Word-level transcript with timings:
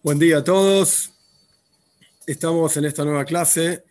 Buen 0.00 0.20
día 0.20 0.38
a 0.38 0.44
todos. 0.44 1.12
Estamos 2.24 2.76
en 2.76 2.84
esta 2.84 3.04
nueva 3.04 3.24
clase 3.24 3.82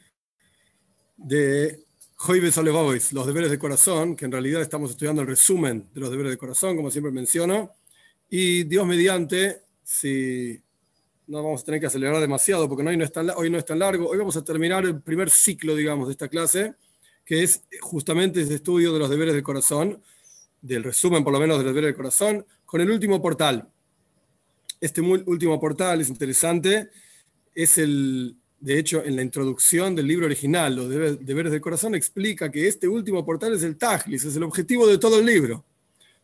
de 1.18 1.84
Joibes 2.16 2.58
Olevois, 2.58 3.12
los 3.12 3.28
deberes 3.28 3.52
de 3.52 3.60
corazón, 3.60 4.16
que 4.16 4.24
en 4.24 4.32
realidad 4.32 4.62
estamos 4.62 4.92
estudiando 4.92 5.22
el 5.22 5.28
resumen 5.28 5.90
de 5.94 6.00
los 6.00 6.10
deberes 6.10 6.32
de 6.32 6.38
corazón, 6.38 6.78
como 6.78 6.90
siempre 6.92 7.12
menciono. 7.12 7.74
Y 8.30 8.64
Dios 8.64 8.88
mediante, 8.88 9.64
si 9.84 10.58
no 11.28 11.44
vamos 11.44 11.64
a 11.64 11.66
tener 11.66 11.82
que 11.82 11.88
acelerar 11.88 12.22
demasiado, 12.22 12.70
porque 12.70 12.88
hoy 12.88 12.96
no, 12.96 13.04
es 13.04 13.12
tan, 13.12 13.28
largo, 13.78 14.08
hoy 14.08 14.18
vamos 14.18 14.38
a 14.38 14.46
terminar 14.46 14.86
el 14.86 15.02
primer 15.02 15.30
ciclo, 15.30 15.76
digamos, 15.76 16.08
de 16.08 16.14
esta 16.14 16.30
clase, 16.30 16.76
que 17.26 17.44
es 17.44 17.64
justamente 17.82 18.42
ese 18.42 18.56
estudio 18.56 18.94
de 18.94 19.00
los 19.00 19.10
deberes 19.10 19.34
del 19.34 19.44
corazón, 19.44 20.02
del 20.62 20.86
resumen 20.86 21.26
por 21.26 21.34
lo 21.34 21.40
menos 21.42 21.58
de 21.58 21.66
los 21.66 21.74
deberes 21.74 21.90
del 21.90 21.98
corazón, 21.98 22.46
con 22.64 22.80
el 22.80 22.90
último 22.90 23.22
portal. 23.22 23.70
Este 24.80 25.02
último 25.02 25.60
portal 25.60 26.02
es 26.02 26.10
interesante, 26.10 26.90
es 27.54 27.78
el, 27.78 28.36
de 28.60 28.78
hecho, 28.78 29.04
en 29.04 29.16
la 29.16 29.22
introducción 29.22 29.96
del 29.96 30.08
libro 30.08 30.26
original, 30.26 30.76
Los 30.76 30.90
deberes 30.90 31.52
del 31.52 31.62
corazón, 31.62 31.96
explica 31.96 32.52
que 32.52 32.68
este 32.68 32.88
último 32.88 33.26
portal 33.26 33.54
es 33.54 33.64
el 33.64 33.78
Tajlis, 33.78 34.24
es 34.24 34.36
el 34.36 34.44
objetivo 34.44 34.88
de 34.88 34.98
todo 34.98 35.20
el 35.20 35.26
libro. 35.26 35.66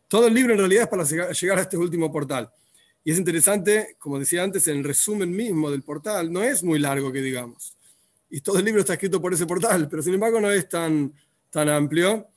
Todo 0.07 0.27
el 0.27 0.33
libro 0.33 0.53
en 0.53 0.59
realidad 0.59 0.83
es 0.83 0.89
para 0.89 1.31
llegar 1.31 1.57
a 1.57 1.61
este 1.61 1.77
último 1.77 2.11
portal. 2.11 2.51
Y 3.03 3.11
es 3.11 3.17
interesante, 3.17 3.95
como 3.99 4.19
decía 4.19 4.43
antes, 4.43 4.67
el 4.67 4.83
resumen 4.83 5.31
mismo 5.31 5.71
del 5.71 5.81
portal 5.81 6.31
no 6.31 6.43
es 6.43 6.63
muy 6.63 6.79
largo 6.79 7.11
que 7.11 7.21
digamos 7.21 7.75
y 8.33 8.41
todo 8.41 8.57
el 8.57 8.65
libro 8.65 8.81
está 8.81 8.93
escrito 8.93 9.21
por 9.21 9.31
ese 9.31 9.45
portal, 9.45 9.87
pero 9.87 10.01
sin 10.01 10.15
embargo 10.15 10.41
no 10.41 10.49
es 10.49 10.67
tan, 10.67 11.13
tan 11.51 11.69
amplio. 11.69 12.27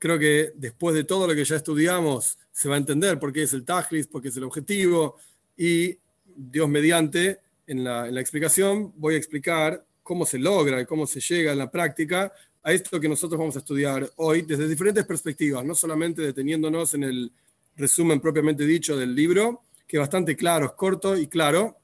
Creo 0.00 0.18
que 0.18 0.50
después 0.56 0.96
de 0.96 1.04
todo 1.04 1.28
lo 1.28 1.34
que 1.34 1.44
ya 1.44 1.54
estudiamos 1.54 2.36
se 2.50 2.68
va 2.68 2.74
a 2.74 2.78
entender 2.78 3.20
por 3.20 3.32
qué 3.32 3.44
es 3.44 3.52
el 3.52 3.64
Tajlis, 3.64 4.08
por 4.08 4.20
qué 4.20 4.28
es 4.30 4.36
el 4.36 4.42
objetivo 4.42 5.14
y 5.56 5.98
Dios 6.24 6.68
mediante, 6.68 7.40
en 7.66 7.84
la, 7.84 8.08
en 8.08 8.14
la 8.14 8.20
explicación 8.20 8.92
voy 8.96 9.14
a 9.14 9.18
explicar 9.18 9.84
cómo 10.02 10.26
se 10.26 10.38
logra 10.38 10.80
y 10.80 10.86
cómo 10.86 11.06
se 11.06 11.20
llega 11.20 11.52
en 11.52 11.58
la 11.58 11.70
práctica 11.70 12.32
a 12.62 12.72
esto 12.72 12.98
que 12.98 13.08
nosotros 13.08 13.38
vamos 13.38 13.56
a 13.56 13.58
estudiar 13.58 14.10
hoy 14.16 14.42
desde 14.42 14.66
diferentes 14.66 15.04
perspectivas, 15.04 15.64
no 15.64 15.74
solamente 15.74 16.22
deteniéndonos 16.22 16.94
en 16.94 17.04
el 17.04 17.32
resumen 17.76 18.20
propiamente 18.20 18.64
dicho 18.64 18.96
del 18.96 19.14
libro, 19.14 19.62
que 19.86 19.98
es 19.98 20.00
bastante 20.00 20.34
claro, 20.34 20.66
es 20.66 20.72
corto 20.72 21.16
y 21.16 21.26
claro, 21.26 21.76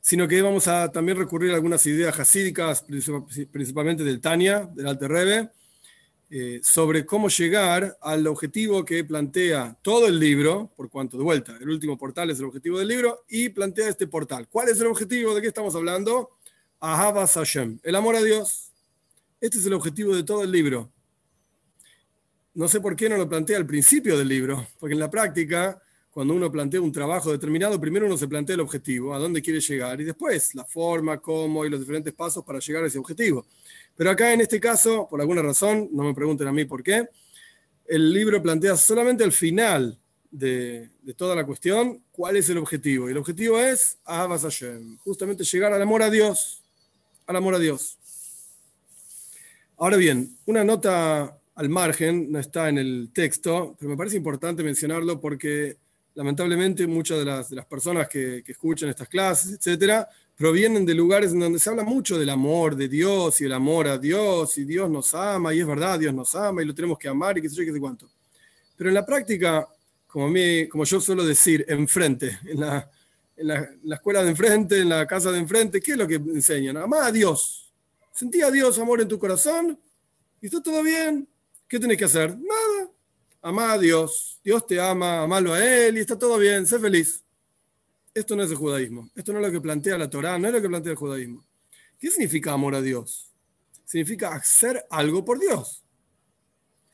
sino 0.00 0.26
que 0.26 0.40
vamos 0.40 0.68
a 0.68 0.90
también 0.90 1.18
recurrir 1.18 1.52
a 1.52 1.54
algunas 1.54 1.84
ideas 1.86 2.18
hasídicas, 2.18 2.84
principalmente 3.52 4.02
del 4.02 4.20
Tania, 4.20 4.68
del 4.74 4.88
Alte 4.88 5.06
Rebbe, 5.06 5.50
eh, 6.34 6.60
sobre 6.62 7.04
cómo 7.04 7.28
llegar 7.28 7.98
al 8.00 8.26
objetivo 8.26 8.86
que 8.86 9.04
plantea 9.04 9.76
todo 9.82 10.06
el 10.06 10.18
libro, 10.18 10.72
por 10.74 10.88
cuanto 10.88 11.18
de 11.18 11.24
vuelta, 11.24 11.58
el 11.60 11.68
último 11.68 11.98
portal 11.98 12.30
es 12.30 12.38
el 12.38 12.46
objetivo 12.46 12.78
del 12.78 12.88
libro, 12.88 13.26
y 13.28 13.50
plantea 13.50 13.90
este 13.90 14.06
portal. 14.06 14.48
¿Cuál 14.48 14.70
es 14.70 14.80
el 14.80 14.86
objetivo? 14.86 15.34
¿De 15.34 15.42
qué 15.42 15.48
estamos 15.48 15.74
hablando? 15.74 16.38
Ahavas 16.80 17.34
Hashem, 17.34 17.78
el 17.82 17.94
amor 17.94 18.16
a 18.16 18.22
Dios. 18.22 18.72
Este 19.42 19.58
es 19.58 19.66
el 19.66 19.74
objetivo 19.74 20.16
de 20.16 20.22
todo 20.22 20.42
el 20.42 20.50
libro. 20.50 20.90
No 22.54 22.66
sé 22.66 22.80
por 22.80 22.96
qué 22.96 23.10
no 23.10 23.18
lo 23.18 23.28
plantea 23.28 23.58
al 23.58 23.66
principio 23.66 24.16
del 24.16 24.28
libro, 24.28 24.66
porque 24.80 24.94
en 24.94 25.00
la 25.00 25.10
práctica 25.10 25.82
cuando 26.12 26.34
uno 26.34 26.52
plantea 26.52 26.80
un 26.80 26.92
trabajo 26.92 27.32
determinado, 27.32 27.80
primero 27.80 28.04
uno 28.04 28.18
se 28.18 28.28
plantea 28.28 28.54
el 28.54 28.60
objetivo, 28.60 29.14
a 29.14 29.18
dónde 29.18 29.40
quiere 29.40 29.60
llegar, 29.60 29.98
y 29.98 30.04
después 30.04 30.54
la 30.54 30.64
forma, 30.64 31.18
cómo 31.18 31.64
y 31.64 31.70
los 31.70 31.80
diferentes 31.80 32.12
pasos 32.12 32.44
para 32.44 32.58
llegar 32.58 32.84
a 32.84 32.86
ese 32.86 32.98
objetivo. 32.98 33.46
Pero 33.96 34.10
acá 34.10 34.32
en 34.32 34.40
este 34.40 34.58
caso, 34.58 35.06
por 35.08 35.20
alguna 35.20 35.42
razón, 35.42 35.88
no 35.92 36.04
me 36.04 36.14
pregunten 36.14 36.48
a 36.48 36.52
mí 36.52 36.64
por 36.64 36.82
qué, 36.82 37.08
el 37.86 38.12
libro 38.12 38.42
plantea 38.42 38.76
solamente 38.76 39.24
al 39.24 39.32
final 39.32 39.98
de, 40.30 40.88
toda 41.16 41.36
la 41.36 41.44
cuestión 41.44 42.02
cuál 42.10 42.36
es 42.36 42.48
el 42.48 42.58
objetivo. 42.58 43.08
Y 43.08 43.12
el 43.12 43.18
objetivo 43.18 43.60
es 43.60 43.98
Abbas 44.04 44.42
Hashem, 44.42 44.96
justamente 44.98 45.44
llegar 45.44 45.72
al 45.72 45.82
amor 45.82 46.02
a 46.02 46.10
Dios, 46.10 46.62
al 47.26 47.36
amor 47.36 47.54
a 47.54 47.58
Dios. 47.58 47.98
Ahora 49.76 49.96
bien, 49.96 50.36
una 50.46 50.64
nota 50.64 51.38
al 51.54 51.68
margen, 51.68 52.32
no 52.32 52.38
está 52.38 52.68
en 52.68 52.78
el 52.78 53.10
texto, 53.12 53.76
pero 53.78 53.90
me 53.90 53.96
parece 53.96 54.16
importante 54.16 54.62
mencionarlo 54.62 55.20
porque 55.20 55.76
lamentablemente 56.14 56.86
muchas 56.86 57.18
de 57.18 57.24
las, 57.24 57.50
de 57.50 57.56
las 57.56 57.66
personas 57.66 58.08
que, 58.08 58.42
que, 58.44 58.52
escuchan 58.52 58.88
estas 58.88 59.08
clases, 59.08 59.52
etcétera, 59.52 60.08
provienen 60.42 60.84
de 60.84 60.92
lugares 60.92 61.30
en 61.30 61.38
donde 61.38 61.60
se 61.60 61.70
habla 61.70 61.84
mucho 61.84 62.18
del 62.18 62.28
amor 62.28 62.74
de 62.74 62.88
Dios 62.88 63.40
y 63.40 63.44
el 63.44 63.52
amor 63.52 63.86
a 63.86 63.96
Dios, 63.96 64.58
y 64.58 64.64
Dios 64.64 64.90
nos 64.90 65.14
ama, 65.14 65.54
y 65.54 65.60
es 65.60 65.66
verdad, 65.68 66.00
Dios 66.00 66.12
nos 66.12 66.34
ama, 66.34 66.60
y 66.60 66.64
lo 66.64 66.74
tenemos 66.74 66.98
que 66.98 67.06
amar, 67.06 67.38
y 67.38 67.42
qué 67.42 67.48
sé 67.48 67.54
yo, 67.54 67.64
qué 67.64 67.72
sé 67.72 67.78
cuánto. 67.78 68.10
Pero 68.76 68.90
en 68.90 68.94
la 68.94 69.06
práctica, 69.06 69.68
como, 70.04 70.34
como 70.68 70.82
yo 70.82 71.00
suelo 71.00 71.24
decir, 71.24 71.64
enfrente, 71.68 72.40
en 72.44 72.58
la, 72.58 72.90
en, 73.36 73.46
la, 73.46 73.56
en 73.58 73.80
la 73.84 73.94
escuela 73.94 74.24
de 74.24 74.30
enfrente, 74.30 74.80
en 74.80 74.88
la 74.88 75.06
casa 75.06 75.30
de 75.30 75.38
enfrente, 75.38 75.80
¿qué 75.80 75.92
es 75.92 75.96
lo 75.96 76.08
que 76.08 76.16
enseñan? 76.16 76.76
Amar 76.76 77.04
a 77.04 77.12
Dios. 77.12 77.72
Sentí 78.12 78.42
a 78.42 78.50
Dios 78.50 78.76
amor 78.80 79.00
en 79.00 79.06
tu 79.06 79.20
corazón, 79.20 79.78
y 80.40 80.46
está 80.46 80.60
todo 80.60 80.82
bien. 80.82 81.28
¿Qué 81.68 81.78
tenés 81.78 81.96
que 81.96 82.06
hacer? 82.06 82.36
Nada 82.36 82.90
ama 83.42 83.72
a 83.72 83.78
Dios, 83.78 84.40
Dios 84.42 84.64
te 84.66 84.80
ama, 84.80 85.22
amalo 85.22 85.52
a 85.52 85.64
Él 85.64 85.98
y 85.98 86.00
está 86.00 86.16
todo 86.16 86.38
bien, 86.38 86.66
sé 86.66 86.78
feliz. 86.78 87.21
Esto 88.14 88.36
no 88.36 88.42
es 88.42 88.50
el 88.50 88.56
judaísmo, 88.56 89.08
esto 89.14 89.32
no 89.32 89.38
es 89.38 89.46
lo 89.46 89.52
que 89.52 89.60
plantea 89.60 89.96
la 89.96 90.10
Torá, 90.10 90.38
no 90.38 90.48
es 90.48 90.54
lo 90.54 90.60
que 90.60 90.68
plantea 90.68 90.92
el 90.92 90.98
judaísmo. 90.98 91.44
¿Qué 91.98 92.10
significa 92.10 92.52
amor 92.52 92.74
a 92.74 92.82
Dios? 92.82 93.32
Significa 93.84 94.34
hacer 94.34 94.84
algo 94.90 95.24
por 95.24 95.38
Dios. 95.38 95.82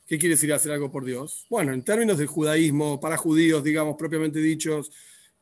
¿Qué 0.07 0.17
quiere 0.17 0.35
decir 0.35 0.51
hacer 0.53 0.71
algo 0.71 0.89
por 0.91 1.03
Dios? 1.03 1.45
Bueno, 1.49 1.73
en 1.73 1.83
términos 1.83 2.17
del 2.17 2.27
judaísmo, 2.27 2.99
para 2.99 3.17
judíos, 3.17 3.63
digamos, 3.63 3.95
propiamente 3.97 4.39
dichos, 4.39 4.91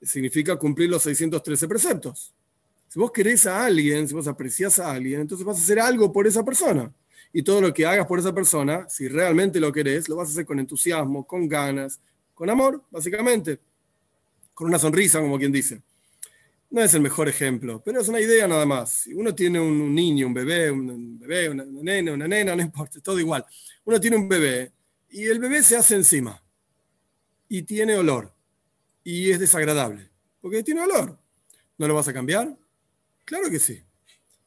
significa 0.01 0.55
cumplir 0.57 0.89
los 0.89 1.03
613 1.03 1.67
preceptos. 1.67 2.33
Si 2.87 2.99
vos 2.99 3.11
querés 3.11 3.45
a 3.45 3.65
alguien, 3.65 4.07
si 4.07 4.13
vos 4.13 4.27
apreciás 4.27 4.79
a 4.79 4.91
alguien, 4.91 5.21
entonces 5.21 5.45
vas 5.45 5.57
a 5.57 5.61
hacer 5.61 5.79
algo 5.79 6.11
por 6.11 6.25
esa 6.25 6.43
persona 6.43 6.91
y 7.31 7.43
todo 7.43 7.61
lo 7.61 7.73
que 7.73 7.85
hagas 7.85 8.07
por 8.07 8.19
esa 8.19 8.33
persona, 8.33 8.87
si 8.89 9.07
realmente 9.07 9.59
lo 9.59 9.71
querés, 9.71 10.09
lo 10.09 10.15
vas 10.15 10.29
a 10.29 10.31
hacer 10.31 10.45
con 10.45 10.59
entusiasmo, 10.59 11.25
con 11.25 11.47
ganas, 11.47 11.99
con 12.33 12.49
amor, 12.49 12.83
básicamente, 12.89 13.59
con 14.57 14.69
una 14.69 14.79
sonrisa, 14.79 15.21
como 15.21 15.37
quien 15.37 15.51
dice. 15.51 15.83
No 16.71 16.81
es 16.81 16.91
el 16.95 17.01
mejor 17.01 17.29
ejemplo, 17.29 17.79
pero 17.85 18.01
es 18.01 18.07
una 18.07 18.19
idea 18.19 18.47
nada 18.47 18.65
más. 18.65 18.89
Si 18.89 19.13
uno 19.13 19.35
tiene 19.35 19.59
un 19.59 19.93
niño, 19.93 20.25
un 20.25 20.33
bebé, 20.33 20.71
un 20.71 21.19
bebé, 21.19 21.47
una 21.49 21.63
nena, 21.63 22.13
una 22.13 22.27
nena, 22.27 22.55
no 22.55 22.63
importa, 22.63 22.99
todo 22.99 23.19
igual. 23.19 23.45
Uno 23.85 24.01
tiene 24.01 24.17
un 24.17 24.27
bebé 24.27 24.71
y 25.11 25.25
el 25.25 25.37
bebé 25.37 25.61
se 25.61 25.77
hace 25.77 25.93
encima 25.93 26.41
y 27.47 27.61
tiene 27.61 27.95
olor 27.97 28.33
y 29.03 29.29
es 29.29 29.39
desagradable, 29.39 30.09
porque 30.41 30.63
tiene 30.63 30.81
olor. 30.81 31.19
¿No 31.77 31.87
lo 31.87 31.93
vas 31.93 32.07
a 32.07 32.13
cambiar? 32.13 32.57
Claro 33.25 33.51
que 33.51 33.59
sí. 33.59 33.79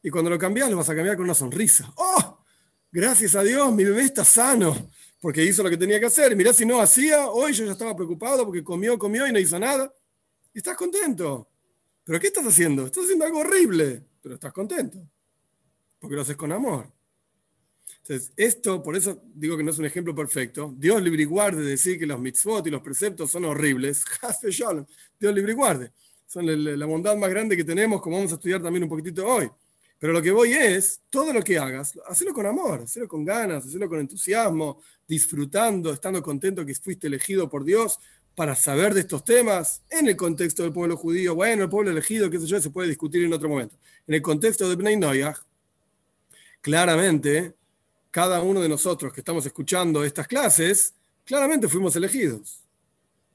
Y 0.02 0.10
cuando 0.10 0.28
lo 0.28 0.40
cambias, 0.40 0.68
lo 0.68 0.76
vas 0.76 0.90
a 0.90 0.96
cambiar 0.96 1.14
con 1.14 1.24
una 1.24 1.34
sonrisa. 1.34 1.92
¡Oh! 1.94 2.44
gracias 2.90 3.36
a 3.36 3.44
Dios, 3.44 3.72
mi 3.72 3.84
bebé 3.84 4.02
está 4.02 4.24
sano, 4.24 4.90
porque 5.20 5.44
hizo 5.44 5.62
lo 5.62 5.70
que 5.70 5.76
tenía 5.76 6.00
que 6.00 6.06
hacer. 6.06 6.34
Mirá, 6.34 6.52
si 6.52 6.64
no 6.64 6.80
hacía, 6.80 7.28
hoy 7.28 7.52
yo 7.52 7.64
ya 7.66 7.72
estaba 7.72 7.94
preocupado 7.94 8.44
porque 8.44 8.64
comió, 8.64 8.98
comió 8.98 9.26
y 9.26 9.32
no 9.32 9.38
hizo 9.38 9.58
nada. 9.58 9.92
Y 10.52 10.58
estás 10.58 10.76
contento. 10.76 11.48
¿Pero 12.04 12.18
qué 12.18 12.28
estás 12.28 12.46
haciendo? 12.46 12.86
Estás 12.86 13.04
haciendo 13.04 13.24
algo 13.24 13.40
horrible, 13.40 14.02
pero 14.22 14.34
estás 14.34 14.52
contento, 14.52 14.98
porque 16.00 16.16
lo 16.16 16.22
haces 16.22 16.36
con 16.36 16.50
amor. 16.50 16.90
Entonces, 18.02 18.32
esto, 18.36 18.82
por 18.82 18.96
eso 18.96 19.22
digo 19.34 19.56
que 19.56 19.62
no 19.62 19.70
es 19.70 19.78
un 19.78 19.84
ejemplo 19.84 20.14
perfecto. 20.14 20.74
Dios 20.76 21.02
libre 21.02 21.22
y 21.22 21.26
guarde 21.26 21.62
decir 21.62 21.98
que 21.98 22.06
los 22.06 22.18
mitzvot 22.18 22.66
y 22.66 22.70
los 22.70 22.82
preceptos 22.82 23.30
son 23.30 23.44
horribles. 23.44 24.04
Dios 25.20 25.34
libre 25.34 25.52
y 25.52 25.54
guarde. 25.54 25.92
Son 26.26 26.44
la 26.46 26.86
bondad 26.86 27.16
más 27.16 27.28
grande 27.28 27.56
que 27.56 27.64
tenemos, 27.64 28.00
como 28.00 28.16
vamos 28.16 28.32
a 28.32 28.36
estudiar 28.36 28.62
también 28.62 28.84
un 28.84 28.88
poquitito 28.88 29.26
hoy. 29.26 29.50
Pero 30.00 30.14
lo 30.14 30.22
que 30.22 30.30
voy 30.30 30.54
es, 30.54 31.02
todo 31.10 31.30
lo 31.30 31.42
que 31.42 31.58
hagas, 31.58 31.92
hacelo 32.06 32.32
con 32.32 32.46
amor, 32.46 32.80
hacelo 32.84 33.06
con 33.06 33.22
ganas, 33.22 33.66
hacelo 33.66 33.86
con 33.86 34.00
entusiasmo, 34.00 34.80
disfrutando, 35.06 35.92
estando 35.92 36.22
contento 36.22 36.64
que 36.64 36.74
fuiste 36.74 37.06
elegido 37.06 37.50
por 37.50 37.64
Dios 37.64 37.98
para 38.34 38.54
saber 38.54 38.94
de 38.94 39.00
estos 39.00 39.22
temas 39.22 39.82
en 39.90 40.08
el 40.08 40.16
contexto 40.16 40.62
del 40.62 40.72
pueblo 40.72 40.96
judío. 40.96 41.34
Bueno, 41.34 41.64
el 41.64 41.68
pueblo 41.68 41.90
elegido, 41.90 42.30
qué 42.30 42.38
sé 42.38 42.46
yo, 42.46 42.58
se 42.62 42.70
puede 42.70 42.88
discutir 42.88 43.22
en 43.22 43.32
otro 43.34 43.50
momento. 43.50 43.76
En 44.06 44.14
el 44.14 44.22
contexto 44.22 44.66
de 44.70 44.74
Bnei 44.74 44.96
Noyah, 44.96 45.36
claramente, 46.62 47.54
cada 48.10 48.40
uno 48.40 48.62
de 48.62 48.70
nosotros 48.70 49.12
que 49.12 49.20
estamos 49.20 49.44
escuchando 49.44 50.02
estas 50.02 50.26
clases, 50.26 50.94
claramente 51.26 51.68
fuimos 51.68 51.94
elegidos. 51.94 52.62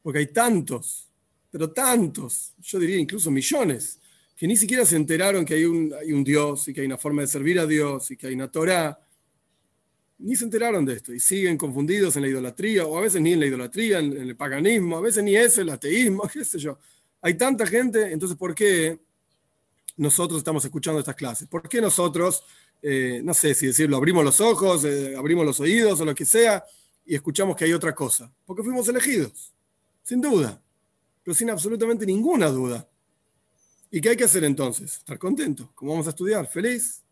Porque 0.02 0.18
hay 0.18 0.28
tantos, 0.34 1.08
pero 1.52 1.70
tantos, 1.70 2.56
yo 2.60 2.80
diría 2.80 2.98
incluso 2.98 3.30
millones 3.30 4.00
que 4.36 4.48
ni 4.48 4.58
siquiera 4.58 4.86
se 4.86 4.98
enteraron 4.98 5.46
que 5.46 5.54
hay 5.54 5.66
un, 5.66 5.94
hay 5.94 6.12
un 6.12 6.24
Dios 6.24 6.68
y 6.68 6.74
que 6.74 6.82
hay 6.82 6.88
una 6.88 6.98
forma 6.98 7.22
de 7.22 7.28
servir 7.28 7.58
a 7.58 7.66
Dios 7.66 8.12
y 8.12 8.18
que 8.18 8.28
hay 8.28 8.34
una 8.34 8.52
Torah. 8.52 9.00
Ni 10.18 10.36
se 10.36 10.44
enteraron 10.44 10.86
de 10.86 10.94
esto 10.94 11.14
y 11.14 11.20
siguen 11.20 11.58
confundidos 11.58 12.16
en 12.16 12.24
la 12.24 12.28
idolatría, 12.28 12.86
o 12.86 12.98
a 12.98 13.02
veces 13.02 13.22
ni 13.22 13.34
en 13.34 13.40
la 13.40 13.46
idolatría, 13.46 14.00
en, 14.00 14.14
el 14.14 14.36
paganismo, 14.36 14.98
a 14.98 15.02
veces 15.02 15.24
ni 15.24 15.36
eso, 15.36 15.62
el 15.62 15.70
ateísmo, 15.70 16.24
qué 16.34 16.44
sé 16.44 16.60
yo. 16.60 16.78
Hay 17.22 17.36
tanta 17.36 17.66
gente, 17.66 18.12
entonces, 18.12 18.38
¿por 18.38 18.54
qué 18.54 19.00
nosotros 19.98 20.38
estamos 20.38 20.64
escuchando 20.66 21.00
estas 21.00 21.16
clases? 21.16 21.48
¿Por 21.48 21.68
qué 21.68 21.80
nosotros, 21.82 22.44
eh, 22.82 23.22
no 23.24 23.34
sé 23.34 23.54
si 23.54 23.68
decirlo, 23.68 23.98
abrimos 23.98 24.24
los 24.24 24.40
ojos, 24.42 24.84
eh, 24.84 25.16
abrimos 25.18 25.46
los 25.46 25.60
oídos 25.60 26.00
o 26.02 26.06
lo 26.06 26.14
que 26.14 26.26
sea 26.26 26.64
y 27.06 27.16
escuchamos 27.16 27.56
que 27.56 27.66
hay 27.66 27.74
otra 27.74 27.96
cosa? 27.96 28.32
Porque 28.46 28.64
fuimos 28.64 28.88
elegidos, 28.88 29.54
sin 30.04 30.22
duda, 30.22 30.62
pero 31.24 31.34
sin 31.34 31.50
absolutamente 31.50 32.06
ninguna 32.06 32.48
duda 32.48 32.88
¿Y 33.92 34.02
qué 34.02 34.10
hay 34.10 34.18
que 34.18 34.24
hacer 34.24 34.44
entonces? 34.44 34.98
Estar 34.98 35.18
contento, 35.18 35.72
como 35.76 35.92
vamos 35.92 36.08
a 36.08 36.10
estudiar, 36.10 36.48
feliz. 36.48 37.04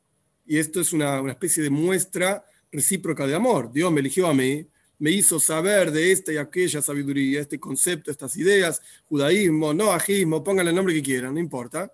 Y 0.46 0.58
esto 0.58 0.82
es 0.82 0.92
una, 0.94 1.22
una 1.22 1.32
especie 1.32 1.64
de 1.64 1.70
muestra 1.70 2.46
recíproca 2.72 3.26
de 3.26 3.36
amor. 3.36 3.72
Dios 3.72 3.92
me 3.92 4.02
eligió 4.02 4.28
a 4.28 4.34
mí, 4.34 4.68
me 5.00 5.12
hizo 5.12 5.40
saber 5.40 5.92
de 5.92 6.12
esta 6.12 6.34
y 6.34 6.38
aquella 6.38 6.82
sabiduría, 6.82 7.42
este 7.42 7.60
concepto, 7.60 8.12
estas 8.12 8.36
ideas, 8.38 8.82
judaísmo, 9.08 9.74
noajismo, 9.74 10.44
pónganle 10.44 10.72
el 10.72 10.76
nombre 10.76 10.94
que 10.94 11.04
quieran, 11.04 11.34
no 11.34 11.40
importa. 11.40 11.94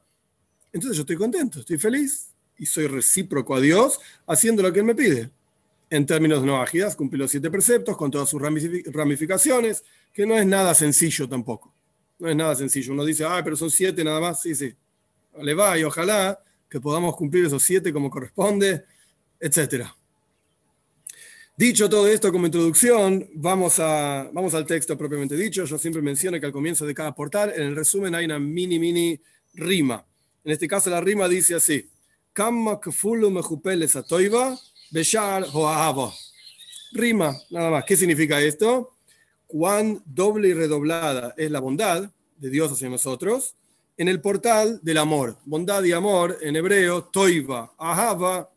Entonces 0.71 0.97
yo 0.97 1.01
estoy 1.01 1.15
contento, 1.15 1.59
estoy 1.59 1.77
feliz 1.77 2.29
y 2.57 2.65
soy 2.65 2.87
recíproco 2.87 3.55
a 3.55 3.61
Dios 3.61 3.99
haciendo 4.27 4.61
lo 4.61 4.71
que 4.71 4.79
Él 4.79 4.85
me 4.85 4.95
pide. 4.95 5.31
En 5.89 6.05
términos 6.05 6.41
de 6.41 6.47
noajidas, 6.47 6.95
cumplí 6.95 7.17
los 7.17 7.31
siete 7.31 7.49
preceptos 7.49 7.97
con 7.97 8.11
todas 8.11 8.29
sus 8.29 8.39
ramificaciones, 8.39 9.83
que 10.13 10.27
no 10.27 10.37
es 10.37 10.45
nada 10.45 10.75
sencillo 10.75 11.27
tampoco. 11.27 11.73
No 12.19 12.29
es 12.29 12.35
nada 12.35 12.55
sencillo. 12.55 12.93
Uno 12.93 13.05
dice, 13.05 13.23
ah, 13.25 13.41
pero 13.43 13.55
son 13.55 13.71
siete 13.71 14.03
nada 14.03 14.19
más. 14.19 14.41
Sí, 14.41 14.53
sí. 14.53 14.73
Le 15.41 15.53
va 15.53 15.77
y 15.77 15.83
ojalá 15.83 16.39
que 16.69 16.79
podamos 16.79 17.15
cumplir 17.15 17.45
esos 17.45 17.63
siete 17.63 17.91
como 17.91 18.09
corresponde, 18.09 18.85
etcétera. 19.39 19.95
Dicho 21.55 21.89
todo 21.89 22.07
esto 22.07 22.31
como 22.31 22.45
introducción, 22.45 23.27
vamos, 23.33 23.79
a, 23.79 24.29
vamos 24.31 24.53
al 24.53 24.65
texto 24.65 24.97
propiamente 24.97 25.35
dicho. 25.35 25.65
Yo 25.65 25.77
siempre 25.77 26.01
menciono 26.01 26.39
que 26.39 26.45
al 26.45 26.53
comienzo 26.53 26.85
de 26.85 26.93
cada 26.93 27.13
portal, 27.13 27.51
en 27.55 27.63
el 27.63 27.75
resumen 27.75 28.15
hay 28.15 28.25
una 28.25 28.39
mini, 28.39 28.79
mini 28.79 29.19
rima. 29.55 30.05
En 30.43 30.51
este 30.51 30.67
caso 30.67 30.89
la 30.89 31.01
rima 31.01 31.27
dice 31.27 31.55
así. 31.55 31.89
Rima, 36.93 37.35
nada 37.49 37.69
más. 37.69 37.83
¿Qué 37.83 37.97
significa 37.97 38.39
esto? 38.41 38.93
Cuán 39.49 40.03
doble 40.05 40.49
y 40.49 40.53
redoblada 40.53 41.33
es 41.35 41.49
la 41.49 41.59
bondad 41.59 42.11
de 42.37 42.49
Dios 42.51 42.71
hacia 42.71 42.87
nosotros 42.87 43.55
en 43.97 44.07
el 44.07 44.21
portal 44.21 44.79
del 44.83 44.99
amor. 44.99 45.37
Bondad 45.43 45.83
y 45.85 45.91
amor 45.91 46.37
en 46.41 46.55
hebreo, 46.55 47.05
toiva, 47.05 47.73
ahava, 47.79 48.47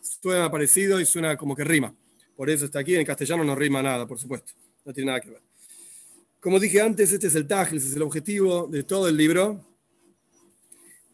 suena 0.00 0.50
parecido 0.50 0.98
y 0.98 1.06
suena 1.06 1.36
como 1.36 1.54
que 1.54 1.62
rima. 1.62 1.94
Por 2.34 2.50
eso 2.50 2.64
está 2.64 2.80
aquí, 2.80 2.96
en 2.96 3.06
castellano 3.06 3.44
no 3.44 3.54
rima 3.54 3.80
nada, 3.80 4.08
por 4.08 4.18
supuesto, 4.18 4.52
no 4.84 4.92
tiene 4.92 5.12
nada 5.12 5.20
que 5.20 5.30
ver. 5.30 5.40
Como 6.40 6.58
dije 6.58 6.80
antes, 6.80 7.12
este 7.12 7.28
es 7.28 7.36
el 7.36 7.46
Taj, 7.46 7.72
este 7.72 7.88
es 7.88 7.94
el 7.94 8.02
objetivo 8.02 8.66
de 8.66 8.82
todo 8.82 9.06
el 9.06 9.16
libro. 9.16 9.64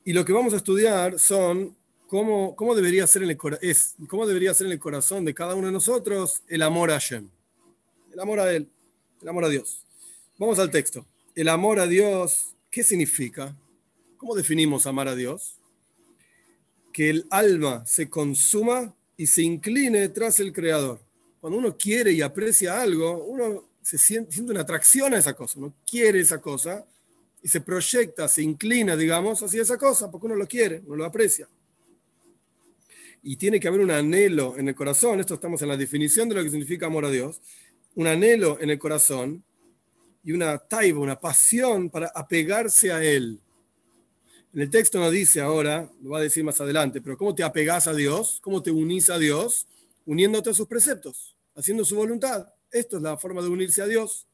Y 0.02 0.14
lo 0.14 0.24
que 0.24 0.32
vamos 0.32 0.54
a 0.54 0.56
estudiar 0.56 1.18
son 1.18 1.76
cómo, 2.06 2.56
cómo, 2.56 2.74
debería, 2.74 3.06
ser 3.06 3.22
en 3.22 3.28
el, 3.28 3.38
es, 3.60 3.96
cómo 4.08 4.26
debería 4.26 4.54
ser 4.54 4.68
en 4.68 4.72
el 4.72 4.78
corazón 4.78 5.26
de 5.26 5.34
cada 5.34 5.54
uno 5.54 5.66
de 5.66 5.74
nosotros 5.74 6.42
el 6.48 6.62
amor 6.62 6.90
a 6.90 6.94
Hashem. 6.94 7.28
El 8.14 8.20
amor 8.20 8.40
a 8.40 8.50
Él, 8.50 8.66
el 9.26 9.30
amor 9.30 9.44
a 9.44 9.48
Dios. 9.48 9.82
Vamos 10.38 10.60
al 10.60 10.70
texto. 10.70 11.04
El 11.34 11.48
amor 11.48 11.80
a 11.80 11.88
Dios, 11.88 12.54
¿qué 12.70 12.84
significa? 12.84 13.56
¿Cómo 14.16 14.36
definimos 14.36 14.86
amar 14.86 15.08
a 15.08 15.16
Dios? 15.16 15.56
Que 16.92 17.10
el 17.10 17.26
alma 17.30 17.84
se 17.86 18.08
consuma 18.08 18.94
y 19.16 19.26
se 19.26 19.42
incline 19.42 20.08
tras 20.10 20.38
el 20.38 20.52
Creador 20.52 21.00
cuando 21.40 21.58
uno 21.58 21.76
quiere 21.76 22.12
y 22.12 22.22
aprecia 22.22 22.80
algo, 22.80 23.24
uno 23.24 23.68
se 23.82 23.98
siente, 23.98 24.30
siente 24.32 24.52
una 24.52 24.60
atracción 24.60 25.12
a 25.12 25.18
esa 25.18 25.34
cosa, 25.34 25.58
uno 25.58 25.74
quiere 25.84 26.20
esa 26.20 26.40
cosa 26.40 26.86
y 27.42 27.48
se 27.48 27.60
proyecta, 27.60 28.28
se 28.28 28.42
inclina, 28.42 28.96
digamos, 28.96 29.42
hacia 29.42 29.62
esa 29.62 29.76
cosa, 29.76 30.08
porque 30.08 30.26
uno 30.26 30.36
lo 30.36 30.46
quiere, 30.46 30.82
uno 30.86 30.96
lo 30.96 31.04
aprecia. 31.04 31.48
Y 33.24 33.36
tiene 33.36 33.58
que 33.58 33.66
haber 33.66 33.80
un 33.80 33.90
anhelo 33.90 34.56
en 34.56 34.68
el 34.68 34.76
corazón, 34.76 35.18
esto 35.18 35.34
estamos 35.34 35.60
en 35.62 35.68
la 35.68 35.76
definición 35.76 36.28
de 36.28 36.36
lo 36.36 36.44
que 36.44 36.50
significa 36.50 36.86
amor 36.86 37.04
a 37.04 37.10
Dios, 37.10 37.40
un 37.96 38.06
anhelo 38.06 38.58
en 38.60 38.70
el 38.70 38.78
corazón 38.78 39.42
y 40.22 40.32
una 40.32 40.58
taiba, 40.58 41.00
una 41.00 41.18
pasión 41.18 41.90
para 41.90 42.12
apegarse 42.14 42.92
a 42.92 43.02
Él. 43.02 43.40
En 44.54 44.60
el 44.60 44.70
texto 44.70 44.98
nos 44.98 45.12
dice 45.12 45.40
ahora, 45.40 45.90
lo 46.02 46.10
va 46.10 46.18
a 46.18 46.22
decir 46.22 46.44
más 46.44 46.60
adelante, 46.60 47.00
pero 47.00 47.18
¿cómo 47.18 47.34
te 47.34 47.42
apegas 47.42 47.86
a 47.88 47.94
Dios? 47.94 48.38
¿Cómo 48.40 48.62
te 48.62 48.70
unís 48.70 49.10
a 49.10 49.18
Dios? 49.18 49.66
Uniéndote 50.06 50.50
a 50.50 50.54
sus 50.54 50.66
preceptos 50.66 51.36
haciendo 51.56 51.84
su 51.84 51.96
voluntad. 51.96 52.46
Esto 52.70 52.98
es 52.98 53.02
la 53.02 53.16
forma 53.16 53.42
de 53.42 53.48
unirse 53.48 53.82
a 53.82 53.86
Dios. 53.86 54.26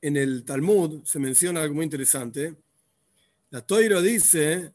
En 0.00 0.16
el 0.16 0.44
Talmud 0.44 1.04
se 1.04 1.18
menciona 1.18 1.62
algo 1.62 1.74
muy 1.74 1.84
interesante. 1.84 2.54
La 3.50 3.60
Toiro 3.60 4.00
dice 4.00 4.72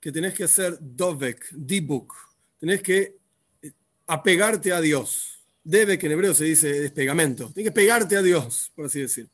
que 0.00 0.12
tenés 0.12 0.34
que 0.34 0.44
hacer 0.44 0.78
dovek, 0.80 1.50
dibuk, 1.52 2.14
tenés 2.58 2.82
que 2.82 3.16
eh, 3.62 3.72
apegarte 4.06 4.72
a 4.72 4.80
Dios. 4.80 5.37
Debe, 5.70 5.98
que 5.98 6.06
en 6.06 6.12
hebreo 6.12 6.32
se 6.32 6.44
dice 6.44 6.80
despegamento. 6.80 7.50
Tienes 7.52 7.70
que 7.70 7.74
pegarte 7.74 8.16
a 8.16 8.22
Dios, 8.22 8.72
por 8.74 8.86
así 8.86 9.02
decir. 9.02 9.28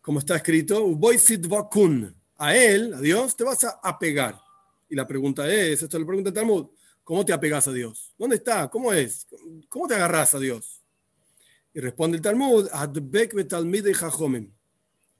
Como 0.00 0.20
está 0.20 0.36
escrito, 0.36 0.82
a 2.38 2.56
Él, 2.56 2.94
a 2.94 3.00
Dios, 3.02 3.36
te 3.36 3.44
vas 3.44 3.62
a 3.64 3.78
apegar. 3.82 4.40
Y 4.88 4.94
la 4.94 5.06
pregunta 5.06 5.46
es, 5.52 5.82
esto 5.82 5.98
lo 5.98 6.06
pregunta 6.06 6.32
Talmud, 6.32 6.68
¿Cómo 7.04 7.26
te 7.26 7.34
apegas 7.34 7.68
a 7.68 7.72
Dios? 7.72 8.14
¿Dónde 8.18 8.36
está? 8.36 8.68
¿Cómo 8.68 8.90
es? 8.92 9.26
¿Cómo 9.68 9.86
te 9.86 9.94
agarras 9.94 10.34
a 10.34 10.38
Dios? 10.38 10.82
Y 11.74 11.80
responde 11.80 12.16
el 12.16 12.22
Talmud, 12.22 12.66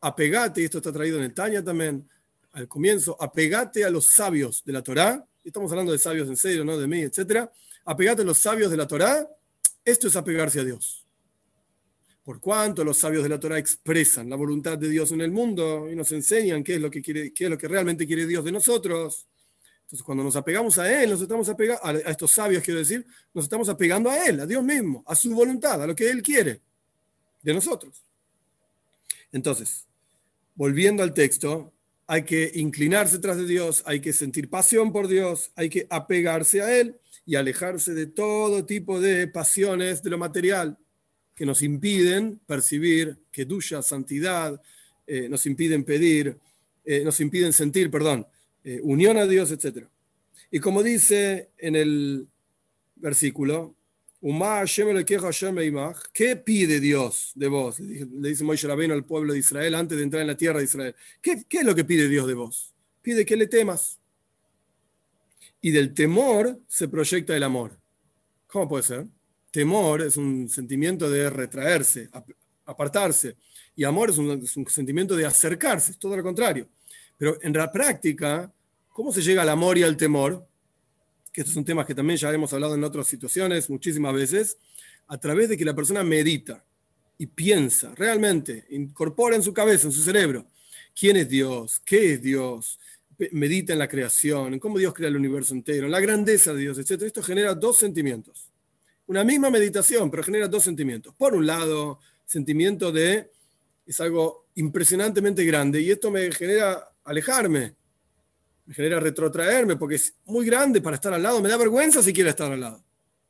apegate, 0.01 0.63
y 0.63 0.65
esto 0.65 0.79
está 0.79 0.91
traído 0.91 1.19
en 1.19 1.25
el 1.25 1.35
Tanya 1.35 1.63
también, 1.63 2.09
al 2.53 2.67
comienzo, 2.67 3.15
apegate 3.21 3.85
a 3.85 3.91
los 3.91 4.07
sabios 4.07 4.65
de 4.65 4.73
la 4.73 4.83
Torá, 4.83 5.23
estamos 5.45 5.71
hablando 5.71 5.93
de 5.93 5.99
sabios 5.99 6.27
en 6.29 6.37
serio, 6.37 6.65
no 6.65 6.79
de 6.79 6.87
mí, 6.87 7.03
etc. 7.03 7.49
Apegate 7.85 8.23
a 8.23 8.25
los 8.25 8.39
sabios 8.39 8.71
de 8.71 8.79
la 8.79 8.87
Torá, 8.87 9.29
esto 9.87 10.09
es 10.09 10.17
apegarse 10.17 10.61
a 10.61 10.65
Dios. 10.65 11.07
Por 12.23 12.41
cuanto 12.41 12.85
los 12.85 12.99
sabios 12.99 13.23
de 13.23 13.31
la 13.31 13.41
Torá 13.41 13.57
expresan 13.57 14.29
la 14.29 14.37
voluntad 14.37 14.77
de 14.77 14.91
Dios 14.91 15.13
en 15.13 15.23
el 15.23 15.31
mundo 15.31 15.89
y 15.91 15.97
nos 15.97 16.13
enseñan 16.13 16.63
qué 16.63 16.75
es 16.75 16.81
lo 16.81 16.91
que, 16.91 17.01
quiere, 17.01 17.33
qué 17.33 17.45
es 17.45 17.51
lo 17.51 17.57
que 17.57 17.69
realmente 17.69 18.07
quiere 18.07 18.27
Dios 18.27 18.45
de 18.45 18.53
nosotros, 18.53 19.27
entonces, 19.87 20.05
cuando 20.05 20.25
nos 20.25 20.35
apegamos 20.35 20.77
a 20.79 21.03
Él, 21.03 21.11
nos 21.11 21.23
estamos 21.23 21.49
apegando, 21.49 21.81
a 21.85 22.11
estos 22.11 22.33
sabios, 22.33 22.61
quiero 22.65 22.81
decir, 22.81 23.07
nos 23.33 23.45
estamos 23.45 23.69
apegando 23.69 24.11
a 24.11 24.27
Él, 24.27 24.41
a 24.41 24.47
Dios 24.47 24.65
mismo, 24.65 25.05
a 25.07 25.15
su 25.15 25.33
voluntad, 25.33 25.81
a 25.81 25.87
lo 25.87 25.95
que 25.95 26.11
Él 26.11 26.23
quiere 26.23 26.61
de 27.41 27.55
nosotros. 27.55 28.05
Entonces, 29.31 29.87
volviendo 30.57 31.05
al 31.05 31.15
texto, 31.15 31.73
hay 32.09 32.25
que 32.25 32.51
inclinarse 32.57 33.21
tras 33.21 33.37
de 33.37 33.47
Dios, 33.47 33.85
hay 33.87 34.01
que 34.01 34.13
sentir 34.13 34.51
pasión 34.51 34.91
por 34.93 35.07
Dios, 35.07 35.53
hay 35.55 35.69
que 35.69 35.87
apegarse 35.89 36.63
a 36.63 36.77
Él 36.77 36.99
y 37.27 37.35
alejarse 37.35 37.93
de 37.93 38.07
todo 38.07 38.65
tipo 38.65 39.01
de 39.01 39.27
pasiones 39.27 40.03
de 40.03 40.11
lo 40.11 40.19
material 40.19 40.79
que 41.35 41.45
nos 41.45 41.61
impiden 41.63 42.41
percibir 42.47 43.19
que 43.31 43.45
duya 43.45 43.83
santidad, 43.83 44.61
eh, 45.07 45.29
nos 45.29 45.45
impiden 45.45 45.85
pedir, 45.85 46.39
eh, 46.85 47.05
nos 47.05 47.21
impiden 47.21 47.53
sentir, 47.53 47.91
perdón, 47.91 48.27
eh, 48.65 48.81
unión 48.83 49.19
a 49.19 49.27
Dios, 49.27 49.51
etc. 49.51 49.87
Y 50.51 50.61
como 50.61 50.83
dice 50.83 51.51
en 51.59 51.77
el 51.77 52.29
versículo, 52.95 53.75
¿qué 56.13 56.37
pide 56.37 56.81
Dios 56.81 57.33
de 57.35 57.49
vos? 57.49 57.81
Le 57.81 58.29
dice 58.29 58.45
Moisés 58.45 58.69
Rabbeinu 58.69 58.95
al 58.95 59.05
pueblo 59.05 59.35
de 59.35 59.41
Israel 59.41 59.75
antes 59.75 59.99
de 59.99 60.05
entrar 60.05 60.23
en 60.23 60.29
la 60.29 60.37
tierra 60.37 60.59
de 60.59 60.65
Israel. 60.65 60.95
¿Qué, 61.21 61.45
¿Qué 61.49 61.59
es 61.59 61.65
lo 61.65 61.75
que 61.75 61.85
pide 61.85 62.09
Dios 62.09 62.27
de 62.27 62.35
vos? 62.35 62.73
Pide 63.03 63.27
que 63.27 63.37
le 63.37 63.47
temas. 63.47 64.01
Y 65.61 65.71
del 65.71 65.95
temor 65.95 66.61
se 66.67 66.89
proyecta 66.89 67.37
el 67.37 67.43
amor. 67.43 67.79
¿Cómo 68.47 68.69
puede 68.69 68.83
ser? 68.83 69.07
Temor 69.51 70.03
es 70.03 70.17
un 70.17 70.49
sentimiento 70.49 71.11
de 71.11 71.31
retraerse, 71.31 72.09
apartarse. 72.65 73.37
Y 73.75 73.85
amor 73.85 74.11
es 74.11 74.19
un, 74.19 74.47
sentimiento 74.69 75.17
de 75.17 75.27
acercarse, 75.27 75.93
es 75.93 75.99
todo 75.99 76.17
lo 76.17 76.23
contrario. 76.23 76.69
Pero 77.17 77.39
en 77.43 77.53
la 77.53 77.71
práctica, 77.71 78.53
¿Cómo 78.97 79.13
se 79.13 79.21
llega 79.21 79.43
al 79.43 79.51
amor 79.51 79.77
y 79.77 79.83
al 79.83 79.95
temor? 79.95 80.49
Que 81.31 81.43
estos 81.43 81.53
son 81.53 81.67
temas 81.67 81.85
que 81.85 81.95
también 81.95 82.17
ya 82.17 82.33
hemos 82.33 82.51
hablado 82.55 82.77
en 82.77 82.83
otras 82.83 83.07
situaciones 83.07 83.69
muchísimas 83.69 84.15
veces. 84.15 84.57
A 85.07 85.19
través 85.19 85.51
de 85.51 85.59
que 85.59 85.67
la 85.67 85.75
persona 85.75 86.03
medita 86.03 86.65
y 87.19 87.27
piensa, 87.27 87.95
realmente, 87.95 88.65
incorpora 88.71 89.37
en 89.37 89.43
su 89.43 89.53
cabeza, 89.53 89.87
en 89.87 89.93
su 89.93 90.03
cerebro, 90.03 90.47
quién 90.99 91.19
es 91.19 91.29
Dios, 91.29 91.79
qué 91.85 92.15
es 92.15 92.23
Dios, 92.23 92.81
medita 93.33 93.73
en 93.73 93.79
la 93.79 93.89
creación, 93.89 94.55
en 94.55 94.61
cómo 94.61 94.79
Dios 94.79 94.93
crea 94.95 95.09
el 95.09 95.17
universo 95.17 95.55
entero, 95.55 95.87
en 95.87 95.93
la 95.93 96.01
grandeza 96.01 96.53
de 96.53 96.61
Dios, 96.61 96.79
etc. 96.79 97.03
Esto 97.03 97.23
genera 97.23 97.55
dos 97.55 97.79
sentimientos. 97.79 98.51
Una 99.07 99.25
misma 99.25 99.51
meditación, 99.51 100.11
pero 100.11 100.23
genera 100.23 100.49
dos 100.49 100.65
sentimientos. 100.65 101.15
Por 101.15 101.35
un 101.35 101.47
lado, 101.47 102.01
sentimiento 102.27 102.91
de 102.91 103.31
es 103.87 104.01
algo 104.01 104.47
impresionantemente 104.57 105.45
grande 105.45 105.81
y 105.81 105.91
esto 105.91 106.11
me 106.11 106.31
genera 106.33 106.91
alejarme, 107.05 107.77
me 108.67 108.75
genera 108.75 108.99
retrotraerme 108.99 109.77
porque 109.77 109.95
es 109.95 110.15
muy 110.25 110.45
grande 110.45 110.81
para 110.81 110.97
estar 110.97 111.15
al 111.15 111.23
lado, 111.23 111.41
me 111.41 111.49
da 111.49 111.57
vergüenza 111.57 112.03
si 112.03 112.13
quiere 112.13 112.31
estar 112.31 112.51
al 112.51 112.61
lado. 112.61 112.83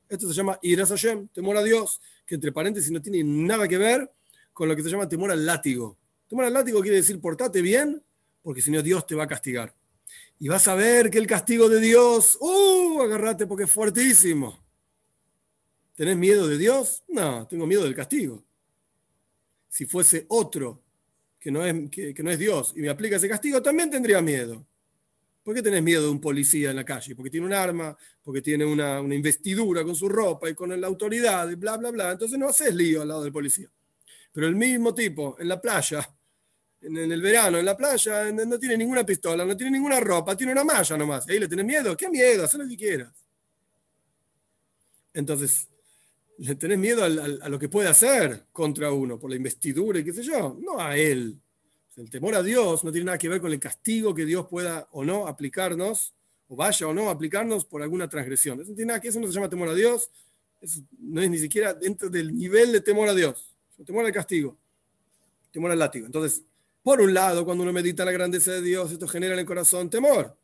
Esto 0.08 0.28
se 0.28 0.34
llama 0.34 0.58
Iras 0.62 0.88
Hashem, 0.88 1.28
temor 1.28 1.56
a 1.56 1.62
Dios, 1.62 2.00
que 2.24 2.36
entre 2.36 2.52
paréntesis 2.52 2.90
no 2.90 3.02
tiene 3.02 3.22
nada 3.22 3.68
que 3.68 3.76
ver 3.76 4.10
con 4.52 4.68
lo 4.68 4.74
que 4.74 4.82
se 4.82 4.88
llama 4.88 5.08
temor 5.08 5.30
al 5.30 5.44
látigo. 5.44 5.98
Temor 6.26 6.46
al 6.46 6.54
látigo 6.54 6.80
quiere 6.80 6.96
decir 6.96 7.20
portate 7.20 7.60
bien, 7.60 8.02
porque 8.46 8.62
si 8.62 8.70
no 8.70 8.80
Dios 8.80 9.04
te 9.04 9.16
va 9.16 9.24
a 9.24 9.26
castigar. 9.26 9.74
Y 10.38 10.46
vas 10.46 10.68
a 10.68 10.76
ver 10.76 11.10
que 11.10 11.18
el 11.18 11.26
castigo 11.26 11.68
de 11.68 11.80
Dios, 11.80 12.38
¡uh! 12.40 13.02
Agarrate 13.02 13.44
porque 13.44 13.64
es 13.64 13.70
fuertísimo. 13.72 14.64
¿Tenés 15.96 16.16
miedo 16.16 16.46
de 16.46 16.56
Dios? 16.56 17.02
No, 17.08 17.44
tengo 17.48 17.66
miedo 17.66 17.82
del 17.82 17.96
castigo. 17.96 18.44
Si 19.68 19.84
fuese 19.84 20.26
otro 20.28 20.80
que 21.40 21.50
no, 21.50 21.66
es, 21.66 21.90
que, 21.90 22.14
no 22.22 22.30
es 22.30 22.38
Dios 22.38 22.72
y 22.76 22.82
me 22.82 22.88
aplica 22.88 23.16
ese 23.16 23.28
castigo, 23.28 23.60
también 23.60 23.90
tendría 23.90 24.22
miedo. 24.22 24.64
¿Por 25.42 25.52
qué 25.52 25.60
tenés 25.60 25.82
miedo 25.82 26.04
de 26.04 26.10
un 26.10 26.20
policía 26.20 26.70
en 26.70 26.76
la 26.76 26.84
calle? 26.84 27.16
Porque 27.16 27.30
tiene 27.30 27.46
un 27.46 27.52
arma, 27.52 27.98
porque 28.22 28.42
tiene 28.42 28.64
una, 28.64 29.00
investidura 29.00 29.82
con 29.82 29.96
su 29.96 30.08
ropa 30.08 30.48
y 30.48 30.54
con 30.54 30.80
la 30.80 30.86
autoridad 30.86 31.50
y 31.50 31.56
bla, 31.56 31.78
bla, 31.78 31.90
bla. 31.90 32.12
Entonces 32.12 32.38
no 32.38 32.46
haces 32.46 32.72
lío 32.72 33.02
al 33.02 33.08
lado 33.08 33.24
del 33.24 33.32
policía. 33.32 33.68
Pero 34.30 34.46
el 34.46 34.54
mismo 34.54 34.94
tipo 34.94 35.36
en 35.40 35.48
la 35.48 35.60
playa, 35.60 36.08
en, 36.86 37.12
el 37.12 37.20
verano, 37.20 37.58
en 37.58 37.64
la 37.64 37.76
playa, 37.76 38.30
no 38.32 38.58
tiene 38.58 38.76
ninguna 38.78 39.04
pistola, 39.04 39.44
no 39.44 39.56
tiene 39.56 39.72
ninguna 39.72 40.00
ropa, 40.00 40.36
tiene 40.36 40.52
una 40.52 40.64
malla 40.64 40.96
nomás. 40.96 41.28
ahí 41.28 41.38
le 41.38 41.48
tenés 41.48 41.64
miedo. 41.64 41.96
¿Qué 41.96 42.08
miedo? 42.08 42.44
Haz 42.44 42.54
lo 42.54 42.68
que 42.68 42.76
quieras. 42.76 43.12
Entonces, 45.12 45.68
¿Le 46.38 46.54
tenés 46.54 46.78
miedo 46.78 47.02
a, 47.02 47.08
lo 47.08 47.58
que 47.58 47.68
puede 47.68 47.88
hacer 47.88 48.44
contra 48.52 48.92
uno 48.92 49.18
por 49.18 49.30
la 49.30 49.36
investidura 49.36 49.98
y 49.98 50.04
qué 50.04 50.12
sé 50.12 50.22
yo? 50.22 50.58
No 50.60 50.78
a 50.78 50.96
él. 50.96 51.40
El 51.96 52.10
temor 52.10 52.34
a 52.34 52.42
Dios 52.42 52.84
no 52.84 52.92
tiene 52.92 53.06
nada 53.06 53.16
que 53.16 53.28
ver 53.28 53.40
con 53.40 53.50
el 53.50 53.58
castigo 53.58 54.14
que 54.14 54.26
Dios 54.26 54.46
pueda 54.46 54.86
o 54.92 55.02
no 55.02 55.26
aplicarnos, 55.26 56.14
o 56.48 56.54
vaya 56.54 56.86
o 56.88 56.92
no 56.92 57.08
aplicarnos 57.08 57.64
por 57.64 57.82
alguna 57.82 58.06
transgresión. 58.06 58.60
Eso 58.60 58.70
no 58.70 58.76
tiene 58.76 58.88
nada 58.88 59.00
que 59.00 59.08
eso 59.08 59.18
no 59.18 59.26
se 59.26 59.32
llama 59.32 59.48
temor 59.48 59.70
a 59.70 59.74
Dios. 59.74 60.10
Eso 60.60 60.82
no 60.98 61.22
es 61.22 61.30
ni 61.30 61.38
siquiera 61.38 61.72
dentro 61.72 62.10
del 62.10 62.36
nivel 62.36 62.70
de 62.70 62.82
temor 62.82 63.08
a 63.08 63.14
Dios. 63.14 63.56
Temor 63.86 64.04
al 64.04 64.12
castigo. 64.12 64.58
Temor 65.50 65.70
al 65.70 65.78
látigo. 65.78 66.04
Entonces, 66.04 66.42
por 66.86 67.00
un 67.00 67.12
lado, 67.12 67.44
cuando 67.44 67.64
uno 67.64 67.72
medita 67.72 68.04
la 68.04 68.12
grandeza 68.12 68.52
de 68.52 68.62
Dios, 68.62 68.92
esto 68.92 69.08
genera 69.08 69.34
en 69.34 69.40
el 69.40 69.44
corazón 69.44 69.90
temor. 69.90 70.38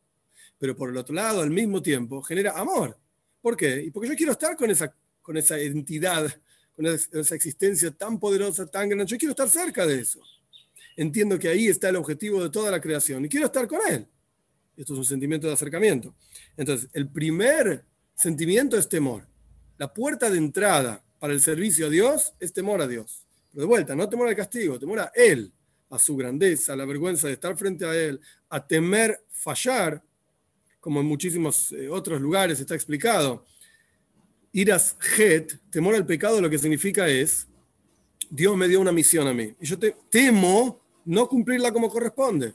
Pero 0.59 0.75
por 0.75 0.91
el 0.91 0.97
otro 0.97 1.15
lado, 1.15 1.41
al 1.41 1.51
mismo 1.51 1.81
tiempo, 1.81 2.21
genera 2.21 2.59
amor. 2.59 2.99
¿Por 3.41 3.57
qué? 3.57 3.81
Y 3.81 3.93
porque 3.93 4.09
yo 4.09 4.17
quiero 4.17 4.33
estar 4.33 4.57
con 4.57 4.69
esa 4.69 4.93
con 5.21 5.37
esa 5.37 5.57
entidad, 5.61 6.29
con 6.75 6.85
esa 6.85 7.37
existencia 7.37 7.93
tan 7.93 8.19
poderosa, 8.19 8.67
tan 8.67 8.89
grande. 8.89 9.07
Yo 9.07 9.19
quiero 9.19 9.31
estar 9.31 9.49
cerca 9.49 9.87
de 9.87 10.01
eso. 10.01 10.21
Entiendo 10.97 11.39
que 11.39 11.47
ahí 11.47 11.69
está 11.69 11.91
el 11.91 11.95
objetivo 11.95 12.43
de 12.43 12.51
toda 12.51 12.73
la 12.73 12.81
creación 12.81 13.25
y 13.25 13.29
quiero 13.29 13.47
estar 13.47 13.69
con 13.69 13.79
él. 13.89 14.05
Esto 14.77 14.95
es 14.95 14.99
un 14.99 15.05
sentimiento 15.05 15.47
de 15.47 15.53
acercamiento. 15.53 16.13
Entonces, 16.57 16.91
el 16.93 17.09
primer 17.09 17.85
sentimiento 18.17 18.77
es 18.77 18.89
temor. 18.89 19.29
La 19.79 19.95
puerta 19.95 20.29
de 20.29 20.39
entrada 20.39 21.05
para 21.21 21.35
el 21.35 21.41
servicio 21.41 21.87
a 21.87 21.89
Dios 21.89 22.35
es 22.41 22.53
temor 22.53 22.83
a 22.83 22.89
Dios. 22.89 23.29
Pero 23.53 23.61
de 23.61 23.69
vuelta, 23.69 23.95
no 23.95 24.09
temor 24.09 24.27
al 24.27 24.35
castigo, 24.35 24.77
temor 24.77 24.99
a 24.99 25.13
Él, 25.15 25.53
a 25.93 25.99
su 25.99 26.17
grandeza, 26.17 26.73
a 26.73 26.77
la 26.77 26.87
vergüenza 26.87 27.27
de 27.27 27.35
estar 27.35 27.55
frente 27.57 27.85
a 27.85 27.95
Él, 27.95 28.19
a 28.49 28.67
temer 28.67 29.21
fallar, 29.31 30.03
como 30.81 31.01
en 31.01 31.07
muchísimos 31.07 31.71
eh, 31.73 31.89
otros 31.89 32.19
lugares 32.21 32.59
está 32.59 32.75
explicado. 32.75 33.45
Iras 34.53 34.97
het, 35.19 35.53
temor 35.71 35.95
al 35.95 36.07
pecado, 36.07 36.41
lo 36.41 36.49
que 36.49 36.59
significa 36.59 37.09
es, 37.09 37.47
Dios 38.31 38.57
me 38.57 38.69
dio 38.69 38.81
una 38.81 38.91
misión 38.91 39.29
a 39.29 39.35
mí. 39.35 39.55
Y 39.61 39.67
yo 39.67 39.79
te, 39.79 39.95
temo 40.09 40.81
no 41.05 41.29
cumplirla 41.29 41.71
como 41.71 41.91
corresponde. 41.91 42.55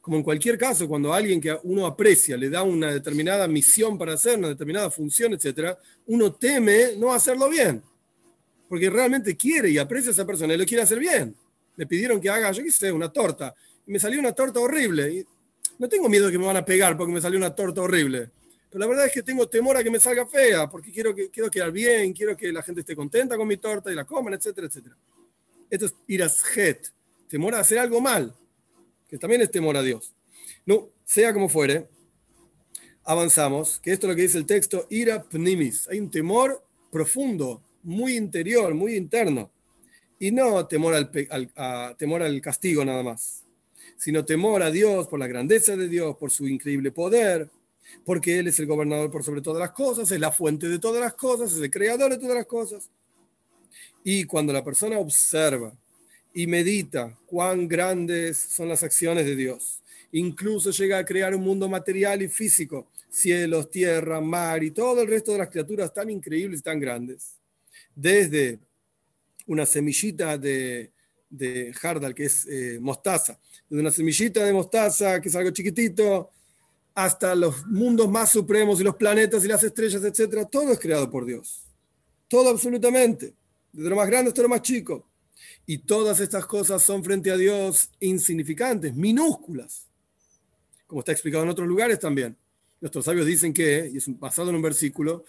Como 0.00 0.16
en 0.16 0.24
cualquier 0.24 0.58
caso, 0.58 0.88
cuando 0.88 1.14
alguien 1.14 1.40
que 1.40 1.56
uno 1.62 1.86
aprecia 1.86 2.36
le 2.36 2.50
da 2.50 2.64
una 2.64 2.90
determinada 2.90 3.46
misión 3.46 3.96
para 3.96 4.14
hacer, 4.14 4.38
una 4.38 4.48
determinada 4.48 4.90
función, 4.90 5.34
etc., 5.34 5.76
uno 6.06 6.32
teme 6.32 6.96
no 6.98 7.12
hacerlo 7.12 7.48
bien. 7.48 7.80
Porque 8.68 8.90
realmente 8.90 9.36
quiere 9.36 9.70
y 9.70 9.78
aprecia 9.78 10.10
a 10.10 10.12
esa 10.12 10.26
persona 10.26 10.54
y 10.54 10.56
lo 10.58 10.66
quiere 10.66 10.82
hacer 10.82 10.98
bien. 10.98 11.36
Me 11.76 11.86
pidieron 11.86 12.20
que 12.20 12.28
haga, 12.28 12.52
yo 12.52 12.62
qué 12.62 12.70
sé, 12.70 12.92
una 12.92 13.10
torta. 13.10 13.54
Y 13.86 13.92
me 13.92 13.98
salió 13.98 14.20
una 14.20 14.32
torta 14.32 14.60
horrible. 14.60 15.26
No 15.78 15.88
tengo 15.88 16.08
miedo 16.08 16.26
de 16.26 16.32
que 16.32 16.38
me 16.38 16.46
van 16.46 16.56
a 16.56 16.64
pegar 16.64 16.96
porque 16.96 17.12
me 17.12 17.20
salió 17.20 17.38
una 17.38 17.54
torta 17.54 17.82
horrible. 17.82 18.30
Pero 18.72 18.80
la 18.80 18.86
verdad 18.86 19.06
es 19.06 19.12
que 19.12 19.22
tengo 19.22 19.46
temor 19.48 19.76
a 19.76 19.84
que 19.84 19.90
me 19.90 20.00
salga 20.00 20.26
fea, 20.26 20.66
porque 20.66 20.90
quiero, 20.90 21.14
que, 21.14 21.28
quiero 21.28 21.50
quedar 21.50 21.70
bien, 21.70 22.14
quiero 22.14 22.34
que 22.34 22.50
la 22.50 22.62
gente 22.62 22.80
esté 22.80 22.96
contenta 22.96 23.36
con 23.36 23.46
mi 23.46 23.58
torta 23.58 23.92
y 23.92 23.94
la 23.94 24.06
coman, 24.06 24.32
etcétera, 24.32 24.66
etcétera. 24.66 24.96
Esto 25.68 25.86
es 25.86 25.94
irashet, 26.06 26.90
temor 27.28 27.54
a 27.54 27.60
hacer 27.60 27.78
algo 27.78 28.00
mal, 28.00 28.34
que 29.08 29.18
también 29.18 29.42
es 29.42 29.50
temor 29.50 29.76
a 29.76 29.82
Dios. 29.82 30.14
No, 30.64 30.88
sea 31.04 31.34
como 31.34 31.50
fuere, 31.50 31.86
avanzamos, 33.04 33.78
que 33.80 33.92
esto 33.92 34.06
es 34.06 34.10
lo 34.10 34.16
que 34.16 34.22
dice 34.22 34.38
el 34.38 34.46
texto, 34.46 34.86
ira 34.88 35.22
pnimis. 35.22 35.86
Hay 35.88 36.00
un 36.00 36.10
temor 36.10 36.64
profundo, 36.90 37.62
muy 37.82 38.16
interior, 38.16 38.72
muy 38.72 38.96
interno. 38.96 39.50
Y 40.22 40.30
no 40.30 40.68
temor 40.68 40.94
al, 40.94 41.96
temor 41.96 42.22
al 42.22 42.40
castigo 42.40 42.84
nada 42.84 43.02
más, 43.02 43.42
sino 43.96 44.24
temor 44.24 44.62
a 44.62 44.70
Dios 44.70 45.08
por 45.08 45.18
la 45.18 45.26
grandeza 45.26 45.76
de 45.76 45.88
Dios, 45.88 46.16
por 46.16 46.30
su 46.30 46.46
increíble 46.46 46.92
poder, 46.92 47.50
porque 48.04 48.38
Él 48.38 48.46
es 48.46 48.56
el 48.60 48.66
gobernador 48.66 49.10
por 49.10 49.24
sobre 49.24 49.40
todas 49.40 49.58
las 49.58 49.72
cosas, 49.72 50.12
es 50.12 50.20
la 50.20 50.30
fuente 50.30 50.68
de 50.68 50.78
todas 50.78 51.00
las 51.00 51.14
cosas, 51.14 51.50
es 51.50 51.60
el 51.60 51.72
creador 51.72 52.12
de 52.12 52.18
todas 52.18 52.36
las 52.36 52.46
cosas. 52.46 52.88
Y 54.04 54.22
cuando 54.22 54.52
la 54.52 54.62
persona 54.62 54.96
observa 54.96 55.74
y 56.32 56.46
medita 56.46 57.18
cuán 57.26 57.66
grandes 57.66 58.38
son 58.38 58.68
las 58.68 58.84
acciones 58.84 59.26
de 59.26 59.34
Dios, 59.34 59.82
incluso 60.12 60.70
llega 60.70 60.98
a 60.98 61.04
crear 61.04 61.34
un 61.34 61.42
mundo 61.42 61.68
material 61.68 62.22
y 62.22 62.28
físico, 62.28 62.86
cielos, 63.10 63.68
tierra, 63.72 64.20
mar 64.20 64.62
y 64.62 64.70
todo 64.70 65.02
el 65.02 65.08
resto 65.08 65.32
de 65.32 65.38
las 65.38 65.48
criaturas 65.48 65.92
tan 65.92 66.10
increíbles 66.10 66.60
y 66.60 66.62
tan 66.62 66.78
grandes, 66.78 67.40
desde 67.96 68.60
una 69.46 69.66
semillita 69.66 70.38
de, 70.38 70.92
de 71.32 71.72
jardal, 71.72 72.14
que 72.14 72.26
es 72.26 72.46
eh, 72.46 72.78
mostaza, 72.80 73.38
desde 73.68 73.80
una 73.80 73.90
semillita 73.90 74.44
de 74.44 74.52
mostaza, 74.52 75.20
que 75.20 75.28
es 75.28 75.34
algo 75.34 75.50
chiquitito, 75.50 76.30
hasta 76.94 77.34
los 77.34 77.66
mundos 77.66 78.08
más 78.10 78.30
supremos 78.30 78.80
y 78.80 78.84
los 78.84 78.96
planetas 78.96 79.44
y 79.44 79.48
las 79.48 79.62
estrellas, 79.62 80.04
etcétera, 80.04 80.44
todo 80.44 80.72
es 80.72 80.78
creado 80.78 81.10
por 81.10 81.24
Dios. 81.24 81.62
Todo 82.28 82.50
absolutamente, 82.50 83.34
desde 83.72 83.90
lo 83.90 83.96
más 83.96 84.06
grande 84.08 84.28
hasta 84.28 84.42
lo 84.42 84.48
más 84.48 84.62
chico. 84.62 85.08
Y 85.64 85.78
todas 85.78 86.20
estas 86.20 86.44
cosas 86.44 86.82
son 86.82 87.02
frente 87.02 87.30
a 87.30 87.36
Dios 87.36 87.90
insignificantes, 88.00 88.94
minúsculas, 88.94 89.86
como 90.86 91.00
está 91.00 91.12
explicado 91.12 91.44
en 91.44 91.50
otros 91.50 91.66
lugares 91.66 91.98
también. 91.98 92.36
Nuestros 92.78 93.04
sabios 93.04 93.26
dicen 93.26 93.54
que, 93.54 93.90
y 93.92 93.96
es 93.96 94.18
basado 94.18 94.50
en 94.50 94.56
un 94.56 94.62
versículo, 94.62 95.24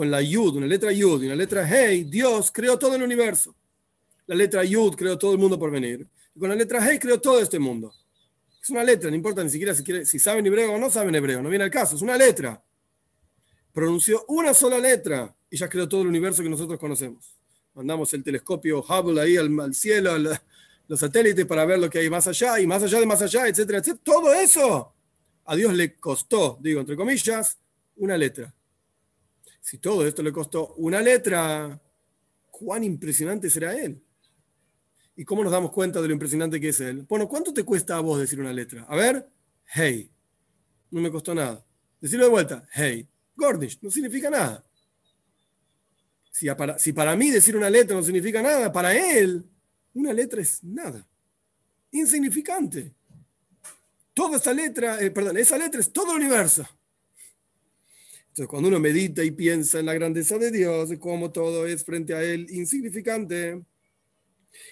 con 0.00 0.10
la 0.10 0.22
Yud, 0.22 0.56
una 0.56 0.66
letra 0.66 0.90
Yud 0.92 1.24
y 1.24 1.26
una 1.26 1.34
letra 1.34 1.68
Hey, 1.68 2.04
Dios 2.04 2.50
creó 2.50 2.78
todo 2.78 2.94
el 2.94 3.02
universo. 3.02 3.54
La 4.26 4.34
letra 4.34 4.64
Yud 4.64 4.94
creó 4.94 5.18
todo 5.18 5.32
el 5.32 5.38
mundo 5.38 5.58
por 5.58 5.70
venir. 5.70 6.08
Y 6.34 6.40
con 6.40 6.48
la 6.48 6.54
letra 6.54 6.80
Hey 6.82 6.98
creó 6.98 7.20
todo 7.20 7.38
este 7.38 7.58
mundo. 7.58 7.92
Es 8.62 8.70
una 8.70 8.82
letra, 8.82 9.10
no 9.10 9.16
importa 9.16 9.44
ni 9.44 9.50
siquiera 9.50 9.74
si, 9.74 9.84
quiere, 9.84 10.06
si 10.06 10.18
saben 10.18 10.46
hebreo 10.46 10.72
o 10.72 10.78
no 10.78 10.88
saben 10.88 11.14
hebreo, 11.14 11.42
no 11.42 11.50
viene 11.50 11.64
al 11.64 11.70
caso, 11.70 11.96
es 11.96 12.00
una 12.00 12.16
letra. 12.16 12.64
Pronunció 13.74 14.24
una 14.28 14.54
sola 14.54 14.78
letra 14.78 15.36
y 15.50 15.58
ya 15.58 15.68
creó 15.68 15.86
todo 15.86 16.00
el 16.00 16.06
universo 16.06 16.42
que 16.42 16.48
nosotros 16.48 16.80
conocemos. 16.80 17.36
Mandamos 17.74 18.10
el 18.14 18.24
telescopio 18.24 18.80
Hubble 18.80 19.20
ahí 19.20 19.36
al, 19.36 19.74
cielo, 19.74 20.16
los 20.16 20.98
satélites 20.98 21.44
para 21.44 21.66
ver 21.66 21.78
lo 21.78 21.90
que 21.90 21.98
hay 21.98 22.08
más 22.08 22.26
allá 22.26 22.58
y 22.58 22.66
más 22.66 22.82
allá 22.82 23.00
de 23.00 23.04
más 23.04 23.20
allá, 23.20 23.48
etcétera, 23.48 23.80
etcétera. 23.80 24.02
Todo 24.02 24.32
eso 24.32 24.94
a 25.44 25.54
Dios 25.54 25.74
le 25.74 25.96
costó, 25.96 26.58
digo 26.58 26.80
entre 26.80 26.96
comillas, 26.96 27.58
una 27.96 28.16
letra. 28.16 28.54
Si 29.60 29.78
todo 29.78 30.06
esto 30.06 30.22
le 30.22 30.32
costó 30.32 30.74
una 30.76 31.00
letra, 31.00 31.80
¿cuán 32.50 32.84
impresionante 32.84 33.50
será 33.50 33.76
Él? 33.78 34.02
¿Y 35.20 35.24
cómo 35.26 35.44
nos 35.44 35.52
damos 35.52 35.70
cuenta 35.70 36.00
de 36.00 36.08
lo 36.08 36.14
impresionante 36.14 36.58
que 36.58 36.70
es 36.70 36.80
él? 36.80 37.04
Bueno, 37.06 37.28
¿cuánto 37.28 37.52
te 37.52 37.62
cuesta 37.62 37.94
a 37.94 38.00
vos 38.00 38.18
decir 38.18 38.40
una 38.40 38.54
letra? 38.54 38.86
A 38.88 38.96
ver, 38.96 39.28
hey. 39.74 40.10
No 40.90 41.02
me 41.02 41.10
costó 41.10 41.34
nada. 41.34 41.62
Decirlo 42.00 42.24
de 42.24 42.30
vuelta, 42.30 42.66
hey. 42.72 43.06
Gordish, 43.36 43.78
no 43.82 43.90
significa 43.90 44.30
nada. 44.30 44.64
Si 46.30 46.46
para, 46.54 46.78
si 46.78 46.94
para 46.94 47.14
mí 47.16 47.30
decir 47.30 47.54
una 47.54 47.68
letra 47.68 47.94
no 47.94 48.02
significa 48.02 48.40
nada, 48.40 48.72
para 48.72 48.96
él 48.96 49.44
una 49.92 50.14
letra 50.14 50.40
es 50.40 50.64
nada. 50.64 51.06
Insignificante. 51.90 52.94
Toda 54.14 54.38
esa 54.38 54.54
letra, 54.54 55.02
eh, 55.02 55.10
perdón, 55.10 55.36
esa 55.36 55.58
letra 55.58 55.82
es 55.82 55.92
todo 55.92 56.12
el 56.12 56.22
universo. 56.22 56.66
Entonces, 58.40 58.52
cuando 58.52 58.68
uno 58.70 58.80
medita 58.80 59.22
y 59.22 59.32
piensa 59.32 59.80
en 59.80 59.84
la 59.84 59.92
grandeza 59.92 60.38
de 60.38 60.50
Dios, 60.50 60.88
cómo 60.98 61.30
todo 61.30 61.66
es 61.66 61.84
frente 61.84 62.14
a 62.14 62.22
Él 62.22 62.46
insignificante, 62.48 63.60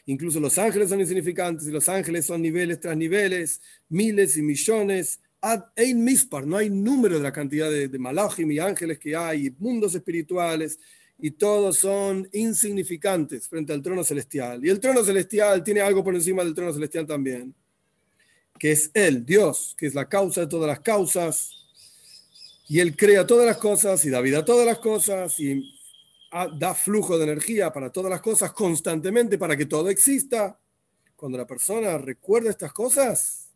Incluso 0.07 0.41
los 0.41 0.57
ángeles 0.57 0.89
son 0.89 1.01
insignificantes 1.01 1.69
y 1.69 1.71
los 1.71 1.87
ángeles 1.87 2.25
son 2.25 2.41
niveles 2.41 2.81
tras 2.81 2.97
niveles, 2.97 3.61
miles 3.91 4.39
y 4.39 4.43
millones. 4.43 5.21
Ein 5.77 6.03
mispar, 6.03 6.47
no 6.47 6.57
hay 6.57 6.71
número 6.71 7.19
de 7.19 7.23
la 7.23 7.31
cantidad 7.31 7.71
de, 7.71 7.89
de 7.89 7.99
malachim 7.99 8.51
y 8.51 8.59
ángeles 8.59 8.99
que 8.99 9.15
hay, 9.15 9.55
mundos 9.59 9.95
espirituales, 9.95 10.79
y 11.19 11.33
todos 11.33 11.79
son 11.79 12.27
insignificantes 12.33 13.47
frente 13.49 13.75
al 13.75 13.83
trono 13.83 14.03
celestial. 14.03 14.65
Y 14.65 14.71
el 14.71 14.81
trono 14.81 15.05
celestial 15.05 15.63
tiene 15.63 15.83
algo 15.83 16.03
por 16.03 16.15
encima 16.15 16.43
del 16.43 16.55
trono 16.55 16.73
celestial 16.73 17.07
también, 17.07 17.55
que 18.59 18.73
es 18.73 18.91
Él, 18.95 19.27
Dios, 19.27 19.77
que 19.77 19.87
es 19.87 19.95
la 19.95 20.09
causa 20.09 20.41
de 20.41 20.47
todas 20.47 20.69
las 20.69 20.81
causas. 20.81 21.59
Y 22.69 22.81
Él 22.81 22.97
crea 22.97 23.27
todas 23.27 23.47
las 23.47 23.57
cosas 23.57 24.05
y 24.05 24.11
da 24.11 24.21
vida 24.21 24.39
a 24.39 24.45
todas 24.45 24.67
las 24.67 24.79
cosas 24.79 25.39
y 25.41 25.75
da 26.59 26.75
flujo 26.75 27.17
de 27.17 27.25
energía 27.25 27.73
para 27.73 27.91
todas 27.91 28.11
las 28.11 28.21
cosas 28.21 28.53
constantemente 28.53 29.39
para 29.39 29.57
que 29.57 29.67
todo 29.67 29.89
exista. 29.89 30.61
Cuando 31.17 31.39
la 31.39 31.47
persona 31.47 31.97
recuerda 31.99 32.51
estas 32.51 32.73
cosas, 32.73 33.49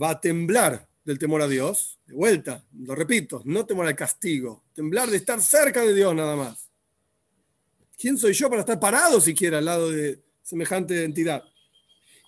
va 0.00 0.10
a 0.10 0.20
temblar 0.20 0.88
del 1.04 1.18
temor 1.18 1.42
a 1.42 1.48
Dios. 1.48 1.98
De 2.06 2.14
vuelta, 2.14 2.64
lo 2.78 2.94
repito, 2.94 3.42
no 3.44 3.66
temor 3.66 3.86
al 3.86 3.96
castigo, 3.96 4.64
temblar 4.72 5.10
de 5.10 5.16
estar 5.16 5.42
cerca 5.42 5.82
de 5.82 5.92
Dios 5.92 6.14
nada 6.14 6.36
más. 6.36 6.70
¿Quién 7.98 8.16
soy 8.16 8.32
yo 8.32 8.48
para 8.48 8.60
estar 8.60 8.80
parado 8.80 9.20
siquiera 9.20 9.58
al 9.58 9.64
lado 9.66 9.90
de 9.90 10.22
semejante 10.50 11.04
entidad. 11.04 11.44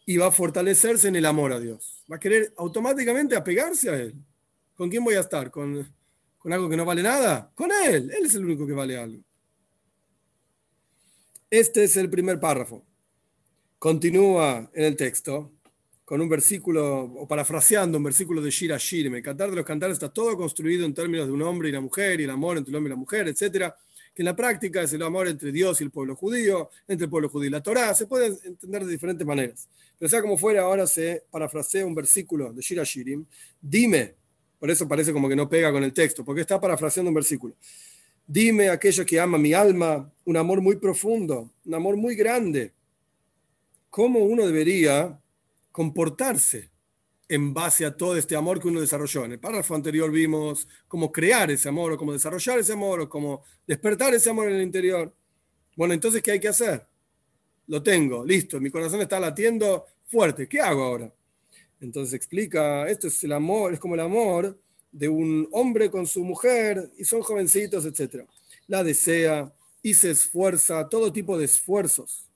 Y 0.06 0.16
va 0.16 0.28
a 0.28 0.32
fortalecerse 0.32 1.08
en 1.08 1.16
el 1.16 1.26
amor 1.26 1.52
a 1.52 1.60
Dios. 1.60 2.02
Va 2.10 2.16
a 2.16 2.20
querer 2.20 2.54
automáticamente 2.56 3.36
apegarse 3.36 3.90
a 3.90 3.96
Él. 3.96 4.14
¿Con 4.74 4.88
quién 4.88 5.04
voy 5.04 5.14
a 5.14 5.20
estar? 5.20 5.50
¿Con, 5.50 5.86
con 6.38 6.52
algo 6.52 6.68
que 6.68 6.76
no 6.76 6.84
vale 6.84 7.02
nada? 7.02 7.50
Con 7.54 7.70
Él. 7.70 8.10
Él 8.10 8.26
es 8.26 8.34
el 8.34 8.44
único 8.44 8.66
que 8.66 8.72
vale 8.72 8.98
algo. 8.98 9.22
Este 11.50 11.84
es 11.84 11.96
el 11.96 12.08
primer 12.08 12.40
párrafo. 12.40 12.84
Continúa 13.78 14.70
en 14.74 14.84
el 14.84 14.96
texto 14.96 15.52
con 16.04 16.20
un 16.20 16.28
versículo, 16.28 17.04
o 17.04 17.26
parafraseando 17.26 17.98
un 17.98 18.04
versículo 18.04 18.42
de 18.42 18.50
Shira 18.50 18.76
Shirme. 18.78 19.18
El 19.18 19.22
cantar 19.22 19.50
de 19.50 19.56
los 19.56 19.64
cantares 19.64 19.94
está 19.94 20.12
todo 20.12 20.36
construido 20.36 20.84
en 20.84 20.94
términos 20.94 21.26
de 21.26 21.32
un 21.32 21.42
hombre 21.42 21.68
y 21.68 21.72
una 21.72 21.80
mujer, 21.80 22.20
y 22.20 22.24
el 22.24 22.30
amor 22.30 22.58
entre 22.58 22.70
el 22.70 22.76
hombre 22.76 22.90
y 22.90 22.94
la 22.94 23.00
mujer, 23.00 23.28
etcétera 23.28 23.76
que 24.14 24.22
en 24.22 24.26
la 24.26 24.36
práctica 24.36 24.82
es 24.82 24.92
el 24.92 25.02
amor 25.02 25.28
entre 25.28 25.52
Dios 25.52 25.80
y 25.80 25.84
el 25.84 25.90
pueblo 25.90 26.14
judío, 26.14 26.70
entre 26.86 27.04
el 27.04 27.10
pueblo 27.10 27.28
judío 27.28 27.48
y 27.48 27.50
la 27.50 27.62
Torá, 27.62 27.94
se 27.94 28.06
puede 28.06 28.38
entender 28.44 28.84
de 28.84 28.92
diferentes 28.92 29.26
maneras. 29.26 29.68
Pero 29.98 30.08
sea 30.08 30.20
como 30.20 30.36
fuera, 30.36 30.62
ahora 30.62 30.86
se 30.86 31.24
parafrasea 31.30 31.86
un 31.86 31.94
versículo 31.94 32.52
de 32.52 32.60
Shira 32.60 32.84
Shirim, 32.84 33.24
dime, 33.60 34.14
por 34.62 34.70
eso 34.70 34.86
parece 34.86 35.12
como 35.12 35.28
que 35.28 35.34
no 35.34 35.48
pega 35.48 35.72
con 35.72 35.82
el 35.82 35.92
texto, 35.92 36.24
porque 36.24 36.42
está 36.42 36.60
parafraseando 36.60 37.08
un 37.10 37.16
versículo. 37.16 37.56
Dime 38.24 38.68
aquello 38.68 39.04
que 39.04 39.18
ama 39.18 39.36
mi 39.36 39.52
alma, 39.52 40.08
un 40.24 40.36
amor 40.36 40.60
muy 40.60 40.76
profundo, 40.76 41.50
un 41.64 41.74
amor 41.74 41.96
muy 41.96 42.14
grande. 42.14 42.72
¿Cómo 43.90 44.20
uno 44.20 44.46
debería 44.46 45.20
comportarse 45.72 46.70
en 47.28 47.52
base 47.52 47.84
a 47.84 47.96
todo 47.96 48.16
este 48.16 48.36
amor 48.36 48.60
que 48.60 48.68
uno 48.68 48.80
desarrolló. 48.80 49.24
En 49.24 49.32
el 49.32 49.40
párrafo 49.40 49.74
anterior 49.74 50.12
vimos 50.12 50.68
cómo 50.86 51.10
crear 51.10 51.50
ese 51.50 51.68
amor, 51.68 51.90
o 51.90 51.98
cómo 51.98 52.12
desarrollar 52.12 52.60
ese 52.60 52.74
amor, 52.74 53.00
o 53.00 53.08
cómo 53.08 53.42
despertar 53.66 54.14
ese 54.14 54.30
amor 54.30 54.48
en 54.48 54.54
el 54.54 54.62
interior. 54.62 55.12
Bueno, 55.76 55.92
entonces, 55.92 56.22
¿qué 56.22 56.30
hay 56.30 56.40
que 56.40 56.46
hacer? 56.46 56.86
Lo 57.66 57.82
tengo, 57.82 58.24
listo, 58.24 58.60
mi 58.60 58.70
corazón 58.70 59.00
está 59.00 59.18
latiendo 59.18 59.86
fuerte. 60.06 60.46
¿Qué 60.46 60.60
hago 60.60 60.84
ahora? 60.84 61.12
Entonces 61.82 62.14
explica, 62.14 62.88
esto 62.88 63.08
es 63.08 63.24
el 63.24 63.32
amor, 63.32 63.74
es 63.74 63.80
como 63.80 63.94
el 63.94 64.00
amor 64.00 64.56
de 64.92 65.08
un 65.08 65.48
hombre 65.50 65.90
con 65.90 66.06
su 66.06 66.22
mujer, 66.22 66.92
y 66.96 67.04
son 67.04 67.22
jovencitos, 67.22 67.84
etc. 67.84 68.24
La 68.68 68.84
desea 68.84 69.52
y 69.82 69.92
se 69.94 70.12
esfuerza, 70.12 70.88
todo 70.88 71.12
tipo 71.12 71.36
de 71.36 71.46
esfuerzos 71.46 72.28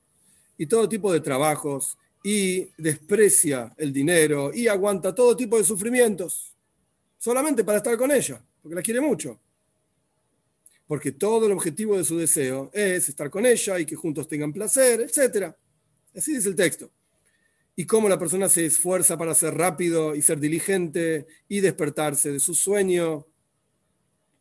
y 0.58 0.66
todo 0.66 0.88
tipo 0.88 1.12
de 1.12 1.20
trabajos 1.20 1.96
y 2.24 2.66
desprecia 2.76 3.72
el 3.76 3.92
dinero 3.92 4.50
y 4.52 4.66
aguanta 4.66 5.14
todo 5.14 5.36
tipo 5.36 5.56
de 5.56 5.64
sufrimientos 5.64 6.52
solamente 7.16 7.62
para 7.62 7.78
estar 7.78 7.96
con 7.96 8.10
ella, 8.10 8.44
porque 8.60 8.74
la 8.74 8.82
quiere 8.82 9.00
mucho. 9.00 9.38
Porque 10.88 11.12
todo 11.12 11.46
el 11.46 11.52
objetivo 11.52 11.96
de 11.96 12.04
su 12.04 12.16
deseo 12.16 12.70
es 12.72 13.08
estar 13.08 13.30
con 13.30 13.46
ella 13.46 13.78
y 13.78 13.86
que 13.86 13.94
juntos 13.94 14.26
tengan 14.26 14.52
placer, 14.52 15.02
etc. 15.02 15.54
Así 16.16 16.34
dice 16.34 16.48
el 16.48 16.56
texto. 16.56 16.90
Y 17.76 17.86
cómo 17.86 18.08
la 18.08 18.18
persona 18.18 18.48
se 18.48 18.66
esfuerza 18.66 19.18
para 19.18 19.34
ser 19.34 19.54
rápido 19.54 20.14
y 20.14 20.22
ser 20.22 20.40
diligente 20.40 21.26
y 21.48 21.60
despertarse 21.60 22.32
de 22.32 22.40
su 22.40 22.54
sueño 22.54 23.26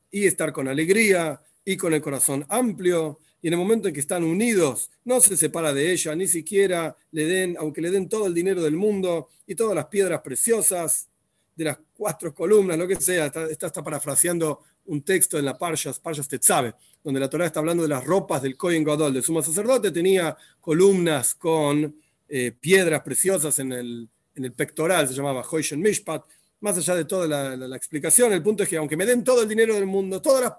y 0.10 0.26
estar 0.26 0.54
con 0.54 0.70
alegría 0.70 1.42
y 1.66 1.76
con 1.76 1.94
el 1.94 2.02
corazón 2.02 2.46
amplio. 2.48 3.20
Y 3.42 3.48
en 3.48 3.54
el 3.54 3.60
momento 3.60 3.88
en 3.88 3.94
que 3.94 4.00
están 4.00 4.24
unidos, 4.24 4.90
no 5.04 5.20
se 5.20 5.36
separa 5.36 5.74
de 5.74 5.92
ella, 5.92 6.16
ni 6.16 6.28
siquiera 6.28 6.96
le 7.12 7.26
den, 7.26 7.58
aunque 7.60 7.82
le 7.82 7.92
den 7.92 8.08
todo 8.08 8.26
el 8.26 8.34
dinero 8.34 8.64
del 8.64 8.78
mundo 8.78 9.28
y 9.46 9.54
todas 9.54 9.76
las 9.76 9.88
piedras 9.88 10.22
preciosas 10.22 11.10
de 11.56 11.66
las 11.66 11.78
cuatro 11.94 12.34
columnas, 12.34 12.78
lo 12.78 12.88
que 12.88 12.96
sea, 12.96 13.28
está, 13.28 13.48
está, 13.48 13.84
parafraseando 13.84 14.62
un 14.86 15.02
texto 15.04 15.40
en 15.40 15.46
la 15.46 15.58
Parshas, 15.58 16.00
Parshas 16.00 16.28
Tetzabe, 16.28 16.74
donde 17.04 17.20
la 17.20 17.30
Torah 17.30 17.46
está 17.46 17.60
hablando 17.60 17.84
de 17.84 17.90
las 17.90 18.04
ropas 18.04 18.42
del 18.42 18.58
Kohen 18.58 18.84
Gadol, 18.84 19.14
del 19.14 19.24
sumo 19.24 19.42
sacerdote, 19.42 19.92
tenía 19.92 20.36
columnas 20.60 21.36
con 21.36 21.96
eh, 22.28 22.52
piedras 22.52 23.02
preciosas 23.02 23.58
en 23.60 23.72
el, 23.72 24.10
en 24.36 24.46
el 24.46 24.54
pectoral, 24.54 25.08
se 25.08 25.14
llamaba 25.14 25.46
Hoishen 25.50 25.82
Mishpat, 25.82 26.26
más 26.60 26.78
allá 26.78 26.96
de 26.96 27.06
toda 27.06 27.28
la, 27.28 27.76
explicación, 27.76 28.34
el 28.34 28.42
punto 28.42 28.64
es 28.64 28.70
que 28.70 28.78
aunque 28.78 28.98
me 28.98 29.06
den 29.06 29.24
todo 29.24 29.44
el 29.44 29.48
dinero 29.48 29.76
del 29.76 29.86
mundo, 29.86 30.22
todas 30.22 30.42
las 30.42 30.54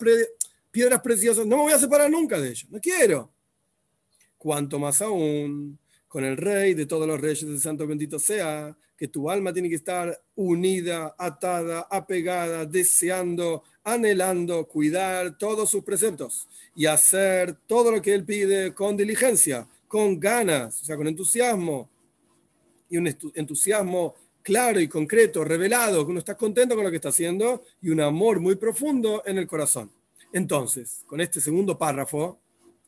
piedras 0.70 1.00
preciosas, 1.00 1.46
no 1.46 1.56
me 1.56 1.62
voy 1.64 1.72
a 1.72 1.78
separar 1.78 2.10
nunca 2.10 2.38
de 2.38 2.50
ellos, 2.50 2.70
no 2.70 2.80
quiero. 2.80 3.32
Cuanto 4.38 4.78
más 4.78 5.02
aún 5.02 5.78
con 6.06 6.24
el 6.24 6.36
rey 6.36 6.74
de 6.74 6.86
todos 6.86 7.06
los 7.08 7.20
reyes 7.20 7.46
del 7.46 7.60
santo 7.60 7.86
bendito 7.86 8.18
sea, 8.18 8.76
que 8.96 9.08
tu 9.08 9.28
alma 9.28 9.52
tiene 9.52 9.68
que 9.68 9.74
estar 9.74 10.18
unida, 10.34 11.14
atada, 11.18 11.86
apegada, 11.90 12.64
deseando, 12.64 13.62
anhelando, 13.84 14.66
cuidar 14.66 15.36
todos 15.36 15.70
sus 15.70 15.84
preceptos 15.84 16.48
y 16.74 16.86
hacer 16.86 17.54
todo 17.66 17.90
lo 17.90 18.00
que 18.00 18.14
él 18.14 18.24
pide 18.24 18.72
con 18.74 18.96
diligencia, 18.96 19.68
con 19.88 20.18
ganas, 20.18 20.82
o 20.82 20.84
sea, 20.84 20.96
con 20.96 21.06
entusiasmo 21.06 21.88
y 22.88 22.96
un 22.96 23.14
entusiasmo 23.34 24.14
claro 24.42 24.78
y 24.78 24.86
concreto, 24.86 25.42
revelado, 25.42 26.04
que 26.04 26.10
uno 26.10 26.20
está 26.20 26.36
contento 26.36 26.76
con 26.76 26.84
lo 26.84 26.90
que 26.90 26.96
está 26.96 27.08
haciendo 27.08 27.64
y 27.82 27.90
un 27.90 28.00
amor 28.00 28.38
muy 28.38 28.54
profundo 28.54 29.22
en 29.26 29.38
el 29.38 29.46
corazón. 29.46 29.90
Entonces, 30.32 31.02
con 31.06 31.20
este 31.20 31.40
segundo 31.40 31.76
párrafo, 31.76 32.38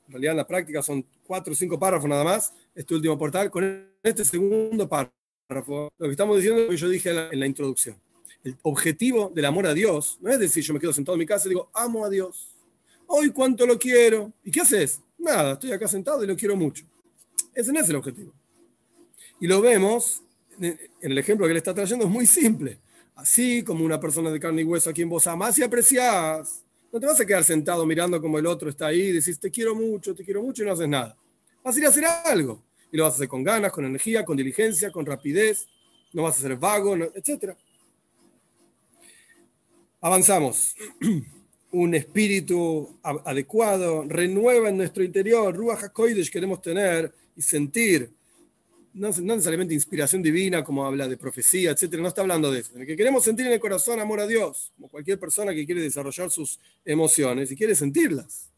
en 0.06 0.12
realidad 0.12 0.32
en 0.32 0.36
la 0.36 0.46
práctica 0.46 0.82
son 0.82 1.04
cuatro 1.26 1.52
o 1.52 1.56
cinco 1.56 1.78
párrafos 1.78 2.08
nada 2.08 2.22
más, 2.22 2.52
este 2.74 2.94
último 2.94 3.18
portal, 3.18 3.50
con 3.50 3.90
este 4.02 4.24
segundo 4.24 4.88
párrafo, 4.88 5.92
lo 5.98 6.06
que 6.06 6.12
estamos 6.12 6.36
diciendo 6.36 6.62
lo 6.62 6.70
que 6.70 6.76
yo 6.76 6.88
dije 6.88 7.10
en 7.10 7.40
la, 7.40 7.46
introducción. 7.46 8.00
El 8.44 8.56
objetivo 8.62 9.32
del 9.34 9.44
amor 9.44 9.66
a 9.66 9.74
Dios 9.74 10.16
no 10.20 10.30
es 10.30 10.38
decir, 10.38 10.62
yo 10.62 10.74
me 10.74 10.80
quedo 10.80 10.92
sentado 10.92 11.16
en 11.16 11.20
mi 11.20 11.26
casa 11.26 11.48
y 11.48 11.50
digo, 11.50 11.70
amo 11.74 12.04
a 12.04 12.08
Dios. 12.08 12.54
Hoy 13.08 13.30
cuánto 13.30 13.66
lo 13.66 13.78
quiero. 13.78 14.32
¿Y 14.44 14.50
qué 14.52 14.60
haces? 14.60 15.00
Nada, 15.18 15.54
estoy 15.54 15.72
acá 15.72 15.88
sentado 15.88 16.22
y 16.22 16.26
lo 16.26 16.36
quiero 16.36 16.56
mucho. 16.56 16.84
Ese 17.54 17.72
no 17.72 17.80
es 17.80 17.88
el 17.88 17.96
objetivo. 17.96 18.32
Y 19.40 19.46
lo 19.46 19.60
vemos 19.60 20.22
en 20.60 20.78
el 21.00 21.18
ejemplo 21.18 21.46
que 21.46 21.52
le 21.52 21.58
está 21.58 21.74
trayendo, 21.74 22.04
es 22.04 22.10
muy 22.10 22.26
simple. 22.26 22.78
Así 23.14 23.62
como 23.62 23.84
una 23.84 23.98
persona 23.98 24.30
de 24.30 24.38
carne 24.38 24.62
y 24.62 24.64
hueso 24.64 24.90
a 24.90 24.92
quien 24.92 25.08
vos 25.08 25.26
amás 25.26 25.58
y 25.58 25.62
apreciás, 25.62 26.64
no 26.92 27.00
te 27.00 27.06
vas 27.06 27.20
a 27.20 27.26
quedar 27.26 27.44
sentado 27.44 27.84
mirando 27.84 28.20
como 28.20 28.38
el 28.38 28.46
otro 28.46 28.70
está 28.70 28.86
ahí 28.86 29.00
y 29.00 29.12
decís, 29.12 29.38
te 29.38 29.50
quiero 29.50 29.74
mucho, 29.74 30.14
te 30.14 30.24
quiero 30.24 30.42
mucho 30.42 30.62
y 30.62 30.66
no 30.66 30.72
haces 30.72 30.88
nada. 30.88 31.16
Vas 31.62 31.76
a 31.76 31.78
ir 31.78 31.86
a 31.86 31.88
hacer 31.88 32.04
algo. 32.24 32.62
Y 32.90 32.96
lo 32.96 33.04
vas 33.04 33.14
a 33.14 33.16
hacer 33.16 33.28
con 33.28 33.44
ganas, 33.44 33.72
con 33.72 33.84
energía, 33.84 34.24
con 34.24 34.36
diligencia, 34.36 34.90
con 34.90 35.04
rapidez. 35.04 35.66
No 36.12 36.22
vas 36.22 36.38
a 36.38 36.42
ser 36.42 36.56
vago, 36.56 36.96
etc. 36.96 37.54
Avanzamos. 40.00 40.74
Un 41.70 41.94
espíritu 41.94 42.98
adecuado 43.02 44.04
renueva 44.08 44.68
en 44.70 44.78
nuestro 44.78 45.04
interior. 45.04 45.54
Ruach 45.54 45.84
HaKoidesh 45.84 46.30
queremos 46.30 46.62
tener 46.62 47.12
y 47.36 47.42
sentir 47.42 48.10
no, 48.98 49.08
necesariamente 49.10 49.74
inspiración 49.74 50.22
divina, 50.22 50.64
como 50.64 50.84
habla 50.84 51.08
de 51.08 51.16
profecía, 51.16 51.70
etcétera, 51.70 52.02
no 52.02 52.08
está 52.08 52.22
hablando 52.22 52.50
de 52.50 52.60
eso. 52.60 52.74
Que 52.74 52.96
queremos 52.96 53.24
sentir 53.24 53.46
en 53.46 53.52
el 53.52 53.60
corazón 53.60 54.00
amor 54.00 54.20
a 54.20 54.26
Dios, 54.26 54.72
como 54.76 54.88
cualquier 54.88 55.18
persona 55.18 55.54
que 55.54 55.64
quiere 55.64 55.82
desarrollar 55.82 56.30
sus 56.30 56.58
emociones 56.84 57.50
y 57.50 57.56
quiere 57.56 57.74
sentirlas. 57.74 58.50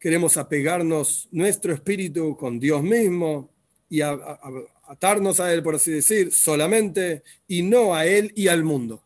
Queremos 0.00 0.36
apegarnos 0.36 1.28
nuestro 1.30 1.72
espíritu 1.72 2.36
con 2.36 2.58
Dios 2.58 2.82
mismo 2.82 3.50
y 3.88 4.00
atarnos 4.00 5.40
a 5.40 5.52
Él, 5.52 5.62
por 5.62 5.74
así 5.74 5.92
decir, 5.92 6.32
solamente 6.32 7.22
y 7.46 7.62
no 7.62 7.94
a 7.94 8.06
Él 8.06 8.32
y 8.34 8.48
al 8.48 8.64
mundo. 8.64 9.02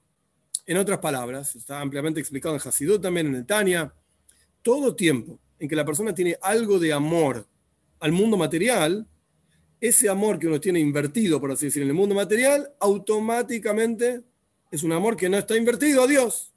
En 0.64 0.76
otras 0.76 0.98
palabras, 0.98 1.56
está 1.56 1.80
ampliamente 1.80 2.20
explicado 2.20 2.54
en 2.54 2.60
Hasidut 2.60 3.02
también, 3.02 3.26
en 3.26 3.34
el 3.34 3.46
Tania, 3.46 3.92
todo 4.62 4.94
tiempo 4.94 5.38
en 5.58 5.68
que 5.68 5.76
la 5.76 5.84
persona 5.84 6.14
tiene 6.14 6.36
algo 6.40 6.78
de 6.78 6.92
amor 6.92 7.46
al 8.00 8.12
mundo 8.12 8.36
material, 8.36 9.06
ese 9.80 10.08
amor 10.08 10.38
que 10.38 10.46
uno 10.46 10.60
tiene 10.60 10.80
invertido, 10.80 11.40
por 11.40 11.50
así 11.50 11.66
decir, 11.66 11.82
en 11.82 11.88
el 11.88 11.94
mundo 11.94 12.14
material, 12.14 12.72
automáticamente 12.80 14.22
es 14.70 14.82
un 14.82 14.92
amor 14.92 15.16
que 15.16 15.28
no 15.28 15.36
está 15.38 15.56
invertido 15.56 16.02
a 16.02 16.06
Dios. 16.06 16.52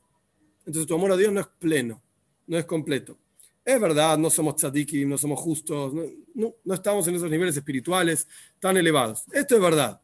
Entonces 0.60 0.88
tu 0.88 0.96
amor 0.96 1.12
a 1.12 1.18
Dios 1.18 1.32
no 1.34 1.42
es 1.42 1.48
pleno, 1.60 2.02
no 2.48 2.58
es 2.58 2.66
completo. 2.66 3.18
Es 3.64 3.80
verdad, 3.82 4.18
no 4.18 4.30
somos 4.30 4.56
tzadikim, 4.56 5.10
no 5.10 5.18
somos 5.18 5.40
justos, 5.40 5.94
no, 5.94 6.54
no, 6.64 6.74
estamos 6.74 7.08
en 7.08 7.16
esos 7.16 7.30
niveles 7.30 7.58
espirituales 7.58 8.28
tan 8.60 8.78
elevados. 8.78 9.24
Esto 9.32 9.56
es 9.56 9.62
verdad. 9.62 10.00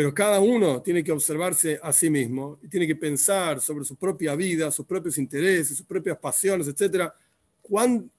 Pero 0.00 0.14
cada 0.14 0.40
uno 0.40 0.80
tiene 0.80 1.04
que 1.04 1.12
observarse 1.12 1.78
a 1.82 1.92
sí 1.92 2.08
mismo 2.08 2.58
y 2.62 2.68
tiene 2.68 2.86
que 2.86 2.96
pensar 2.96 3.60
sobre 3.60 3.84
su 3.84 3.96
propia 3.96 4.34
vida, 4.34 4.70
sus 4.70 4.86
propios 4.86 5.18
intereses, 5.18 5.76
sus 5.76 5.84
propias 5.84 6.16
pasiones, 6.16 6.68
etc. 6.68 7.12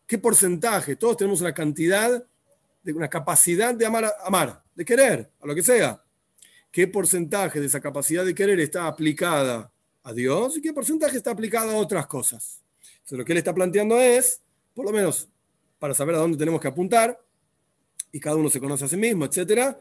¿Qué 0.06 0.20
porcentaje? 0.20 0.96
Todos 0.96 1.18
tenemos 1.18 1.42
una 1.42 1.56
cantidad 1.56 2.24
de 2.84 2.94
una 2.94 3.10
capacidad 3.10 3.74
de 3.74 3.88
amar, 3.88 4.62
de 4.76 4.86
querer, 4.86 5.32
a 5.42 5.48
lo 5.48 5.56
que 5.56 5.64
sea. 5.64 6.00
¿Qué 6.70 6.88
porcentaje 6.88 7.60
de 7.60 7.66
esa 7.66 7.82
capacidad 7.82 8.24
de 8.24 8.36
querer 8.36 8.60
está 8.60 8.86
aplicada 8.86 9.74
a 10.04 10.14
Dios 10.14 10.58
y 10.58 10.62
qué 10.62 10.74
porcentaje 10.74 11.18
está 11.18 11.32
aplicada 11.32 11.74
a 11.74 11.78
otras 11.78 12.06
cosas? 12.06 12.62
Lo 13.10 13.26
que 13.26 13.32
él 13.32 13.40
está 13.40 13.56
planteando 13.56 14.00
es, 14.00 14.40
por 14.76 14.86
lo 14.86 14.92
menos 14.92 15.30
para 15.80 15.96
saber 15.96 16.14
a 16.14 16.20
dónde 16.20 16.38
tenemos 16.38 16.62
que 16.62 16.68
apuntar, 16.68 17.20
y 18.12 18.20
cada 18.20 18.36
uno 18.36 18.52
se 18.52 18.60
conoce 18.60 18.86
a 18.86 18.88
sí 18.88 18.98
mismo, 18.98 19.26
etc., 19.26 19.76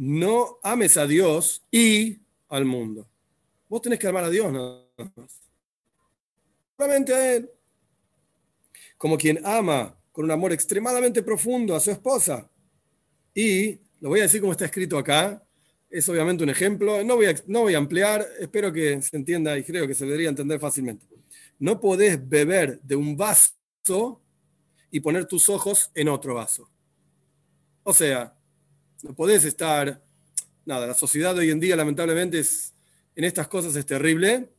no 0.00 0.58
ames 0.62 0.96
a 0.96 1.06
Dios 1.06 1.62
y 1.70 2.20
al 2.48 2.64
mundo. 2.64 3.06
Vos 3.68 3.82
tenés 3.82 3.98
que 3.98 4.06
amar 4.06 4.24
a 4.24 4.30
Dios 4.30 4.50
nada 4.50 4.82
más. 4.96 5.42
Solamente 6.74 7.14
a 7.14 7.36
Él. 7.36 7.50
Como 8.96 9.18
quien 9.18 9.44
ama 9.44 9.94
con 10.10 10.24
un 10.24 10.30
amor 10.30 10.54
extremadamente 10.54 11.22
profundo 11.22 11.76
a 11.76 11.80
su 11.80 11.90
esposa 11.90 12.50
Y 13.34 13.78
lo 14.00 14.08
voy 14.08 14.20
a 14.20 14.22
decir 14.22 14.40
como 14.40 14.52
está 14.52 14.64
escrito 14.64 14.96
acá. 14.96 15.46
Es 15.90 16.08
obviamente 16.08 16.44
un 16.44 16.48
ejemplo. 16.48 17.04
No 17.04 17.16
voy 17.16 17.26
a, 17.26 17.34
no 17.46 17.60
voy 17.60 17.74
a 17.74 17.78
ampliar. 17.78 18.26
Espero 18.38 18.72
que 18.72 19.02
se 19.02 19.14
entienda 19.18 19.58
y 19.58 19.64
creo 19.64 19.86
que 19.86 19.94
se 19.94 20.06
debería 20.06 20.30
entender 20.30 20.58
fácilmente. 20.58 21.04
No 21.58 21.78
podés 21.78 22.26
beber 22.26 22.80
de 22.80 22.96
un 22.96 23.18
vaso 23.18 24.22
y 24.90 25.00
poner 25.00 25.26
tus 25.26 25.50
ojos 25.50 25.90
en 25.94 26.08
otro 26.08 26.36
vaso. 26.36 26.70
O 27.82 27.92
sea, 27.92 28.39
no 29.02 29.14
podés 29.14 29.44
estar... 29.44 30.02
Nada, 30.66 30.86
la 30.86 30.94
sociedad 30.94 31.34
de 31.34 31.40
hoy 31.40 31.50
en 31.50 31.58
día 31.58 31.74
lamentablemente 31.74 32.38
es, 32.38 32.74
en 33.16 33.24
estas 33.24 33.48
cosas 33.48 33.74
es 33.76 33.86
terrible. 33.86 34.50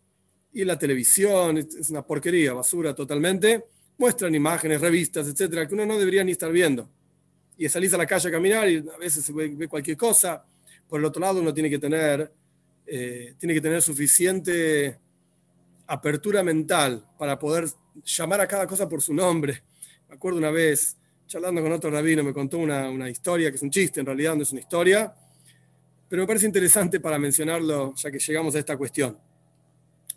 Y 0.53 0.65
la 0.65 0.77
televisión 0.77 1.57
es 1.57 1.89
una 1.89 2.05
porquería, 2.05 2.53
basura 2.53 2.93
totalmente. 2.93 3.65
Muestran 3.97 4.33
imágenes, 4.35 4.81
revistas, 4.81 5.27
etcétera, 5.27 5.67
que 5.67 5.73
uno 5.73 5.85
no 5.85 5.97
debería 5.97 6.23
ni 6.23 6.31
estar 6.31 6.51
viendo. 6.51 6.89
Y 7.57 7.69
salís 7.69 7.93
a 7.93 7.97
la 7.97 8.05
calle 8.05 8.27
a 8.27 8.31
caminar 8.31 8.69
y 8.69 8.77
a 8.77 8.97
veces 8.97 9.23
se 9.23 9.31
ve, 9.31 9.67
cualquier 9.67 9.95
cosa. 9.95 10.43
Por 10.89 10.99
el 10.99 11.05
otro 11.05 11.21
lado, 11.21 11.39
uno 11.39 11.53
tiene 11.53 11.69
que 11.69 11.79
tener, 11.79 12.31
eh, 12.85 13.35
tiene 13.37 13.53
que 13.53 13.61
tener 13.61 13.81
suficiente 13.81 14.99
apertura 15.87 16.41
mental 16.43 17.05
para 17.17 17.37
poder 17.37 17.69
llamar 18.03 18.41
a 18.41 18.47
cada 18.47 18.65
cosa 18.65 18.89
por 18.89 19.01
su 19.01 19.13
nombre. 19.13 19.63
Me 20.09 20.15
acuerdo 20.15 20.39
una 20.39 20.51
vez, 20.51 20.97
charlando 21.31 21.61
con 21.61 21.71
otro 21.71 21.89
rabino, 21.89 22.25
me 22.25 22.33
contó 22.33 22.57
una, 22.57 22.89
una 22.89 23.09
historia, 23.09 23.49
que 23.49 23.55
es 23.55 23.61
un 23.61 23.71
chiste, 23.71 24.01
en 24.01 24.05
realidad 24.05 24.35
no 24.35 24.43
es 24.43 24.51
una 24.51 24.59
historia, 24.59 25.15
pero 26.09 26.23
me 26.23 26.27
parece 26.27 26.45
interesante 26.45 26.99
para 26.99 27.17
mencionarlo, 27.17 27.95
ya 27.95 28.11
que 28.11 28.19
llegamos 28.19 28.53
a 28.53 28.59
esta 28.59 28.75
cuestión, 28.75 29.17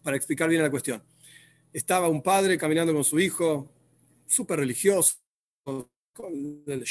para 0.02 0.16
explicar 0.16 0.48
bien 0.48 0.60
la 0.62 0.70
cuestión. 0.70 1.00
Estaba 1.72 2.08
un 2.08 2.20
padre 2.20 2.58
caminando 2.58 2.92
con 2.92 3.04
su 3.04 3.20
hijo, 3.20 3.70
súper 4.26 4.58
religioso, 4.58 5.14
con 5.62 5.88
el, 6.66 6.84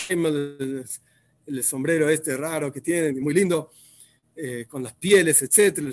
el, 1.45 1.63
sombrero 1.65 2.07
este 2.07 2.37
raro 2.37 2.71
que 2.71 2.79
tiene, 2.79 3.19
muy 3.19 3.33
lindo, 3.33 3.71
eh, 4.37 4.65
con 4.69 4.83
las 4.83 4.93
pieles, 4.93 5.41
etcétera, 5.41 5.91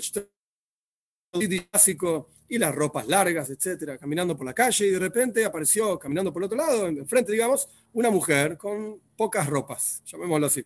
el 1.33 1.67
clásico, 1.69 2.29
y 2.51 2.57
las 2.57 2.75
ropas 2.75 3.07
largas, 3.07 3.49
etcétera, 3.49 3.97
caminando 3.97 4.35
por 4.35 4.45
la 4.45 4.53
calle, 4.53 4.85
y 4.85 4.89
de 4.89 4.99
repente 4.99 5.45
apareció, 5.45 5.97
caminando 5.97 6.33
por 6.33 6.41
el 6.41 6.47
otro 6.47 6.57
lado, 6.57 6.85
enfrente, 6.85 7.31
digamos, 7.31 7.69
una 7.93 8.09
mujer 8.09 8.57
con 8.57 8.99
pocas 9.15 9.47
ropas, 9.47 10.03
llamémoslo 10.05 10.47
así. 10.47 10.65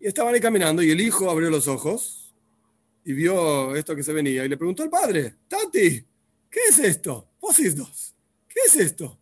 Y 0.00 0.08
estaban 0.08 0.34
ahí 0.34 0.40
caminando, 0.40 0.82
y 0.82 0.90
el 0.90 1.00
hijo 1.00 1.30
abrió 1.30 1.48
los 1.48 1.68
ojos 1.68 2.34
y 3.04 3.12
vio 3.12 3.76
esto 3.76 3.94
que 3.94 4.02
se 4.02 4.12
venía, 4.12 4.44
y 4.44 4.48
le 4.48 4.56
preguntó 4.56 4.82
al 4.82 4.90
padre, 4.90 5.36
Tati, 5.46 6.04
¿qué 6.50 6.60
es 6.68 6.80
esto? 6.80 7.34
Vos 7.40 7.56
dos, 7.76 8.16
¿qué 8.48 8.58
es 8.66 8.74
esto? 8.74 9.16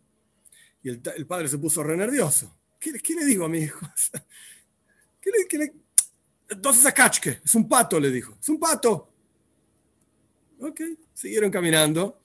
Y 0.81 0.89
el, 0.89 1.27
padre 1.27 1.49
se 1.49 1.59
puso 1.59 1.83
re 1.83 1.95
nervioso. 1.95 2.51
¿Qué, 2.79 2.93
le 3.13 3.25
digo 3.25 3.45
a 3.45 3.49
mi 3.49 3.59
hijo? 3.59 3.79
¿Qué 5.21 5.29
le, 5.29 5.47
qué 5.47 5.57
le... 5.59 5.73
Entonces 6.49 6.83
a 6.87 7.11
es 7.43 7.53
un 7.53 7.69
pato, 7.69 7.99
le 7.99 8.09
dijo, 8.09 8.35
es 8.41 8.49
un 8.49 8.59
pato. 8.59 9.08
Ok, 10.61 10.81
siguieron 11.13 11.49
caminando. 11.49 12.21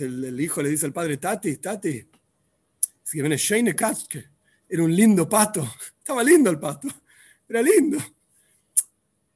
el, 0.00 0.40
hijo 0.40 0.62
le 0.62 0.70
dice 0.70 0.86
al 0.86 0.92
padre, 0.92 1.16
Tati, 1.16 1.58
Tati, 1.58 2.04
si 3.04 3.20
viene 3.20 3.36
Shane 3.36 3.74
Kachke, 3.74 4.30
era 4.68 4.82
un 4.82 4.94
lindo 4.94 5.28
pato. 5.28 5.66
Estaba 5.98 6.24
lindo 6.24 6.50
el 6.50 6.58
pato, 6.58 6.88
era 7.48 7.62
lindo. 7.62 7.98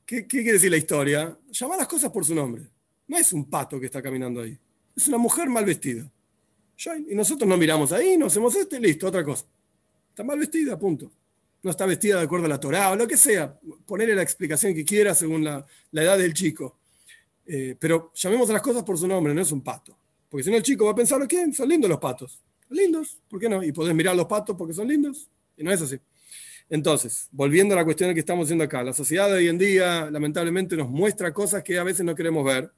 ¿Qué, 0.04 0.26
quiere 0.26 0.54
decir 0.54 0.70
la 0.70 0.76
historia? 0.76 1.38
Llama 1.50 1.76
las 1.76 1.86
cosas 1.86 2.10
por 2.10 2.24
su 2.24 2.34
nombre. 2.34 2.64
No 3.06 3.16
es 3.16 3.32
un 3.32 3.48
pato 3.48 3.78
que 3.78 3.86
está 3.86 4.02
caminando 4.02 4.40
ahí, 4.40 4.58
es 4.96 5.06
una 5.06 5.18
mujer 5.18 5.48
mal 5.48 5.64
vestida. 5.64 6.10
Y 7.08 7.14
nosotros 7.14 7.48
no 7.48 7.56
miramos 7.56 7.92
ahí, 7.92 8.16
no 8.16 8.26
hacemos 8.26 8.56
esto 8.56 8.76
listo, 8.78 9.06
otra 9.06 9.22
cosa. 9.22 9.46
Está 10.08 10.24
mal 10.24 10.38
vestida, 10.38 10.76
punto. 10.76 11.12
No 11.62 11.70
está 11.70 11.86
vestida 11.86 12.18
de 12.18 12.24
acuerdo 12.24 12.46
a 12.46 12.48
la 12.48 12.58
Torah 12.58 12.90
o 12.90 12.96
lo 12.96 13.06
que 13.06 13.16
sea. 13.16 13.56
Ponerle 13.86 14.16
la 14.16 14.22
explicación 14.22 14.74
que 14.74 14.84
quiera 14.84 15.14
según 15.14 15.44
la 15.44 15.64
edad 15.92 16.18
del 16.18 16.34
chico. 16.34 16.81
Eh, 17.46 17.76
pero 17.78 18.12
llamemos 18.14 18.48
a 18.50 18.54
las 18.54 18.62
cosas 18.62 18.82
por 18.82 18.98
su 18.98 19.06
nombre, 19.06 19.34
no 19.34 19.40
es 19.40 19.52
un 19.52 19.62
pato. 19.62 19.96
Porque 20.28 20.44
si 20.44 20.50
no 20.50 20.56
el 20.56 20.62
chico 20.62 20.84
va 20.84 20.92
a 20.92 20.94
pensar, 20.94 21.26
¿qué? 21.28 21.52
Son 21.52 21.68
lindos 21.68 21.90
los 21.90 21.98
patos. 21.98 22.40
Lindos, 22.70 23.18
¿por 23.28 23.38
qué 23.38 23.48
no? 23.48 23.62
Y 23.62 23.72
podés 23.72 23.94
mirar 23.94 24.16
los 24.16 24.26
patos 24.26 24.56
porque 24.56 24.72
son 24.72 24.88
lindos. 24.88 25.28
Y 25.56 25.64
no 25.64 25.72
es 25.72 25.82
así. 25.82 25.98
Entonces, 26.70 27.28
volviendo 27.32 27.74
a 27.74 27.76
la 27.76 27.84
cuestión 27.84 28.14
que 28.14 28.20
estamos 28.20 28.46
haciendo 28.46 28.64
acá, 28.64 28.82
la 28.82 28.94
sociedad 28.94 29.28
de 29.28 29.34
hoy 29.34 29.48
en 29.48 29.58
día 29.58 30.10
lamentablemente 30.10 30.74
nos 30.74 30.88
muestra 30.88 31.32
cosas 31.32 31.62
que 31.62 31.78
a 31.78 31.84
veces 31.84 32.04
no 32.06 32.14
queremos 32.14 32.44
ver, 32.44 32.70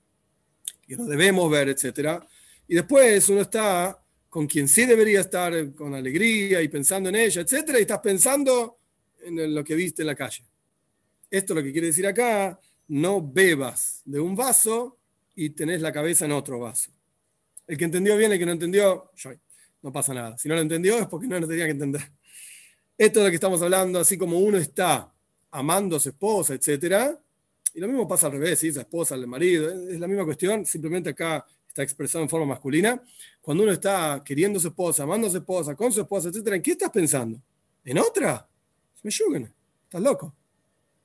que 0.83 0.96
no 0.96 1.05
debemos 1.05 1.48
ver, 1.48 1.68
etc. 1.68 2.20
Y 2.66 2.74
después 2.74 3.29
uno 3.29 3.42
está 3.42 4.00
con 4.29 4.48
quien 4.48 4.66
sí 4.66 4.85
debería 4.85 5.20
estar 5.20 5.55
eh, 5.55 5.72
con 5.72 5.94
alegría 5.94 6.61
y 6.61 6.66
pensando 6.66 7.09
en 7.09 7.14
ella, 7.14 7.42
etc. 7.42 7.70
Y 7.79 7.83
estás 7.83 8.00
pensando 8.00 8.79
en 9.22 9.55
lo 9.55 9.62
que 9.62 9.77
viste 9.77 10.03
en 10.03 10.09
la 10.09 10.16
calle. 10.16 10.44
Esto 11.31 11.53
es 11.53 11.57
lo 11.57 11.62
que 11.62 11.70
quiere 11.70 11.87
decir 11.87 12.07
acá, 12.07 12.59
no 12.88 13.23
bebas 13.23 14.03
de 14.05 14.20
un 14.20 14.37
vaso 14.37 14.99
y 15.35 15.51
tenés 15.51 15.81
la 15.81 15.92
cabeza 15.92 16.25
en 16.25 16.33
otro 16.33 16.61
vaso. 16.61 16.90
El 17.66 17.79
que 17.79 17.85
entendió 17.85 18.16
bien, 18.16 18.33
el 18.33 18.38
que 18.38 18.47
no 18.47 18.53
entendió, 18.53 19.11
no 19.83 19.92
pasa 19.92 20.14
nada. 20.14 20.37
Si 20.38 20.49
no 20.49 20.55
lo 20.55 20.61
entendió 20.61 20.99
es 20.99 21.07
porque 21.07 21.27
no 21.27 21.38
lo 21.38 21.49
tenía 21.49 21.64
que 21.64 21.73
entender. 21.73 22.03
Esto 22.97 23.20
es 23.20 23.25
lo 23.25 23.31
que 23.31 23.37
estamos 23.37 23.61
hablando, 23.62 23.99
así 23.99 24.16
como 24.16 24.38
uno 24.38 24.59
está 24.59 25.12
amando 25.51 25.97
a 25.97 26.01
su 26.01 26.11
esposa, 26.11 26.55
etc. 26.55 27.16
Y 27.75 27.81
lo 27.81 27.88
mismo 27.88 28.07
pasa 28.07 28.27
al 28.27 28.33
revés, 28.33 28.59
¿sí? 28.59 28.68
esa 28.68 28.81
esposa, 28.83 29.14
el 29.14 29.27
marido, 29.27 29.68
es 29.70 29.99
la 29.99 30.07
misma 30.07 30.25
cuestión, 30.25 30.64
simplemente 30.64 31.11
acá 31.11 31.44
está 31.66 31.83
expresado 31.83 32.23
en 32.23 32.29
forma 32.29 32.47
masculina. 32.47 33.03
Cuando 33.40 33.64
uno 33.64 33.73
está 33.73 34.23
queriendo 34.25 34.59
a 34.59 34.62
su 34.62 34.68
esposa, 34.68 35.03
amando 35.03 35.27
a 35.27 35.31
su 35.31 35.38
esposa, 35.38 35.75
con 35.75 35.90
su 35.92 36.01
esposa, 36.01 36.29
etc., 36.29 36.47
¿en 36.47 36.62
qué 36.62 36.73
estás 36.73 36.90
pensando? 36.90 37.40
¿En 37.85 37.99
otra? 37.99 38.49
Me 39.03 39.11
estás 39.11 40.01
loco. 40.01 40.35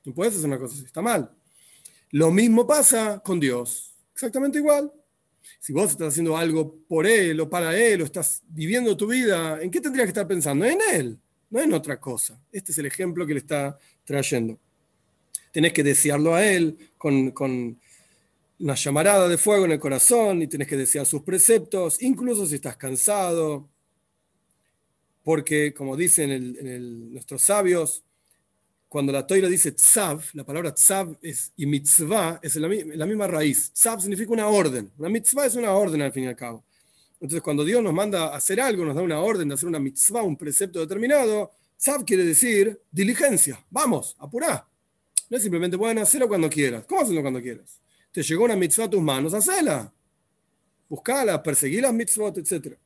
No 0.04 0.14
puedes 0.14 0.34
hacer 0.34 0.46
una 0.46 0.58
cosa 0.58 0.74
así, 0.74 0.84
está 0.84 1.02
mal. 1.02 1.30
Lo 2.10 2.30
mismo 2.30 2.66
pasa 2.66 3.20
con 3.20 3.38
Dios. 3.38 3.94
Exactamente 4.12 4.58
igual. 4.58 4.92
Si 5.58 5.72
vos 5.72 5.90
estás 5.90 6.08
haciendo 6.08 6.36
algo 6.36 6.76
por 6.88 7.06
Él 7.06 7.40
o 7.40 7.48
para 7.48 7.76
Él 7.76 8.02
o 8.02 8.04
estás 8.04 8.42
viviendo 8.48 8.96
tu 8.96 9.06
vida, 9.06 9.60
¿en 9.62 9.70
qué 9.70 9.80
tendrías 9.80 10.06
que 10.06 10.10
estar 10.10 10.26
pensando? 10.26 10.64
En 10.64 10.78
Él, 10.92 11.18
no 11.50 11.60
en 11.60 11.72
otra 11.72 12.00
cosa. 12.00 12.40
Este 12.50 12.72
es 12.72 12.78
el 12.78 12.86
ejemplo 12.86 13.26
que 13.26 13.34
le 13.34 13.40
está 13.40 13.78
trayendo. 14.04 14.58
Tenés 15.52 15.72
que 15.72 15.82
desearlo 15.82 16.34
a 16.34 16.44
Él 16.44 16.76
con, 16.96 17.78
una 18.58 18.74
llamarada 18.74 19.28
de 19.28 19.38
fuego 19.38 19.64
en 19.64 19.72
el 19.72 19.80
corazón 19.80 20.42
y 20.42 20.46
tenés 20.46 20.68
que 20.68 20.76
desear 20.76 21.06
sus 21.06 21.22
preceptos, 21.22 22.02
incluso 22.02 22.46
si 22.46 22.56
estás 22.56 22.76
cansado. 22.76 23.68
Porque, 25.22 25.72
como 25.72 25.96
dicen 25.96 27.12
nuestros 27.12 27.42
sabios, 27.42 28.04
cuando 28.90 29.12
la 29.12 29.24
Toira 29.24 29.48
dice 29.48 29.70
tzav, 29.70 30.20
la 30.32 30.42
palabra 30.42 30.74
tzav 30.74 31.16
es, 31.22 31.52
y 31.56 31.64
mitzvah 31.64 32.40
es 32.42 32.56
la, 32.56 32.68
la, 32.68 33.06
misma 33.06 33.28
raíz. 33.28 33.72
Tzav 33.72 34.00
significa 34.00 34.32
una 34.32 34.48
orden. 34.48 34.90
Una 34.98 35.08
mitzvah 35.08 35.46
es 35.46 35.54
una 35.54 35.70
orden 35.70 36.02
al 36.02 36.12
fin 36.12 36.24
y 36.24 36.26
al 36.26 36.34
cabo. 36.34 36.64
Entonces, 37.20 37.40
cuando 37.40 37.64
Dios 37.64 37.84
nos 37.84 37.94
manda 37.94 38.24
a 38.24 38.36
hacer 38.36 38.60
algo, 38.60 38.84
nos 38.84 38.96
da 38.96 39.02
una 39.02 39.20
orden 39.20 39.46
de 39.46 39.54
hacer 39.54 39.68
una 39.68 39.78
mitzvah, 39.78 40.24
un 40.24 40.36
precepto 40.36 40.80
determinado, 40.80 41.52
tzav 41.78 42.04
quiere 42.04 42.24
decir 42.24 42.80
diligencia. 42.90 43.64
Vamos, 43.70 44.16
apurá. 44.18 44.66
No 45.28 45.36
es 45.36 45.42
simplemente, 45.44 45.76
bueno, 45.76 46.00
hacerlo 46.00 46.26
cuando 46.26 46.50
quieras. 46.50 46.84
¿Cómo 46.84 47.02
hacerlo 47.02 47.22
cuando 47.22 47.40
quieras? 47.40 47.80
Te 48.10 48.24
llegó 48.24 48.42
una 48.42 48.56
mitzvah 48.56 48.86
a 48.86 48.90
tus 48.90 49.00
manos, 49.00 49.32
hacela. 49.34 49.94
Buscala, 50.88 51.40
perseguí 51.40 51.80
las 51.80 51.94
mitzvot, 51.94 52.38
etc. 52.38 52.76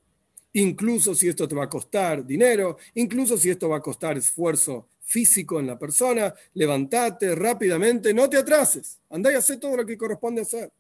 Incluso 0.53 1.15
si 1.15 1.29
esto 1.29 1.49
te 1.49 1.55
va 1.55 1.65
a 1.65 1.71
costar 1.71 2.27
dinero, 2.27 2.77
incluso 2.93 3.39
si 3.39 3.49
esto 3.49 3.71
va 3.71 3.79
a 3.79 3.81
costar 3.81 4.19
esfuerzo 4.19 4.87
físico 5.05 5.61
en 5.61 5.67
la 5.67 5.79
persona, 5.79 6.35
levántate 6.55 7.35
rápidamente, 7.35 8.13
no 8.13 8.29
te 8.29 8.39
atrases, 8.39 9.01
andá 9.11 9.31
y 9.31 9.37
haz 9.37 9.47
todo 9.61 9.77
lo 9.77 9.87
que 9.87 9.97
corresponde 9.97 10.43
hacer. 10.43 10.73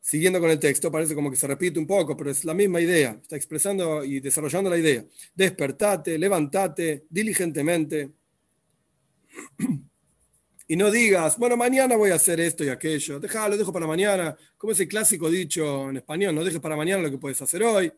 Siguiendo 0.00 0.38
con 0.38 0.50
el 0.50 0.58
texto, 0.58 0.92
parece 0.92 1.14
como 1.14 1.30
que 1.30 1.36
se 1.36 1.46
repite 1.46 1.78
un 1.78 1.86
poco, 1.86 2.14
pero 2.14 2.30
es 2.30 2.44
la 2.44 2.52
misma 2.52 2.78
idea, 2.78 3.18
está 3.22 3.36
expresando 3.36 4.04
y 4.04 4.20
desarrollando 4.20 4.68
la 4.68 4.76
idea. 4.76 5.02
Despertate, 5.34 6.18
levántate 6.18 7.06
diligentemente. 7.08 8.10
Y 10.66 10.76
no 10.76 10.90
digas, 10.90 11.36
bueno, 11.36 11.58
mañana 11.58 11.94
voy 11.94 12.10
a 12.10 12.14
hacer 12.14 12.40
esto 12.40 12.64
y 12.64 12.70
aquello. 12.70 13.20
Déjalo, 13.20 13.58
dejo 13.58 13.70
para 13.70 13.86
mañana. 13.86 14.34
Como 14.56 14.72
ese 14.72 14.88
clásico 14.88 15.28
dicho 15.28 15.90
en 15.90 15.98
español, 15.98 16.34
no 16.34 16.42
dejes 16.42 16.58
para 16.58 16.74
mañana 16.74 17.02
lo 17.02 17.10
que 17.10 17.18
puedes 17.18 17.40
hacer 17.42 17.62
hoy. 17.62 17.92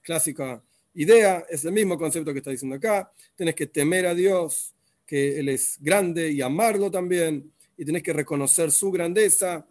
Clásica 0.00 0.62
idea, 0.94 1.44
es 1.48 1.64
el 1.64 1.72
mismo 1.72 1.98
concepto 1.98 2.32
que 2.32 2.38
está 2.38 2.50
diciendo 2.50 2.76
acá. 2.76 3.10
Tienes 3.34 3.54
que 3.54 3.66
temer 3.66 4.06
a 4.06 4.14
Dios, 4.14 4.74
que 5.06 5.38
Él 5.38 5.48
es 5.48 5.76
grande 5.80 6.30
y 6.30 6.40
amarlo 6.40 6.90
también, 6.90 7.52
y 7.76 7.84
tenés 7.84 8.02
que 8.02 8.12
reconocer 8.12 8.70
su 8.70 8.90
grandeza, 8.90 9.66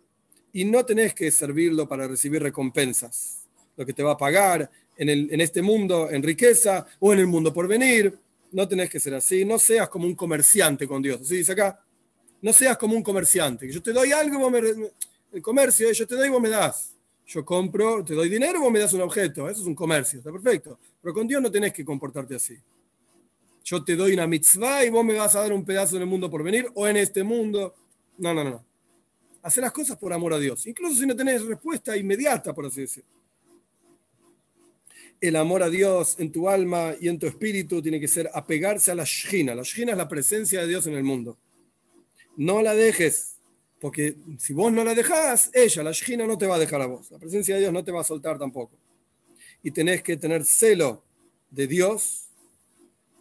y 0.53 0.65
no 0.65 0.85
tenés 0.85 1.13
que 1.13 1.31
servirlo 1.31 1.87
para 1.87 2.07
recibir 2.07 2.41
recompensas, 2.41 3.47
lo 3.77 3.85
que 3.85 3.93
te 3.93 4.03
va 4.03 4.11
a 4.11 4.17
pagar 4.17 4.69
en, 4.97 5.09
el, 5.09 5.33
en 5.33 5.41
este 5.41 5.61
mundo 5.61 6.09
en 6.11 6.21
riqueza 6.21 6.85
o 6.99 7.13
en 7.13 7.19
el 7.19 7.27
mundo 7.27 7.53
por 7.53 7.67
venir. 7.67 8.17
No 8.51 8.67
tenés 8.67 8.89
que 8.89 8.99
ser 8.99 9.13
así, 9.13 9.45
no 9.45 9.57
seas 9.57 9.87
como 9.87 10.05
un 10.05 10.15
comerciante 10.15 10.85
con 10.85 11.01
Dios. 11.01 11.21
Así 11.21 11.37
dice 11.37 11.53
acá, 11.53 11.81
no 12.41 12.51
seas 12.51 12.77
como 12.77 12.95
un 12.95 13.03
comerciante, 13.03 13.67
que 13.67 13.73
yo 13.73 13.81
te 13.81 13.93
doy 13.93 14.11
algo, 14.11 14.39
vos 14.39 14.51
me, 14.51 14.59
el 14.59 15.41
comercio, 15.41 15.91
yo 15.91 16.05
te 16.05 16.15
doy 16.15 16.29
vos 16.29 16.41
me 16.41 16.49
das. 16.49 16.95
Yo 17.33 17.45
compro, 17.45 18.03
te 18.03 18.13
doy 18.13 18.27
dinero, 18.27 18.59
vos 18.59 18.69
me 18.69 18.79
das 18.79 18.91
un 18.91 18.99
objeto. 18.99 19.47
Eso 19.49 19.61
es 19.61 19.67
un 19.67 19.73
comercio, 19.73 20.19
está 20.19 20.29
perfecto. 20.33 20.77
Pero 21.01 21.13
con 21.13 21.25
Dios 21.25 21.41
no 21.41 21.49
tenés 21.49 21.71
que 21.71 21.85
comportarte 21.85 22.35
así. 22.35 22.57
yo 23.63 23.81
te 23.85 23.95
doy 23.95 24.13
una 24.13 24.27
mitzvah 24.27 24.83
y 24.83 24.89
vos 24.89 25.05
me 25.05 25.13
vas 25.13 25.33
a 25.35 25.39
dar 25.39 25.53
un 25.53 25.63
pedazo 25.63 25.95
en 25.95 26.01
el 26.01 26.09
mundo 26.09 26.29
por 26.29 26.43
venir 26.43 26.69
o 26.73 26.85
en 26.89 26.97
este 26.97 27.23
mundo. 27.23 27.73
No, 28.17 28.33
no, 28.33 28.43
no. 28.43 28.65
Hacer 29.43 29.63
las 29.63 29.71
cosas 29.71 29.97
por 29.97 30.11
amor 30.11 30.33
a 30.33 30.39
Dios, 30.39 30.67
incluso 30.67 30.99
si 30.99 31.05
no 31.05 31.15
tenés 31.15 31.45
respuesta 31.45 31.95
inmediata, 31.95 32.53
por 32.53 32.65
así 32.65 32.81
decirlo. 32.81 33.09
El 35.21 35.37
amor 35.37 35.63
a 35.63 35.69
Dios 35.69 36.17
en 36.19 36.33
tu 36.33 36.49
alma 36.49 36.95
y 36.99 37.07
en 37.07 37.17
tu 37.17 37.27
espíritu 37.27 37.81
tiene 37.81 38.01
que 38.01 38.09
ser 38.09 38.29
apegarse 38.33 38.91
a 38.91 38.95
la 38.95 39.05
shina. 39.05 39.55
La 39.55 39.63
shina 39.63 39.93
es 39.93 39.97
la 39.97 40.09
presencia 40.09 40.61
de 40.61 40.67
Dios 40.67 40.85
en 40.85 40.95
el 40.95 41.03
mundo. 41.03 41.37
No 42.35 42.61
la 42.61 42.75
dejes, 42.75 43.37
porque 43.81 44.15
si 44.37 44.53
vos 44.53 44.71
no 44.71 44.83
la 44.83 44.93
dejás, 44.93 45.49
ella, 45.53 45.81
la 45.81 45.91
shina, 45.91 46.27
no 46.27 46.37
te 46.37 46.45
va 46.45 46.55
a 46.55 46.59
dejar 46.59 46.83
a 46.83 46.85
vos. 46.85 47.09
La 47.09 47.17
presencia 47.17 47.55
de 47.55 47.61
Dios 47.61 47.73
no 47.73 47.83
te 47.83 47.91
va 47.91 48.01
a 48.01 48.03
soltar 48.03 48.37
tampoco. 48.37 48.77
Y 49.63 49.71
tenés 49.71 50.03
que 50.03 50.17
tener 50.17 50.45
celo 50.45 51.03
de 51.49 51.65
Dios. 51.65 52.27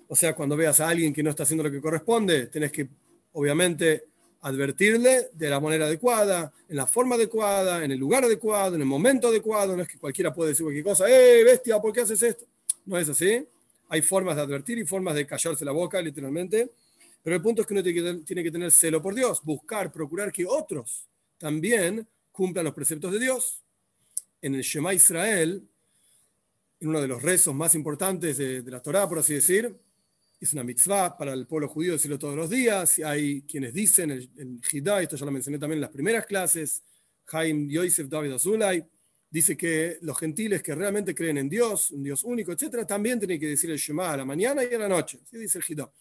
O 0.07 0.15
sea, 0.15 0.35
cuando 0.35 0.59
veas 0.59 0.79
a 0.81 0.89
alguien 0.89 1.15
que 1.15 1.23
no 1.23 1.31
está 1.31 1.45
haciendo 1.45 1.65
lo 1.65 1.71
que 1.71 1.81
corresponde, 1.81 2.49
tenés 2.49 2.71
que, 2.73 2.87
obviamente, 3.33 4.05
advertirle 4.43 5.31
de 5.33 5.49
la 5.49 5.61
manera 5.61 5.87
adecuada, 5.87 6.53
en 6.69 6.77
la 6.77 6.87
forma 6.87 7.15
adecuada, 7.15 7.83
en 7.83 7.93
el 7.93 7.99
lugar 7.99 8.25
adecuado, 8.25 8.75
en 8.75 8.83
el 8.83 8.87
momento 8.87 9.29
adecuado. 9.29 9.75
No 9.75 9.83
es 9.83 9.89
que 9.89 9.99
cualquiera 9.99 10.35
puede 10.35 10.51
decir 10.51 10.65
cualquier 10.65 10.85
cosa, 10.85 11.09
¡eh, 11.09 11.43
bestia, 11.43 11.81
¿por 11.81 11.91
qué 11.91 12.03
haces 12.03 12.23
esto? 12.23 12.45
No 12.85 12.99
es 12.99 13.09
así. 13.09 13.47
Hay 13.89 14.03
formas 14.03 14.37
de 14.37 14.43
advertir 14.43 14.77
y 14.77 14.85
formas 14.85 15.15
de 15.15 15.27
callarse 15.27 15.65
la 15.65 15.73
boca, 15.73 16.03
literalmente. 16.03 16.71
Pero 17.23 17.37
el 17.37 17.43
punto 17.43 17.63
es 17.63 17.67
que 17.69 17.75
uno 17.75 17.83
tiene 17.83 18.43
que, 18.43 18.51
tener 18.51 18.73
celo 18.73 19.03
por 19.03 19.15
Dios, 19.15 19.43
buscar, 19.45 19.93
procurar 19.93 20.33
que 20.33 20.47
otros 20.47 21.07
también 21.39 22.07
cumplan 22.33 22.65
los 22.65 22.75
preceptos 22.75 23.13
de 23.13 23.19
Dios. 23.19 23.63
En 24.41 24.55
el 24.55 24.63
Shema 24.63 24.95
Israel, 24.95 25.69
en 26.81 26.89
uno 26.89 27.01
de 27.01 27.09
los 27.09 27.23
rezos 27.23 27.55
más 27.55 27.75
importantes 27.75 28.39
de, 28.39 28.63
la 28.63 28.81
Torá, 28.81 29.07
por 29.07 29.19
así 29.19 29.35
decir, 29.35 29.75
es 30.41 30.53
una 30.55 30.65
mitzvah 30.65 31.19
para 31.19 31.35
el 31.35 31.47
pueblo 31.47 31.69
judío 31.69 31.93
decirlo 31.93 32.19
todos 32.19 32.37
los 32.37 32.49
días. 32.49 32.99
Hay 33.05 33.43
quienes 33.43 33.75
dicen, 33.75 34.11
en 34.11 34.61
Hidá, 34.73 35.03
esto 35.03 35.17
ya 35.17 35.27
lo 35.27 35.31
mencioné 35.31 35.59
también 35.59 35.77
en 35.77 35.83
las 35.83 35.91
primeras 35.91 36.25
clases, 36.25 36.83
Jaim 37.27 37.69
Yosef 37.69 38.09
David 38.09 38.33
Azulay, 38.33 38.83
dice 39.29 39.57
que 39.57 39.99
los 40.01 40.19
gentiles 40.19 40.63
que 40.63 40.75
realmente 40.75 41.15
creen 41.15 41.37
en 41.37 41.49
Dios, 41.49 41.91
un 41.91 42.03
Dios 42.03 42.25
único, 42.25 42.53
etc., 42.53 42.87
también 42.87 43.19
tienen 43.19 43.39
que 43.39 43.47
decir 43.47 43.71
el 43.71 43.77
Shema 43.77 44.13
a 44.13 44.17
la 44.17 44.25
mañana 44.25 44.65
y 44.65 44.75
a 44.75 44.79
la 44.79 44.89
noche. 44.89 45.21
Así 45.23 45.37
dice 45.37 45.59
el 45.59 45.65
Hidá. 45.69 45.93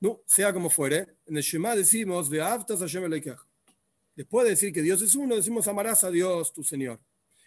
No, 0.00 0.20
sea 0.26 0.52
como 0.52 0.68
fuere, 0.68 1.06
en 1.26 1.36
el 1.36 1.42
Shema 1.42 1.74
decimos, 1.74 2.30
Después 2.30 4.44
de 4.44 4.50
decir 4.50 4.72
que 4.72 4.82
Dios 4.82 5.02
es 5.02 5.14
uno, 5.14 5.36
decimos 5.36 5.66
amarás 5.68 6.04
a 6.04 6.10
Dios, 6.10 6.52
tu 6.52 6.62
Señor, 6.62 7.00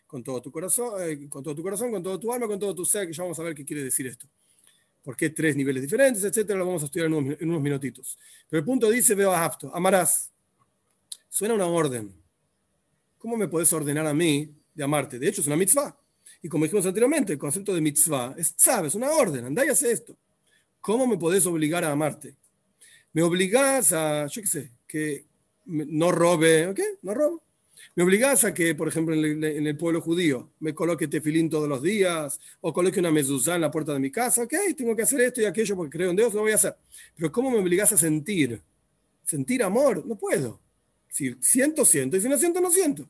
con 0.07 0.23
todo 0.23 0.41
tu 0.41 0.51
corazón, 0.51 0.93
eh, 1.01 1.29
con 1.29 1.43
todo 1.43 1.55
tu 1.55 1.63
corazón, 1.63 1.91
con 1.91 2.03
todo 2.03 2.19
tu 2.19 2.31
alma, 2.31 2.47
con 2.47 2.59
todo 2.59 2.75
tu 2.75 2.85
ser, 2.85 3.07
que 3.07 3.13
ya 3.13 3.23
vamos 3.23 3.39
a 3.39 3.43
ver 3.43 3.55
qué 3.55 3.65
quiere 3.65 3.83
decir 3.83 4.07
esto 4.07 4.27
por 5.03 5.15
qué 5.15 5.29
tres 5.29 5.55
niveles 5.55 5.81
diferentes, 5.81 6.23
etcétera, 6.23 6.59
lo 6.59 6.65
vamos 6.65 6.83
a 6.83 6.85
estudiar 6.85 7.07
en 7.07 7.13
unos, 7.13 7.61
minutitos. 7.61 8.17
Pero 8.49 8.59
el 8.59 8.65
punto 8.65 8.89
dice, 8.89 9.15
veo 9.15 9.31
a 9.31 9.43
apto, 9.43 9.73
amarás. 9.73 10.31
Suena 11.29 11.53
una 11.53 11.67
orden. 11.67 12.13
¿Cómo 13.17 13.37
me 13.37 13.47
puedes 13.47 13.71
ordenar 13.73 14.07
a 14.07 14.13
mí 14.13 14.53
de 14.73 14.83
amarte? 14.83 15.19
De 15.19 15.27
hecho, 15.27 15.41
es 15.41 15.47
una 15.47 15.55
mitzvah. 15.55 15.97
Y 16.41 16.49
como 16.49 16.65
dijimos 16.65 16.85
anteriormente, 16.85 17.33
el 17.33 17.39
concepto 17.39 17.73
de 17.73 17.81
mitzvah 17.81 18.35
es, 18.37 18.53
sabes, 18.57 18.95
una 18.95 19.11
orden, 19.11 19.45
andá 19.45 19.65
y 19.65 19.69
hace 19.69 19.91
esto. 19.91 20.17
¿Cómo 20.79 21.05
me 21.07 21.17
podés 21.17 21.45
obligar 21.45 21.83
a 21.83 21.91
amarte? 21.91 22.35
Me 23.13 23.23
obligás 23.23 23.93
a, 23.93 24.27
yo 24.27 24.41
qué 24.41 24.47
sé, 24.47 24.71
que 24.87 25.25
no 25.65 26.11
robe, 26.11 26.67
¿ok? 26.67 26.79
No 27.01 27.13
robo 27.13 27.43
me 27.95 28.03
obligás 28.03 28.43
a 28.45 28.53
que, 28.53 28.75
por 28.75 28.87
ejemplo, 28.87 29.15
en 29.15 29.43
el, 29.43 29.77
pueblo 29.77 30.01
judío, 30.01 30.51
me 30.59 30.73
coloque 30.73 31.07
tefilín 31.07 31.49
todos 31.49 31.67
los 31.67 31.81
días, 31.81 32.39
o 32.61 32.73
coloque 32.73 32.99
una 32.99 33.11
mezuzá 33.11 33.55
en 33.55 33.61
la 33.61 33.71
puerta 33.71 33.93
de 33.93 33.99
mi 33.99 34.11
casa, 34.11 34.43
ok, 34.43 34.53
tengo 34.77 34.95
que 34.95 35.03
hacer 35.03 35.21
esto 35.21 35.41
y 35.41 35.45
aquello 35.45 35.75
porque 35.75 35.97
creo 35.97 36.09
en 36.11 36.15
Dios, 36.15 36.33
lo 36.33 36.41
voy 36.41 36.51
a 36.51 36.55
hacer. 36.55 36.75
Pero 37.15 37.31
¿cómo 37.31 37.51
me 37.51 37.59
obligás 37.59 37.91
a 37.93 37.97
sentir? 37.97 38.61
Sentir 39.23 39.63
amor, 39.63 40.05
no 40.05 40.15
puedo. 40.15 40.59
Si 41.09 41.35
siento, 41.41 41.85
siento, 41.85 42.17
y 42.17 42.21
si 42.21 42.29
no 42.29 42.37
siento, 42.37 42.61
no 42.61 42.71
siento. 42.71 43.09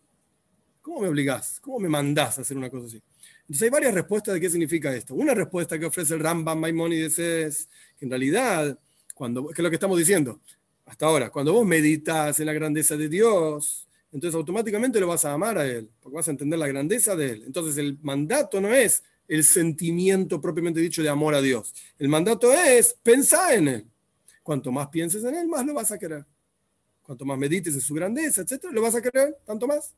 ¿Cómo 0.81 1.01
me 1.01 1.07
obligás? 1.07 1.59
¿Cómo 1.59 1.79
me 1.79 1.89
mandás 1.89 2.37
a 2.37 2.41
hacer 2.41 2.57
una 2.57 2.69
cosa 2.69 2.87
así? 2.87 3.01
Entonces 3.41 3.63
hay 3.63 3.69
varias 3.69 3.93
respuestas 3.93 4.33
de 4.33 4.39
qué 4.39 4.49
significa 4.49 4.95
esto. 4.95 5.15
Una 5.15 5.33
respuesta 5.33 5.77
que 5.77 5.85
ofrece 5.85 6.13
el 6.13 6.19
Rambam 6.19 6.59
Maimonides 6.59 7.19
es 7.19 7.69
que 7.97 8.05
en 8.05 8.11
realidad, 8.11 8.79
cuando, 9.19 9.47
que 9.47 9.51
es 9.51 9.59
lo 9.59 9.69
que 9.69 9.75
estamos 9.75 9.97
diciendo 9.97 10.39
hasta 10.85 11.05
ahora, 11.05 11.29
cuando 11.29 11.51
vos 11.51 11.67
meditas 11.67 12.39
en 12.39 12.45
la 12.45 12.53
grandeza 12.53 12.95
de 12.95 13.09
Dios, 13.09 13.85
entonces 14.13 14.33
automáticamente 14.33 14.97
lo 14.97 15.07
vas 15.07 15.25
a 15.25 15.33
amar 15.33 15.57
a 15.57 15.67
Él, 15.67 15.89
porque 15.99 16.15
vas 16.15 16.29
a 16.29 16.31
entender 16.31 16.57
la 16.57 16.69
grandeza 16.69 17.17
de 17.17 17.31
Él. 17.31 17.43
Entonces 17.45 17.77
el 17.77 17.99
mandato 18.01 18.61
no 18.61 18.73
es 18.73 19.03
el 19.27 19.43
sentimiento 19.43 20.39
propiamente 20.39 20.79
dicho 20.79 21.03
de 21.03 21.09
amor 21.09 21.35
a 21.35 21.41
Dios. 21.41 21.73
El 21.97 22.07
mandato 22.07 22.53
es 22.53 22.95
pensar 23.03 23.55
en 23.55 23.67
Él. 23.67 23.85
Cuanto 24.41 24.71
más 24.71 24.87
pienses 24.87 25.21
en 25.25 25.35
Él, 25.35 25.49
más 25.49 25.65
lo 25.65 25.73
vas 25.73 25.91
a 25.91 25.99
querer. 25.99 26.25
Cuanto 27.01 27.25
más 27.25 27.37
medites 27.37 27.73
en 27.73 27.81
su 27.81 27.93
grandeza, 27.93 28.43
etcétera, 28.43 28.71
lo 28.71 28.81
vas 28.81 28.95
a 28.95 29.01
querer 29.01 29.37
tanto 29.45 29.67
más. 29.67 29.93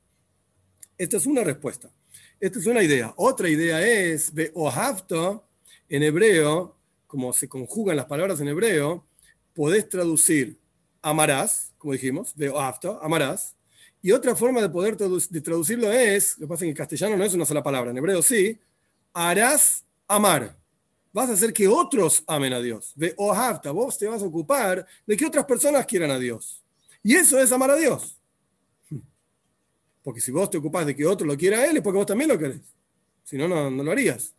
Esta 0.98 1.18
es 1.18 1.28
una 1.28 1.44
respuesta. 1.44 1.92
Esta 2.40 2.58
es 2.58 2.66
una 2.66 2.82
idea. 2.82 3.14
Otra 3.18 3.48
idea 3.48 3.88
es, 3.88 4.34
ve 4.34 4.52
ohavto, 4.56 5.46
en 5.88 6.02
hebreo, 6.02 6.76
como 7.06 7.32
se 7.34 7.48
conjugan 7.48 7.98
las 7.98 8.08
palabras 8.08 8.42
en 8.42 8.48
hebreo, 8.48 9.06
podés 9.54 9.88
traducir 9.88 10.60
amarás, 11.02 11.74
como 11.78 11.94
dijimos, 11.94 12.34
ve 12.36 12.50
ohavto, 12.50 13.00
amarás, 13.02 13.56
y 14.02 14.12
otra 14.12 14.36
forma 14.36 14.62
de 14.62 14.70
poder 14.70 14.96
traducirlo 14.96 15.92
es, 15.92 16.38
lo 16.38 16.48
que 16.48 16.50
pasa 16.50 16.66
en 16.66 16.74
castellano 16.74 17.18
no 17.18 17.24
es 17.24 17.34
una 17.34 17.46
sola 17.46 17.62
palabra, 17.62 17.92
en 17.92 17.98
hebreo 17.98 18.22
sí, 18.22 18.60
harás 19.14 19.86
amar. 20.08 20.58
Vas 21.14 21.30
a 21.30 21.34
hacer 21.34 21.52
que 21.54 21.68
otros 21.68 22.24
amen 22.26 22.54
a 22.54 22.62
Dios. 22.62 22.94
De 22.96 23.14
ohavta, 23.18 23.72
vos 23.72 23.98
te 23.98 24.08
vas 24.08 24.22
a 24.22 24.26
ocupar 24.26 24.86
de 25.06 25.18
que 25.18 25.26
otras 25.26 25.46
personas 25.46 25.86
quieran 25.86 26.10
a 26.10 26.18
Dios. 26.18 26.64
Y 27.04 27.16
eso 27.16 27.38
es 27.40 27.52
amar 27.52 27.72
a 27.72 27.76
Dios. 27.76 28.18
Porque 30.02 30.22
si 30.22 30.32
vos 30.32 30.50
te 30.50 30.58
ocupás 30.58 30.86
de 30.86 30.96
que 30.96 31.06
otro 31.06 31.28
lo 31.28 31.38
quiera 31.38 31.60
a 31.60 31.66
Él, 31.66 31.78
es 31.78 31.84
porque 31.84 31.98
vos 31.98 32.06
también 32.06 32.30
lo 32.30 32.40
querés. 32.40 32.62
Si 33.24 33.38
no, 33.38 33.48
no 33.48 33.84
lo 33.84 33.92
harías 33.92 34.34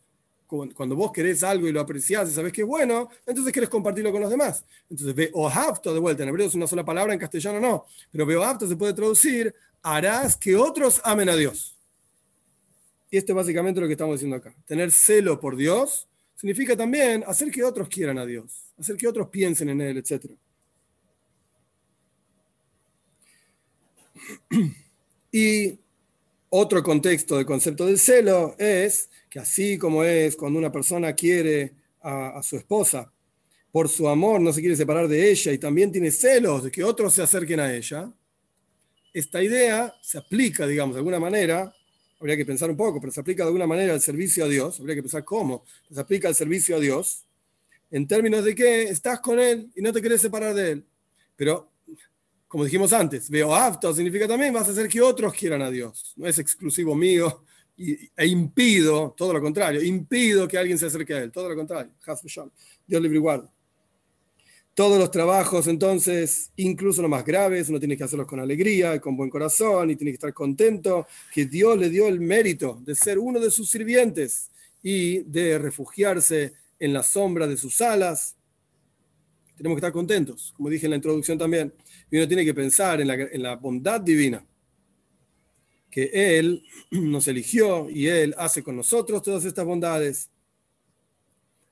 cuando 0.74 0.94
vos 0.94 1.12
querés 1.12 1.42
algo 1.42 1.66
y 1.66 1.72
lo 1.72 1.80
apreciás 1.80 2.28
y 2.28 2.32
sabés 2.32 2.52
que 2.52 2.60
es 2.62 2.66
bueno, 2.66 3.08
entonces 3.26 3.52
querés 3.52 3.68
compartirlo 3.68 4.12
con 4.12 4.20
los 4.20 4.30
demás. 4.30 4.64
Entonces, 4.90 5.14
ve 5.14 5.32
de 5.32 5.98
vuelta, 5.98 6.22
en 6.22 6.28
hebreo 6.28 6.46
es 6.46 6.54
una 6.54 6.66
sola 6.66 6.84
palabra, 6.84 7.12
en 7.14 7.18
castellano 7.18 7.58
no, 7.60 7.86
pero 8.10 8.26
veo 8.26 8.44
apto 8.44 8.66
se 8.68 8.76
puede 8.76 8.92
traducir, 8.92 9.54
harás 9.82 10.36
que 10.36 10.54
otros 10.56 11.00
amen 11.04 11.28
a 11.28 11.36
Dios. 11.36 11.78
Y 13.10 13.16
esto 13.16 13.32
es 13.32 13.36
básicamente 13.36 13.80
lo 13.80 13.86
que 13.86 13.92
estamos 13.92 14.14
diciendo 14.14 14.36
acá. 14.36 14.54
Tener 14.66 14.90
celo 14.90 15.40
por 15.40 15.56
Dios 15.56 16.08
significa 16.36 16.76
también 16.76 17.24
hacer 17.26 17.50
que 17.50 17.62
otros 17.62 17.88
quieran 17.88 18.18
a 18.18 18.26
Dios, 18.26 18.72
hacer 18.78 18.96
que 18.96 19.08
otros 19.08 19.28
piensen 19.28 19.70
en 19.70 19.80
Él, 19.80 19.96
etc. 19.98 20.30
Y 25.34 25.78
otro 26.50 26.82
contexto 26.82 27.38
del 27.38 27.46
concepto 27.46 27.86
del 27.86 27.98
celo 27.98 28.54
es 28.58 29.08
que 29.32 29.38
así 29.38 29.78
como 29.78 30.04
es 30.04 30.36
cuando 30.36 30.58
una 30.58 30.70
persona 30.70 31.14
quiere 31.14 31.72
a, 32.02 32.42
su 32.42 32.58
esposa, 32.58 33.10
por 33.70 33.88
su 33.88 34.06
amor 34.06 34.42
no 34.42 34.52
se 34.52 34.60
quiere 34.60 34.76
separar 34.76 35.08
de 35.08 35.30
ella 35.30 35.52
y 35.52 35.56
también 35.56 35.90
tiene 35.90 36.10
celos 36.10 36.64
de 36.64 36.70
que 36.70 36.84
otros 36.84 37.14
se 37.14 37.22
acerquen 37.22 37.58
a 37.58 37.74
ella, 37.74 38.12
esta 39.10 39.42
idea 39.42 39.94
se 40.02 40.18
aplica, 40.18 40.66
digamos, 40.66 40.96
de 40.96 40.98
alguna 40.98 41.18
manera, 41.18 41.74
habría 42.20 42.36
que 42.36 42.44
pensar 42.44 42.68
un 42.68 42.76
poco, 42.76 43.00
pero 43.00 43.10
se 43.10 43.20
aplica 43.20 43.42
de 43.42 43.46
alguna 43.46 43.66
manera 43.66 43.94
al 43.94 44.02
servicio 44.02 44.44
a 44.44 44.48
Dios, 44.48 44.78
habría 44.80 44.96
que 44.96 45.02
pensar 45.02 45.24
cómo, 45.24 45.64
se 45.90 45.98
aplica 45.98 46.28
al 46.28 46.34
servicio 46.34 46.76
a 46.76 46.80
Dios, 46.80 47.24
en 47.90 48.06
términos 48.06 48.44
de 48.44 48.54
que 48.54 48.82
estás 48.82 49.18
con 49.20 49.40
Él 49.40 49.70
y 49.74 49.80
no 49.80 49.94
te 49.94 50.02
quieres 50.02 50.20
separar 50.20 50.54
de 50.54 50.72
Él. 50.72 50.84
Pero 51.36 51.70
como 52.46 52.64
dijimos 52.64 52.92
antes, 52.92 53.30
veo 53.30 53.54
apto 53.54 53.94
significa 53.94 54.28
también 54.28 54.52
vas 54.52 54.68
a 54.68 54.72
hacer 54.72 54.88
que 54.88 55.00
otros 55.00 55.32
quieran 55.32 55.62
a 55.62 55.70
Dios. 55.70 56.12
No 56.16 56.26
es 56.26 56.38
exclusivo 56.38 56.94
mío 56.94 57.42
e 58.16 58.26
impido, 58.26 59.14
todo 59.16 59.32
lo 59.32 59.40
contrario, 59.40 59.82
impido 59.82 60.46
que 60.46 60.58
alguien 60.58 60.78
se 60.78 60.86
acerque 60.86 61.14
a 61.14 61.22
Él. 61.22 61.32
Todo 61.32 61.48
lo 61.48 61.56
contrario. 61.56 61.92
Dios 62.86 63.02
libre 63.02 63.18
y 63.18 63.20
guarda. 63.20 63.52
Todos 64.74 64.98
los 64.98 65.10
trabajos, 65.10 65.66
entonces, 65.66 66.50
incluso 66.56 67.02
los 67.02 67.10
más 67.10 67.26
graves, 67.26 67.68
uno 67.68 67.78
tiene 67.78 67.94
que 67.94 68.04
hacerlos 68.04 68.26
con 68.26 68.40
alegría, 68.40 68.98
con 69.00 69.14
buen 69.16 69.28
corazón 69.28 69.90
y 69.90 69.96
tiene 69.96 70.12
que 70.12 70.16
estar 70.16 70.32
contento 70.32 71.06
que 71.30 71.44
Dios 71.44 71.76
le 71.78 71.90
dio 71.90 72.08
el 72.08 72.20
mérito 72.20 72.80
de 72.82 72.94
ser 72.94 73.18
uno 73.18 73.38
de 73.38 73.50
sus 73.50 73.68
sirvientes 73.68 74.50
y 74.82 75.18
de 75.24 75.58
refugiarse 75.58 76.54
en 76.78 76.92
la 76.94 77.02
sombra 77.02 77.46
de 77.46 77.58
sus 77.58 77.82
alas. 77.82 78.34
Tenemos 79.56 79.76
que 79.76 79.80
estar 79.80 79.92
contentos, 79.92 80.54
como 80.56 80.70
dije 80.70 80.86
en 80.86 80.90
la 80.90 80.96
introducción 80.96 81.36
también. 81.36 81.72
Y 82.10 82.16
uno 82.16 82.26
tiene 82.26 82.44
que 82.44 82.54
pensar 82.54 83.00
en 83.00 83.42
la, 83.42 83.56
bondad 83.56 84.00
divina, 84.00 84.44
que 85.92 86.10
Él 86.38 86.64
nos 86.90 87.28
eligió 87.28 87.88
y 87.88 88.08
Él 88.08 88.34
hace 88.38 88.62
con 88.62 88.74
nosotros 88.74 89.22
todas 89.22 89.44
estas 89.44 89.64
bondades. 89.64 90.30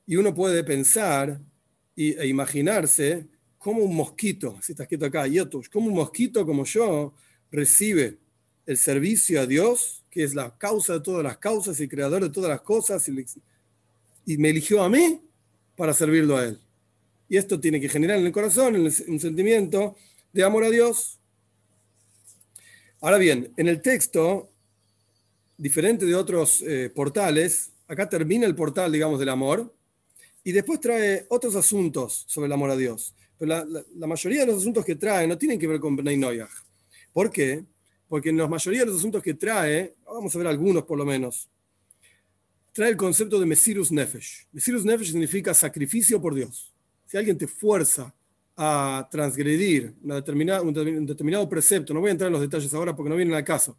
Y 0.07 0.17
uno 0.17 0.35
puede 0.35 0.63
pensar 0.63 1.41
e 1.97 2.27
imaginarse 2.27 3.27
como 3.59 3.83
un 3.83 3.97
mosquito, 3.97 4.59
si 4.63 4.73
está 4.73 4.85
escrito 4.85 5.07
acá, 5.07 5.25
como 5.73 5.89
un 5.89 5.95
mosquito 5.95 6.47
como 6.47 6.65
yo 6.65 7.15
recibe 7.51 8.19
el 8.67 8.77
servicio 8.77 9.41
a 9.41 9.47
Dios, 9.47 10.05
que 10.11 10.23
es 10.23 10.35
la 10.35 10.57
causa 10.57 10.95
de 10.95 11.01
todas 11.01 11.23
las 11.23 11.39
causas 11.39 11.81
y 11.81 11.89
creador 11.89 12.23
de 12.23 12.31
todas 12.31 12.51
las 12.51 12.61
cosas, 12.61 13.09
y 14.27 14.39
me 14.39 14.51
eligió 14.51 14.83
a 14.83 14.89
mí 14.89 15.21
para 15.77 15.93
servirlo 15.93 16.37
a 16.37 16.45
Él. 16.45 16.59
Y 17.29 17.37
esto 17.37 17.61
tiene 17.61 17.81
que 17.81 17.89
generar 17.89 18.19
en 18.19 18.27
el 18.27 18.33
corazón 18.33 18.77
un 18.77 19.21
sentimiento 19.21 19.97
de 20.33 20.43
amor 20.43 20.65
a 20.65 20.71
Dios. 20.71 21.20
Ahora 23.03 23.17
bien, 23.17 23.51
en 23.57 23.67
el 23.67 23.81
texto, 23.81 24.51
diferente 25.57 26.05
de 26.05 26.15
otros 26.15 26.61
eh, 26.61 26.91
portales, 26.95 27.71
acá 27.89 28.07
termina 28.07 28.47
el 28.47 28.55
portal, 28.55 28.93
digamos, 28.93 29.19
del 29.19 29.31
amor, 29.31 29.75
y 30.45 30.53
después 30.53 30.81
trae 30.81 31.25
otros 31.31 31.57
asuntos 31.57 32.25
sobre 32.29 32.47
el 32.47 32.53
amor 32.53 32.71
a 32.71 32.77
Dios. 32.77 33.15
Pero 33.39 33.65
la, 33.65 34.07
mayoría 34.07 34.41
de 34.41 34.49
los 34.49 34.59
asuntos 34.59 34.85
que 34.85 34.97
trae 34.97 35.27
no 35.27 35.39
tienen 35.39 35.59
que 35.59 35.67
ver 35.67 35.81
con 35.81 35.97
Bnei 35.97 36.19
Noyaj. 36.19 36.51
¿Por 37.11 37.31
qué? 37.31 37.65
Porque 38.07 38.29
en 38.29 38.37
la 38.37 38.47
mayoría 38.47 38.81
de 38.81 38.87
los 38.87 38.99
asuntos 38.99 39.23
que 39.23 39.33
trae, 39.33 39.95
vamos 40.05 40.35
a 40.35 40.39
ver 40.39 40.49
algunos 40.49 40.85
por 40.85 40.99
lo 40.99 41.07
menos, 41.07 41.49
trae 42.71 42.91
el 42.91 42.99
concepto 42.99 43.41
de 43.41 43.47
Mesirus 43.47 43.91
Nefesh. 43.91 44.47
Mesirus 44.53 44.85
Nefesh 44.85 45.13
significa 45.13 45.55
sacrificio 45.55 46.21
por 46.21 46.35
Dios. 46.35 46.71
Si 47.07 47.17
alguien 47.17 47.39
te 47.39 47.47
fuerza 47.47 48.15
a 48.63 49.09
transgredir 49.11 49.95
una 50.03 50.17
determinada, 50.17 50.61
un 50.61 51.07
determinado 51.07 51.49
precepto, 51.49 51.95
no 51.95 52.01
voy 52.01 52.11
a 52.11 52.13
entrar 52.13 52.27
en 52.27 52.35
los 52.35 52.43
detalles 52.43 52.75
ahora 52.75 52.95
porque 52.95 53.09
no 53.09 53.17
vienen 53.17 53.35
al 53.35 53.43
caso, 53.43 53.79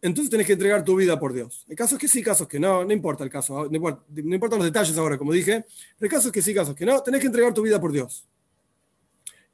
entonces 0.00 0.30
tenés 0.30 0.46
que 0.46 0.54
entregar 0.54 0.82
tu 0.82 0.96
vida 0.96 1.18
por 1.18 1.32
Dios. 1.34 1.66
Hay 1.68 1.76
casos 1.76 1.98
que 1.98 2.08
sí, 2.08 2.22
casos 2.22 2.48
que 2.48 2.58
no, 2.58 2.84
no 2.84 2.92
importa 2.92 3.22
el 3.22 3.28
caso, 3.28 3.68
no 3.68 3.76
importa, 3.76 4.02
no 4.08 4.34
importan 4.34 4.58
los 4.60 4.66
detalles 4.66 4.96
ahora, 4.96 5.18
como 5.18 5.32
dije, 5.32 5.64
pero 5.98 6.10
hay 6.10 6.16
casos 6.16 6.32
que 6.32 6.40
sí, 6.40 6.54
casos 6.54 6.74
que 6.74 6.86
no, 6.86 7.02
tenés 7.02 7.20
que 7.20 7.26
entregar 7.26 7.52
tu 7.52 7.62
vida 7.62 7.78
por 7.80 7.92
Dios. 7.92 8.24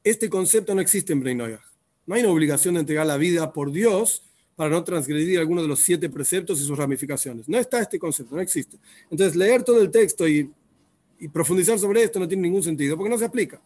Este 0.03 0.29
concepto 0.29 0.73
no 0.73 0.81
existe 0.81 1.13
en 1.13 1.19
Bnei 1.19 1.35
No 2.05 2.15
hay 2.15 2.21
una 2.21 2.31
obligación 2.31 2.75
de 2.75 2.81
entregar 2.81 3.07
la 3.07 3.17
vida 3.17 3.51
por 3.51 3.71
Dios 3.71 4.23
para 4.55 4.69
no 4.69 4.83
transgredir 4.83 5.39
alguno 5.39 5.63
de 5.63 5.67
los 5.67 5.79
siete 5.79 6.09
preceptos 6.09 6.61
y 6.61 6.63
sus 6.63 6.77
ramificaciones. 6.77 7.49
No 7.49 7.57
está 7.57 7.81
este 7.81 7.99
concepto, 7.99 8.35
no 8.35 8.41
existe. 8.41 8.77
Entonces, 9.09 9.35
leer 9.35 9.63
todo 9.63 9.81
el 9.81 9.91
texto 9.91 10.27
y, 10.27 10.49
profundizar 11.33 11.79
sobre 11.79 12.03
esto 12.03 12.19
no 12.19 12.27
tiene 12.27 12.43
ningún 12.43 12.61
sentido 12.61 12.95
porque 12.95 13.09
no 13.09 13.17
se 13.17 13.25
aplica. 13.25 13.59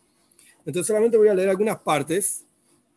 Entonces, 0.66 0.88
solamente 0.88 1.18
voy 1.18 1.28
a 1.28 1.34
leer 1.34 1.50
algunas 1.50 1.80
partes, 1.80 2.44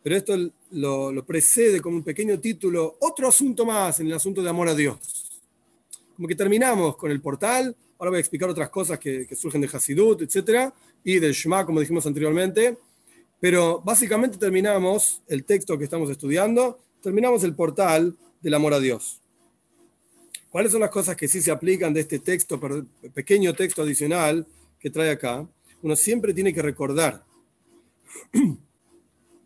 pero 0.03 0.17
esto 0.17 0.35
lo, 0.71 1.25
precede 1.25 1.79
como 1.79 1.97
un 1.97 2.03
pequeño 2.03 2.37
título, 2.39 2.97
otro 2.99 3.27
asunto 3.27 3.65
más 3.65 4.01
en 4.01 4.07
el 4.07 4.13
asunto 4.13 4.43
de 4.43 4.49
amor 4.49 4.67
a 4.67 4.75
Dios. 4.75 5.41
Como 6.15 6.27
que 6.27 6.35
terminamos 6.35 6.97
con 6.97 7.09
el 7.09 7.21
portal, 7.21 7.75
ahora 7.97 8.11
voy 8.11 8.17
a 8.17 8.19
explicar 8.19 8.49
otras 8.49 8.69
cosas 8.69 8.99
que, 8.99 9.27
surgen 9.35 9.61
de 9.61 9.69
Hasidut, 9.71 10.21
etc. 10.21 10.73
Y 11.05 11.19
del 11.19 11.33
Shema, 11.33 11.65
como 11.65 11.79
dijimos 11.79 12.05
anteriormente. 12.05 12.77
Pero 13.39 13.81
básicamente 13.81 14.37
terminamos 14.37 15.21
el 15.27 15.43
texto 15.45 15.77
que 15.77 15.85
estamos 15.85 16.09
estudiando, 16.09 16.79
terminamos 17.01 17.43
el 17.43 17.55
portal 17.55 18.15
del 18.41 18.53
amor 18.53 18.73
a 18.73 18.79
Dios. 18.79 19.19
¿Cuáles 20.49 20.71
son 20.71 20.81
las 20.81 20.91
cosas 20.91 21.15
que 21.15 21.27
sí 21.27 21.41
se 21.41 21.49
aplican 21.49 21.93
de 21.93 22.01
este 22.01 22.19
texto, 22.19 22.59
pequeño 23.13 23.53
texto 23.53 23.81
adicional 23.81 24.45
que 24.79 24.89
trae 24.89 25.09
acá? 25.09 25.47
Uno 25.81 25.95
siempre 25.95 26.33
tiene 26.33 26.53
que 26.53 26.61
recordar 26.61 27.23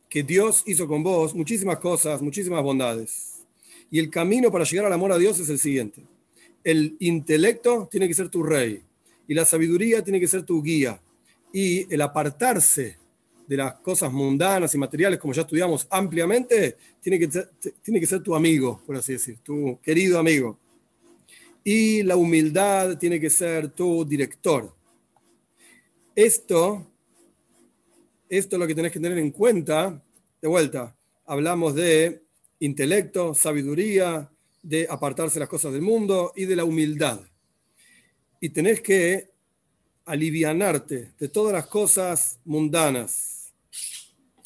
que 0.10 0.23
Dios 0.23 0.63
hizo 0.65 0.88
con 0.88 1.03
vos 1.03 1.36
muchísimas 1.36 1.77
cosas, 1.77 2.21
muchísimas 2.21 2.63
bondades. 2.63 3.43
Y 3.89 3.99
el 3.99 4.10
camino 4.10 4.51
para 4.51 4.65
llegar 4.65 4.86
al 4.86 4.93
amor 4.93 5.12
a 5.12 5.17
Dios 5.17 5.39
es 5.39 5.49
el 5.49 5.60
siguiente. 5.60 6.01
El 6.63 6.95
intelecto 6.99 7.88
tiene 7.89 8.08
que 8.08 8.13
ser 8.13 8.30
tu 8.30 8.43
rey 8.43 8.82
y 9.27 9.34
la 9.34 9.45
sabiduría 9.45 10.03
tiene 10.03 10.19
que 10.19 10.27
ser 10.27 10.43
tu 10.43 10.62
guía. 10.62 10.99
Y 11.53 11.91
el 11.93 12.01
apartarse 12.01 12.97
de 13.47 13.58
las 13.58 13.75
cosas 13.75 14.12
mundanas 14.12 14.75
y 14.75 14.77
materiales, 14.77 15.19
como 15.19 15.34
ya 15.34 15.41
estudiamos 15.41 15.88
ampliamente, 15.89 16.75
tiene 17.01 17.17
que, 17.17 17.32
ser, 17.32 17.49
tiene 17.82 17.99
que 17.99 18.06
ser 18.06 18.21
tu 18.21 18.36
amigo, 18.36 18.82
por 18.86 18.97
así 18.97 19.13
decir, 19.13 19.38
tu 19.41 19.80
querido 19.82 20.19
amigo. 20.19 20.58
Y 21.63 22.03
la 22.03 22.17
humildad 22.17 22.97
tiene 22.97 23.19
que 23.19 23.30
ser 23.30 23.69
tu 23.69 24.03
director. 24.06 24.73
Esto, 26.15 26.86
esto 28.30 28.56
es 28.56 28.60
lo 28.60 28.68
que 28.68 28.76
tenés 28.76 28.92
que 28.92 29.00
tener 29.00 29.18
en 29.18 29.32
cuenta. 29.32 30.04
De 30.42 30.48
vuelta, 30.48 30.96
hablamos 31.26 31.76
de 31.76 32.24
intelecto, 32.60 33.34
sabiduría, 33.34 34.30
de 34.62 34.88
apartarse 34.90 35.36
de 35.36 35.42
las 35.42 35.50
cosas 35.50 35.74
del 35.74 35.82
mundo 35.82 36.34
y 36.36 36.46
de 36.46 36.56
la 36.56 36.66
humildad. 36.66 37.22
Y 38.40 38.50
tenés 38.50 38.82
que 38.82 39.30
alivianarte 40.06 41.13
de 41.20 41.30
todas 41.30 41.54
las 41.54 41.68
cosas 41.68 42.40
mundanas 42.46 43.54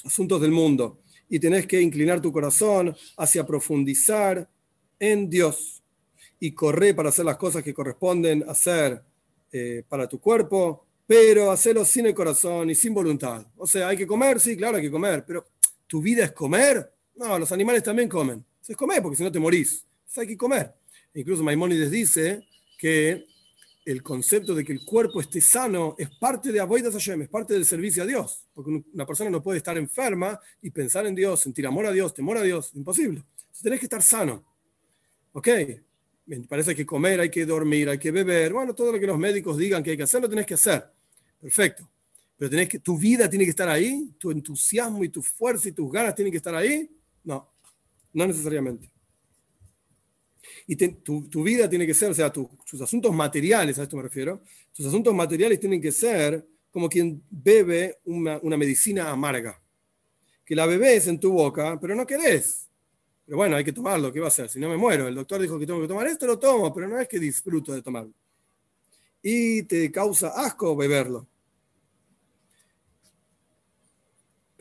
asuntos 0.04 0.42
del 0.42 0.52
mundo 0.52 1.02
y 1.30 1.40
tenés 1.40 1.68
que 1.68 1.82
inclinar 1.82 2.22
tu 2.22 2.32
corazón 2.32 2.96
hacia 3.18 3.46
profundizar 3.46 4.50
en 5.00 5.30
Dios 5.30 5.82
y 6.40 6.52
correr 6.54 6.96
para 6.96 7.10
hacer 7.10 7.26
las 7.26 7.38
cosas 7.38 7.64
que 7.64 7.74
corresponden 7.74 8.44
hacer 8.48 9.02
eh, 9.52 9.84
para 9.88 10.08
tu 10.08 10.20
cuerpo, 10.20 10.86
pero 11.12 11.52
hacerlo 11.52 11.84
sin 11.84 12.06
el 12.06 12.16
corazón 12.16 12.70
y 12.70 12.74
sin 12.74 12.94
voluntad. 12.94 13.46
O 13.58 13.68
sea, 13.68 13.90
hay 13.90 13.98
que 13.98 14.08
comer, 14.08 14.40
sí, 14.40 14.56
claro, 14.56 14.78
hay 14.78 14.84
que 14.84 14.90
comer, 14.90 15.26
pero 15.28 15.46
¿tu 15.86 16.02
vida 16.02 16.24
es 16.24 16.32
comer? 16.32 16.90
No, 17.18 17.38
los 17.38 17.52
animales 17.52 17.84
también 17.84 18.08
comen. 18.08 18.46
Es 18.66 18.78
comer 18.78 19.02
porque 19.02 19.18
si 19.18 19.24
no 19.24 19.30
te 19.30 19.38
morís. 19.38 19.86
hay 20.16 20.26
que 20.26 20.38
comer. 20.38 20.74
Incluso 21.14 21.44
Maimónides 21.44 21.92
dice 21.92 22.48
que 22.78 23.26
el 23.84 24.02
concepto 24.02 24.56
de 24.56 24.64
que 24.64 24.72
el 24.72 24.86
cuerpo 24.86 25.20
esté 25.20 25.42
sano 25.42 25.96
es 25.98 26.10
parte 26.18 26.50
de 26.50 26.62
Avoidas 26.62 26.94
Hashem, 26.94 27.24
es 27.24 27.28
parte 27.28 27.56
del 27.56 27.66
servicio 27.66 28.04
a 28.04 28.06
Dios. 28.06 28.46
Porque 28.54 28.82
una 28.94 29.06
persona 29.06 29.30
no 29.30 29.44
puede 29.44 29.58
estar 29.58 29.78
enferma 29.78 30.40
y 30.62 30.70
pensar 30.70 31.06
en 31.08 31.14
Dios, 31.14 31.42
sentir 31.42 31.68
amor 31.68 31.88
a 31.88 31.92
Dios, 31.92 32.14
temor 32.14 32.38
a 32.38 32.42
Dios, 32.42 32.72
imposible. 32.74 33.26
Entonces 33.38 33.64
tenés 33.64 33.80
que 33.80 33.88
estar 33.88 34.02
sano. 34.02 34.46
¿Ok? 35.34 35.50
Parece 36.48 36.74
que 36.74 36.86
comer, 36.86 37.20
hay 37.20 37.30
que 37.30 37.46
dormir, 37.46 37.90
hay 37.90 37.98
que 37.98 38.12
beber. 38.12 38.54
Bueno, 38.54 38.74
todo 38.74 38.94
lo 38.94 38.98
que 38.98 39.08
los 39.08 39.18
médicos 39.18 39.58
digan 39.58 39.84
que 39.84 39.92
hay 39.92 39.98
que 39.98 40.04
hacer, 40.04 40.22
lo 40.22 40.30
tenés 40.30 40.46
que 40.46 40.54
hacer. 40.54 41.01
Perfecto. 41.42 41.90
Pero 42.38 42.50
tenés 42.50 42.70
que, 42.70 42.80
tu 42.80 42.98
vida 42.98 43.30
tiene 43.30 43.46
que 43.46 43.52
estar 43.52 43.70
ahí, 43.70 44.14
tu 44.18 44.32
entusiasmo 44.32 45.04
y 45.04 45.10
tu 45.10 45.22
fuerza 45.22 45.70
y 45.70 45.72
tus 45.72 45.92
ganas 45.92 46.16
tienen 46.16 46.32
que 46.32 46.38
estar 46.38 46.56
ahí. 46.56 46.90
No, 47.24 47.48
no 48.14 48.28
necesariamente. 48.28 48.90
Y 50.68 50.76
tu, 50.76 51.44
vida 51.44 51.70
tiene 51.70 51.86
que 51.86 51.94
ser, 51.94 52.12
o 52.12 52.14
sea, 52.14 52.32
tus 52.32 52.82
asuntos 52.82 53.14
materiales, 53.14 53.78
a 53.78 53.84
esto 53.84 53.98
me 53.98 54.04
refiero, 54.04 54.42
tus 54.74 54.86
asuntos 54.86 55.14
materiales 55.14 55.60
tienen 55.60 55.82
que 55.82 55.92
ser 55.92 56.46
como 56.72 56.90
quien 56.90 57.22
bebe 57.30 58.00
una, 58.06 58.40
medicina 58.58 59.10
amarga. 59.10 59.62
Que 60.46 60.56
la 60.56 60.66
bebes 60.66 61.08
en 61.08 61.20
tu 61.20 61.32
boca, 61.32 61.78
pero 61.80 61.96
no 61.96 62.06
querés. 62.06 62.68
Pero 63.26 63.38
bueno, 63.38 63.56
hay 63.56 63.64
que 63.64 63.74
tomarlo, 63.74 64.12
¿qué 64.12 64.20
va 64.20 64.26
a 64.26 64.30
hacer? 64.30 64.50
Si 64.50 64.60
no 64.60 64.70
me 64.70 64.78
muero, 64.78 65.08
el 65.08 65.16
doctor 65.16 65.42
dijo 65.42 65.60
que 65.60 65.66
tengo 65.66 65.82
que 65.82 65.88
tomar 65.88 66.08
esto, 66.08 66.26
lo 66.26 66.40
tomo, 66.40 66.74
pero 66.74 66.88
no 66.88 67.00
es 67.00 67.08
que 67.08 67.20
disfruto 67.20 67.74
de 67.74 67.82
tomarlo. 67.82 68.14
Y 69.22 69.64
te 69.64 69.92
causa 69.92 70.30
asco 70.30 70.76
beberlo. 70.76 71.28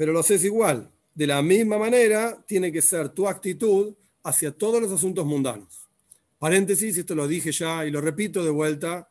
Pero 0.00 0.14
lo 0.14 0.20
haces 0.20 0.42
igual. 0.44 0.90
De 1.14 1.26
la 1.26 1.42
misma 1.42 1.76
manera, 1.76 2.42
tiene 2.46 2.72
que 2.72 2.80
ser 2.80 3.10
tu 3.10 3.28
actitud 3.28 3.92
hacia 4.22 4.50
todos 4.50 4.80
los 4.80 4.90
asuntos 4.90 5.26
mundanos. 5.26 5.86
Paréntesis, 6.38 6.96
esto 6.96 7.14
lo 7.14 7.28
dije 7.28 7.52
ya 7.52 7.84
y 7.84 7.90
lo 7.90 8.00
repito 8.00 8.42
de 8.42 8.48
vuelta, 8.48 9.06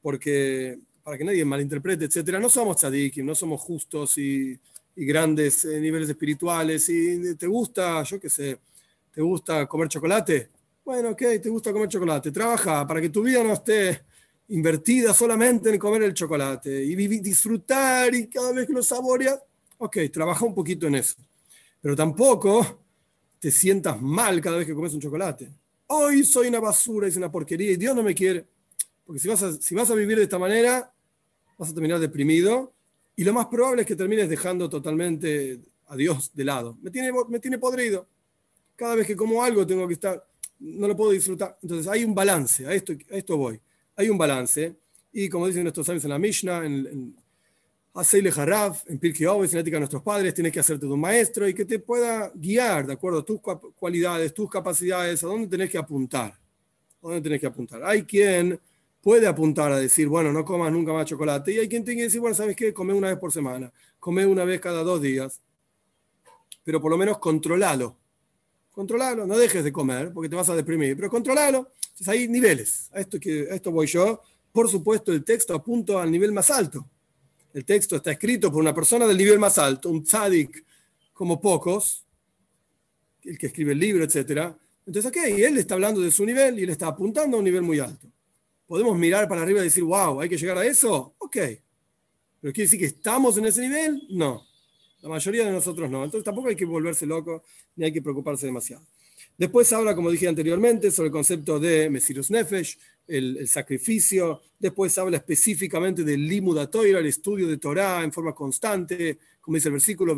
porque 0.00 0.80
para 1.04 1.16
que 1.16 1.22
nadie 1.22 1.44
malinterprete, 1.44 2.06
etcétera, 2.06 2.40
no 2.40 2.48
somos 2.48 2.78
tzadikim, 2.78 3.24
no 3.24 3.36
somos 3.36 3.60
justos 3.60 4.18
y, 4.18 4.58
grandes 4.96 5.64
eh, 5.64 5.78
niveles 5.80 6.08
espirituales. 6.08 6.88
Y 6.88 7.36
te 7.36 7.46
gusta, 7.46 8.02
yo 8.02 8.18
qué 8.18 8.28
sé, 8.28 8.58
te 9.14 9.22
gusta 9.22 9.68
comer 9.68 9.86
chocolate. 9.86 10.50
Bueno, 10.84 11.10
ok, 11.10 11.22
te 11.40 11.50
gusta 11.50 11.72
comer 11.72 11.88
chocolate. 11.88 12.32
Trabaja 12.32 12.84
para 12.84 13.00
que 13.00 13.10
tu 13.10 13.22
vida 13.22 13.44
no 13.44 13.52
esté 13.52 14.00
invertida 14.48 15.14
solamente 15.14 15.70
en 15.70 15.78
comer 15.78 16.02
el 16.02 16.14
chocolate 16.14 16.82
y 16.82 16.96
disfrutar 16.96 18.12
y 18.12 18.26
cada 18.26 18.50
vez 18.50 18.66
que 18.66 18.72
lo 18.72 18.82
saboreas, 18.82 19.38
ok, 19.84 19.98
trabaja 20.12 20.44
un 20.44 20.54
poquito 20.54 20.86
en 20.86 20.96
eso. 20.96 21.16
Pero 21.80 21.94
tampoco 21.96 22.84
te 23.38 23.50
sientas 23.50 24.00
mal 24.00 24.40
cada 24.40 24.58
vez 24.58 24.66
que 24.66 24.74
comes 24.74 24.94
un 24.94 25.00
chocolate 25.00 25.50
hoy 25.92 26.24
soy 26.24 26.48
una 26.48 26.60
basura, 26.60 27.06
es 27.06 27.16
una 27.16 27.30
porquería 27.30 27.70
y 27.70 27.76
Dios 27.76 27.94
no 27.94 28.02
me 28.02 28.14
quiere. 28.14 28.46
Porque 29.04 29.20
si 29.20 29.28
vas, 29.28 29.42
a, 29.42 29.52
si 29.52 29.74
vas 29.74 29.90
a 29.90 29.94
vivir 29.94 30.16
de 30.16 30.24
esta 30.24 30.38
manera, 30.38 30.92
vas 31.58 31.70
a 31.70 31.74
terminar 31.74 31.98
deprimido 31.98 32.72
y 33.14 33.24
lo 33.24 33.32
más 33.32 33.46
probable 33.46 33.82
es 33.82 33.88
que 33.88 33.96
termines 33.96 34.28
dejando 34.28 34.68
totalmente 34.70 35.60
a 35.88 35.96
Dios 35.96 36.30
de 36.34 36.44
lado. 36.44 36.78
Me 36.80 36.90
tiene, 36.90 37.12
me 37.28 37.38
tiene 37.40 37.58
podrido. 37.58 38.06
Cada 38.74 38.94
vez 38.94 39.06
que 39.06 39.16
como 39.16 39.42
algo 39.42 39.66
tengo 39.66 39.86
que 39.86 39.94
estar, 39.94 40.26
no 40.60 40.88
lo 40.88 40.96
puedo 40.96 41.10
disfrutar. 41.10 41.58
Entonces 41.62 41.86
hay 41.88 42.04
un 42.04 42.14
balance, 42.14 42.66
a 42.66 42.72
esto, 42.72 42.94
a 43.10 43.16
esto 43.16 43.36
voy. 43.36 43.60
Hay 43.96 44.08
un 44.08 44.16
balance. 44.16 44.74
Y 45.12 45.28
como 45.28 45.46
dicen 45.46 45.62
nuestros 45.62 45.86
sabios 45.86 46.04
en 46.04 46.10
la 46.10 46.18
Mishnah, 46.18 46.64
en, 46.64 47.14
Haceile 47.94 48.32
Haraf, 48.34 48.88
en 48.88 48.98
Pirkei 48.98 49.26
en 49.26 49.58
ética 49.58 49.76
de 49.76 49.80
nuestros 49.80 50.02
padres, 50.02 50.32
tienes 50.32 50.50
que 50.50 50.60
hacerte 50.60 50.86
de 50.86 50.92
un 50.92 51.00
maestro 51.00 51.46
y 51.46 51.52
que 51.52 51.66
te 51.66 51.78
pueda 51.78 52.32
guiar 52.34 52.86
de 52.86 52.94
acuerdo 52.94 53.18
a 53.18 53.24
tus 53.24 53.38
cualidades, 53.76 54.32
tus 54.32 54.48
capacidades, 54.48 55.22
a 55.22 55.26
dónde 55.26 55.46
tenés 55.46 55.68
que 55.68 55.76
apuntar. 55.76 56.32
¿A 56.32 56.38
dónde 57.02 57.20
tenés 57.20 57.40
que 57.40 57.46
apuntar? 57.46 57.84
Hay 57.84 58.04
quien 58.04 58.58
puede 59.02 59.26
apuntar 59.26 59.72
a 59.72 59.78
decir, 59.78 60.08
bueno, 60.08 60.32
no 60.32 60.42
comas 60.42 60.72
nunca 60.72 60.92
más 60.94 61.04
chocolate, 61.04 61.52
y 61.52 61.58
hay 61.58 61.68
quien 61.68 61.84
tiene 61.84 61.98
que 61.98 62.04
decir, 62.04 62.20
bueno, 62.20 62.34
¿sabes 62.34 62.56
qué? 62.56 62.72
Come 62.72 62.94
una 62.94 63.08
vez 63.08 63.18
por 63.18 63.30
semana, 63.30 63.70
come 64.00 64.24
una 64.24 64.44
vez 64.44 64.58
cada 64.58 64.82
dos 64.82 65.02
días, 65.02 65.42
pero 66.64 66.80
por 66.80 66.90
lo 66.90 66.96
menos 66.96 67.18
controlalo. 67.18 67.98
Controlalo, 68.70 69.26
no 69.26 69.36
dejes 69.36 69.64
de 69.64 69.70
comer 69.70 70.12
porque 70.14 70.30
te 70.30 70.36
vas 70.36 70.48
a 70.48 70.56
deprimir, 70.56 70.96
pero 70.96 71.10
controlalo. 71.10 71.68
Entonces 71.88 72.08
hay 72.08 72.26
niveles, 72.26 72.88
a 72.94 73.00
esto, 73.00 73.18
a 73.18 73.54
esto 73.54 73.70
voy 73.70 73.86
yo. 73.86 74.22
Por 74.50 74.70
supuesto, 74.70 75.12
el 75.12 75.24
texto 75.24 75.54
apunta 75.54 76.00
al 76.02 76.10
nivel 76.10 76.32
más 76.32 76.50
alto 76.50 76.88
el 77.54 77.64
texto 77.64 77.96
está 77.96 78.12
escrito 78.12 78.50
por 78.50 78.60
una 78.60 78.74
persona 78.74 79.06
del 79.06 79.16
nivel 79.16 79.38
más 79.38 79.58
alto, 79.58 79.90
un 79.90 80.02
tzadik 80.02 80.64
como 81.12 81.40
pocos, 81.40 82.04
el 83.24 83.38
que 83.38 83.46
escribe 83.46 83.72
el 83.72 83.78
libro, 83.78 84.04
etc. 84.04 84.54
Entonces, 84.86 85.10
ok, 85.10 85.16
él 85.38 85.58
está 85.58 85.74
hablando 85.74 86.00
de 86.00 86.10
su 86.10 86.24
nivel 86.24 86.58
y 86.58 86.64
él 86.64 86.70
está 86.70 86.88
apuntando 86.88 87.36
a 87.36 87.38
un 87.38 87.44
nivel 87.44 87.62
muy 87.62 87.78
alto. 87.78 88.08
¿Podemos 88.66 88.96
mirar 88.98 89.28
para 89.28 89.42
arriba 89.42 89.60
y 89.60 89.64
decir, 89.64 89.84
wow, 89.84 90.20
hay 90.20 90.28
que 90.28 90.38
llegar 90.38 90.58
a 90.58 90.64
eso? 90.64 91.14
Ok. 91.18 91.36
¿Pero 92.40 92.52
quiere 92.52 92.64
decir 92.64 92.80
que 92.80 92.86
estamos 92.86 93.36
en 93.36 93.46
ese 93.46 93.60
nivel? 93.60 94.02
No. 94.10 94.44
La 95.02 95.08
mayoría 95.08 95.44
de 95.44 95.52
nosotros 95.52 95.90
no. 95.90 96.04
Entonces 96.04 96.24
tampoco 96.24 96.48
hay 96.48 96.56
que 96.56 96.64
volverse 96.64 97.06
loco 97.06 97.44
ni 97.76 97.84
hay 97.84 97.92
que 97.92 98.02
preocuparse 98.02 98.46
demasiado. 98.46 98.84
Después 99.36 99.72
habla, 99.72 99.94
como 99.94 100.10
dije 100.10 100.28
anteriormente, 100.28 100.90
sobre 100.90 101.08
el 101.08 101.12
concepto 101.12 101.58
de 101.58 101.90
Mesirus 101.90 102.30
Nefesh, 102.30 102.78
el, 103.06 103.46
sacrificio. 103.48 104.42
Después 104.58 104.96
habla 104.98 105.18
específicamente 105.18 106.04
del 106.04 106.26
Limud 106.26 106.58
Torah, 106.58 106.98
el 106.98 107.06
estudio 107.06 107.48
de 107.48 107.58
Torah 107.58 108.02
en 108.02 108.12
forma 108.12 108.34
constante. 108.34 109.18
Como 109.40 109.56
dice 109.56 109.68
el 109.68 109.72
versículo, 109.72 110.14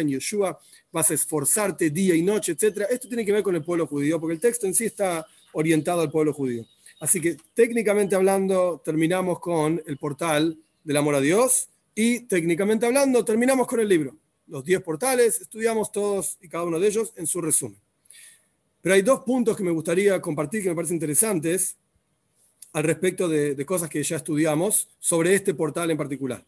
en 0.00 0.08
Yeshua, 0.08 0.58
vas 0.90 1.10
a 1.10 1.14
esforzarte 1.14 1.90
día 1.90 2.14
y 2.14 2.22
noche, 2.22 2.52
etc. 2.52 2.86
Esto 2.90 3.08
tiene 3.08 3.24
que 3.24 3.32
ver 3.32 3.42
con 3.42 3.54
el 3.54 3.62
pueblo 3.62 3.86
judío, 3.86 4.20
porque 4.20 4.34
el 4.34 4.40
texto 4.40 4.66
en 4.66 4.74
sí 4.74 4.86
está 4.86 5.26
orientado 5.52 6.00
al 6.00 6.10
pueblo 6.10 6.32
judío. 6.32 6.66
Así 7.00 7.20
que 7.20 7.36
técnicamente 7.54 8.14
hablando, 8.14 8.82
terminamos 8.84 9.40
con 9.40 9.82
el 9.86 9.96
portal 9.96 10.58
del 10.84 10.96
amor 10.96 11.14
a 11.14 11.20
Dios 11.20 11.68
y 11.94 12.20
técnicamente 12.20 12.86
hablando, 12.86 13.24
terminamos 13.24 13.66
con 13.66 13.80
el 13.80 13.88
libro. 13.88 14.16
Los 14.46 14.64
10 14.64 14.82
portales, 14.82 15.40
estudiamos 15.40 15.92
todos 15.92 16.36
y 16.40 16.48
cada 16.48 16.64
uno 16.64 16.80
de 16.80 16.88
ellos 16.88 17.12
en 17.16 17.26
su 17.26 17.40
resumen. 17.40 17.78
Pero 18.82 18.94
hay 18.94 19.02
dos 19.02 19.20
puntos 19.20 19.56
que 19.56 19.62
me 19.62 19.70
gustaría 19.70 20.20
compartir 20.20 20.62
que 20.62 20.70
me 20.70 20.74
parecen 20.74 20.96
interesantes 20.96 21.76
al 22.72 22.84
respecto 22.84 23.28
de, 23.28 23.64
cosas 23.66 23.90
que 23.90 24.02
ya 24.02 24.16
estudiamos 24.16 24.88
sobre 24.98 25.34
este 25.34 25.54
portal 25.54 25.90
en 25.90 25.96
particular. 25.96 26.44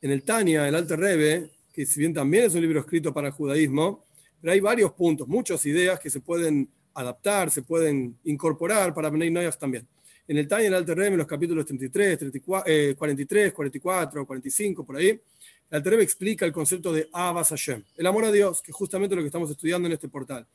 En 0.00 0.10
el 0.10 0.22
Tania, 0.22 0.68
el 0.68 0.74
Alter 0.74 0.98
Rebbe, 0.98 1.50
que 1.72 1.84
si 1.84 2.00
bien 2.00 2.14
también 2.14 2.44
es 2.44 2.54
un 2.54 2.60
libro 2.60 2.80
escrito 2.80 3.12
para 3.12 3.28
el 3.28 3.32
judaísmo, 3.34 4.04
pero 4.40 4.52
hay 4.52 4.60
varios 4.60 4.92
puntos, 4.92 5.26
muchas 5.26 5.64
ideas 5.66 5.98
que 5.98 6.10
se 6.10 6.20
pueden 6.20 6.68
adaptar, 6.94 7.50
se 7.50 7.62
pueden 7.62 8.16
incorporar 8.24 8.94
para 8.94 9.10
Bnei 9.10 9.30
Noyas 9.30 9.58
también. 9.58 9.86
En 10.26 10.38
el 10.38 10.48
Tania, 10.48 10.68
el 10.68 10.74
Alter 10.74 10.96
Rebbe, 10.96 11.12
en 11.12 11.18
los 11.18 11.26
capítulos 11.26 11.66
33, 11.66 12.18
34, 12.18 12.96
43, 12.96 13.52
44, 13.52 14.26
45, 14.26 14.86
por 14.86 14.96
ahí, 14.96 15.08
el 15.08 15.20
Alter 15.70 15.90
Rebbe 15.90 16.04
explica 16.04 16.46
el 16.46 16.52
concepto 16.52 16.92
de 16.92 17.08
Abbas 17.12 17.48
Hashem, 17.48 17.82
el 17.96 18.06
amor 18.06 18.24
a 18.24 18.32
Dios, 18.32 18.62
que 18.62 18.70
es 18.70 18.76
justamente 18.76 19.16
lo 19.16 19.22
que 19.22 19.26
estamos 19.26 19.50
estudiando 19.50 19.86
en 19.86 19.92
este 19.92 20.08
portal. 20.08 20.46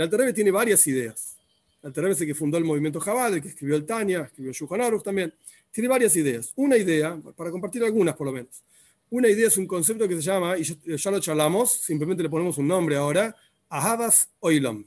El 0.00 0.04
Alter 0.04 0.32
tiene 0.32 0.50
varias 0.50 0.86
ideas. 0.86 1.36
El 1.82 1.88
Alter 1.88 2.06
es 2.06 2.20
el 2.22 2.28
que 2.28 2.34
fundó 2.34 2.56
el 2.56 2.64
movimiento 2.64 2.98
Jabal, 2.98 3.34
el 3.34 3.42
que 3.42 3.48
escribió 3.48 3.76
el 3.76 3.84
Tania, 3.84 4.22
escribió 4.22 4.50
Yuhan 4.50 4.80
Aruch 4.80 5.02
también. 5.02 5.34
Tiene 5.70 5.90
varias 5.90 6.16
ideas. 6.16 6.54
Una 6.56 6.78
idea, 6.78 7.20
para 7.36 7.50
compartir 7.50 7.84
algunas 7.84 8.16
por 8.16 8.26
lo 8.26 8.32
menos. 8.32 8.62
Una 9.10 9.28
idea 9.28 9.48
es 9.48 9.58
un 9.58 9.66
concepto 9.66 10.08
que 10.08 10.14
se 10.14 10.22
llama, 10.22 10.56
y 10.56 10.62
ya 10.64 11.10
lo 11.10 11.20
charlamos, 11.20 11.72
simplemente 11.72 12.22
le 12.22 12.30
ponemos 12.30 12.56
un 12.56 12.66
nombre 12.66 12.96
ahora, 12.96 13.36
Ahabas 13.68 14.30
Oilam, 14.40 14.86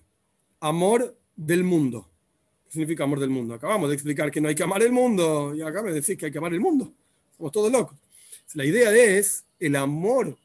amor 0.59 1.15
del 1.35 1.63
mundo. 1.63 2.09
¿Qué 2.65 2.71
significa 2.71 3.03
amor 3.03 3.19
del 3.19 3.29
mundo? 3.29 3.53
Acabamos 3.53 3.89
de 3.89 3.93
explicar 3.93 4.31
que 4.31 4.41
no 4.41 4.47
hay 4.47 4.55
que 4.55 4.63
amar 4.63 4.81
el 4.81 4.91
mundo, 4.91 5.53
y 5.55 5.61
acá 5.61 5.83
me 5.83 5.91
decís 5.91 6.17
que 6.17 6.25
hay 6.25 6.31
que 6.31 6.39
amar 6.39 6.55
el 6.55 6.59
mundo. 6.59 6.91
Somos 7.37 7.51
todos 7.51 7.71
locos. 7.71 7.99
La 8.55 8.65
idea 8.65 8.91
es 8.91 9.45
el 9.59 9.75
amor 9.75 10.35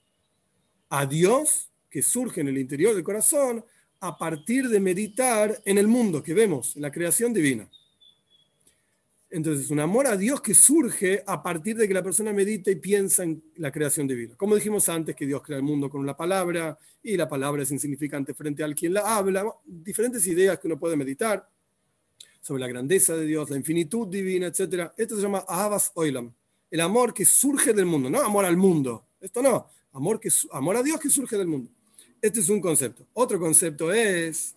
a 0.91 1.07
Dios 1.07 1.71
que 1.89 2.03
surge 2.03 2.43
en 2.43 2.49
el 2.49 2.59
interior 2.59 2.95
del 2.95 3.03
corazón 3.03 3.65
a 4.01 4.17
partir 4.17 4.69
de 4.69 4.81
meditar 4.81 5.61
en 5.65 5.79
el 5.79 5.89
mundo 5.89 6.23
que 6.23 6.35
vemos, 6.35 6.77
en 6.77 6.83
la 6.83 6.91
creación 6.91 7.33
divina. 7.33 7.69
Entonces, 9.31 9.71
un 9.71 9.81
amor 9.81 10.07
a 10.07 10.17
Dios 10.17 10.41
que 10.41 10.55
surge 10.55 11.23
a 11.27 11.43
partir 11.43 11.77
de 11.77 11.87
que 11.87 11.93
la 11.93 12.03
persona 12.03 12.33
medita 12.33 12.71
y 12.71 12.77
piensa 12.77 13.25
en 13.25 13.43
la 13.57 13.71
creación 13.71 14.07
divina. 14.07 14.35
Como 14.37 14.55
dijimos 14.55 14.89
antes, 14.89 15.15
que 15.15 15.27
Dios 15.27 15.43
crea 15.43 15.59
el 15.59 15.65
mundo 15.65 15.91
con 15.91 16.07
la 16.07 16.17
palabra 16.17 16.79
y 17.03 17.17
la 17.17 17.29
palabra 17.29 17.63
es 17.63 17.71
insignificante 17.71 18.33
frente 18.33 18.65
al 18.65 18.75
quien 18.75 18.95
la 18.95 19.17
habla. 19.17 19.45
Diferentes 19.67 20.27
ideas 20.27 20.59
que 20.59 20.67
uno 20.67 20.79
puede 20.79 20.97
meditar 20.97 21.47
sobre 22.41 22.61
la 22.61 22.69
grandeza 22.69 23.15
de 23.17 23.27
Dios, 23.27 23.51
la 23.51 23.59
infinitud 23.59 24.09
divina, 24.09 24.47
etc. 24.47 24.93
Esto 24.97 25.17
se 25.17 25.23
llama 25.23 25.45
Ahavas 25.47 25.93
Oilam, 25.95 26.33
el 26.71 26.81
amor 26.81 27.13
que 27.13 27.27
surge 27.27 27.75
del 27.75 27.85
mundo, 27.85 28.09
no 28.09 28.21
amor 28.21 28.47
al 28.47 28.57
mundo. 28.57 29.09
Esto 29.21 29.43
no, 29.43 29.69
amor, 29.93 30.19
que, 30.21 30.31
amor 30.53 30.77
a 30.77 30.83
Dios 30.83 30.99
que 30.99 31.11
surge 31.11 31.37
del 31.37 31.49
mundo. 31.49 31.71
Este 32.21 32.41
es 32.41 32.49
un 32.49 32.61
concepto. 32.61 33.07
Otro 33.15 33.39
concepto 33.39 33.93
es, 33.93 34.57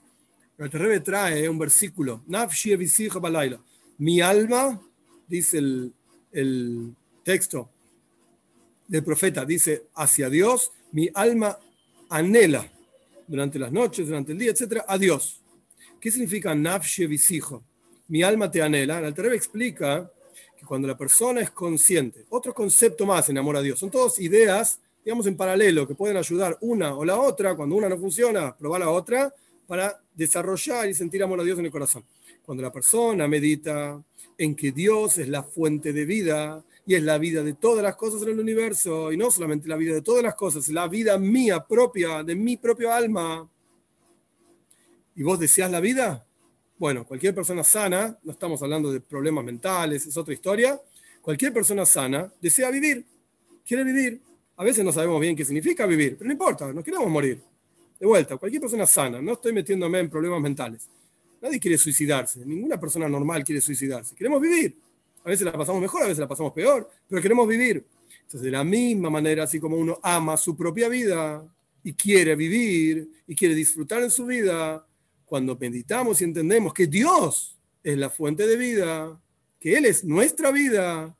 el 0.57 0.72
Rebbe 0.72 0.99
trae 0.99 1.47
un 1.47 1.59
versículo, 1.59 2.24
mi 3.97 4.22
alma, 4.22 4.82
dice 5.28 5.59
el, 5.59 5.93
el 6.32 6.95
texto 7.24 7.70
del 8.88 9.03
profeta, 9.03 9.45
dice 9.45 9.86
hacia 9.95 10.30
Dios, 10.30 10.72
mi 10.91 11.09
alma 11.14 11.57
anhela 12.09 12.70
durante 13.28 13.59
las 13.59 13.72
noches, 13.72 14.07
durante 14.07 14.32
el 14.32 14.39
día, 14.39 14.51
etcétera, 14.51 14.86
a 14.88 14.97
Dios. 14.97 15.41
¿Qué 15.99 16.09
significa 16.09 16.55
nafshe 16.55 17.05
visijo? 17.05 17.64
Mi 18.07 18.24
alma 18.24 18.49
te 18.49 18.62
anhela. 18.62 18.99
El 18.99 19.16
Rebbe 19.16 19.36
explica 19.36 20.12
que 20.57 20.66
cuando 20.66 20.88
la 20.88 20.97
persona 20.97 21.41
es 21.41 21.51
consciente, 21.51 22.26
otro 22.30 22.55
concepto 22.55 23.05
más 23.05 23.30
en 23.30 23.38
amor 23.38 23.55
a 23.55 23.62
Dios, 23.62 23.80
son 23.80 23.91
todas 23.91 24.20
ideas 24.20 24.80
digamos, 25.04 25.26
en 25.28 25.36
paralelo, 25.36 25.88
que 25.88 25.95
pueden 25.95 26.18
ayudar 26.18 26.58
una 26.62 26.95
o 26.95 27.04
la 27.04 27.20
otra, 27.20 27.56
cuando 27.56 27.76
una 27.76 27.89
no 27.89 27.97
funciona, 27.97 28.56
probar 28.56 28.82
la 28.82 28.89
otra, 28.89 29.34
para 29.68 30.02
desarrollar 30.14 30.89
y 30.89 30.93
sentir 30.93 31.24
amor 31.24 31.39
a 31.39 31.43
Dios 31.43 31.58
en 31.60 31.66
el 31.66 31.72
corazón. 31.72 32.04
Cuando 32.45 32.62
la 32.62 32.72
persona 32.72 33.28
medita 33.28 34.02
en 34.38 34.56
que 34.56 34.72
Dios 34.72 35.18
es 35.18 35.28
la 35.30 35.43
fuente 35.43 35.93
de 35.93 36.06
vida 36.06 36.64
y 36.86 36.95
es 36.95 37.04
la 37.04 37.18
vida 37.18 37.43
de 37.43 37.54
todas 37.54 37.84
las 37.84 37.95
cosas 37.95 38.24
en 38.24 38.30
el 38.30 38.39
universo, 38.39 39.12
y 39.12 39.18
no 39.18 39.32
solamente 39.32 39.68
la 39.68 39.78
vida 39.78 39.93
de 39.93 40.02
todas 40.02 40.24
las 40.24 40.36
cosas, 40.36 40.68
la 40.70 40.88
vida 40.88 41.18
mía 41.18 41.64
propia, 41.66 42.24
de 42.24 42.36
mi 42.36 42.58
propio 42.58 42.91
alma, 42.91 43.47
¿y 45.16 45.24
vos 45.24 45.39
deseas 45.39 45.72
la 45.72 45.80
vida? 45.80 46.26
Bueno, 46.78 47.06
cualquier 47.06 47.36
persona 47.36 47.64
sana, 47.64 48.18
no 48.24 48.32
estamos 48.32 48.62
hablando 48.64 48.91
de 48.91 48.99
problemas 48.99 49.45
mentales, 49.45 50.06
es 50.08 50.18
otra 50.18 50.34
historia, 50.34 50.82
cualquier 51.22 51.54
persona 51.54 51.86
sana 51.86 52.34
desea 52.41 52.72
vivir, 52.72 53.06
quiere 53.64 53.84
vivir, 53.84 54.22
a 54.62 54.64
veces 54.64 54.86
no 54.86 54.91
sabemos 54.91 55.20
bien 55.20 55.36
qué 55.36 55.43
significa 55.43 55.88
vivir, 55.88 56.16
pero 56.16 56.28
no 56.28 56.34
importa, 56.34 56.72
no 56.72 56.84
queremos 56.84 57.09
morir. 57.09 57.41
De 57.99 58.05
vuelta, 58.05 58.38
cualquier 58.38 58.62
persona 58.62 58.86
sana, 58.86 59.20
no 59.20 59.34
estoy 59.34 59.53
metiéndome 59.53 59.97
en 59.97 60.07
problemas 60.07 60.39
mentales. 60.39 60.88
Nadie 61.41 61.59
quiere 61.59 61.80
suicidarse, 61.80 62.45
ninguna 62.45 62.80
persona 62.80 63.09
normal 63.09 63.43
quiere 63.43 63.59
suicidarse. 63.59 64.14
Queremos 64.14 64.39
vivir. 64.39 64.78
A 65.26 65.30
veces 65.30 65.45
la 65.45 65.53
pasamos 65.53 65.82
mejor, 65.82 66.03
a 66.03 66.05
veces 66.05 66.20
la 66.20 66.28
pasamos 66.28 66.53
peor, 66.53 66.88
pero 67.09 67.20
queremos 67.20 67.47
vivir. 67.47 67.84
Entonces, 68.18 68.43
de 68.43 68.51
la 68.51 68.64
misma 68.64 69.09
manera, 69.09 69.45
así 69.45 69.59
como 69.59 69.78
uno 69.78 69.99
ama 70.03 70.38
su 70.38 70.55
propia 70.55 70.89
vida 70.89 71.43
y 71.84 71.93
quiere 71.93 72.36
vivir 72.36 73.09
y 73.26 73.34
quiere 73.36 73.55
disfrutar 73.55 74.03
en 74.03 74.12
su 74.12 74.28
vida, 74.28 74.86
cuando 75.26 75.57
meditamos 75.57 76.22
y 76.22 76.26
entendemos 76.26 76.72
que 76.72 76.86
Dios 76.86 77.57
es 77.82 77.97
la 77.97 78.12
fuente 78.12 78.45
de 78.45 78.57
vida, 78.57 79.20
que 79.59 79.76
Él 79.76 79.86
es 79.86 80.03
nuestra 80.03 80.51
vida, 80.51 81.18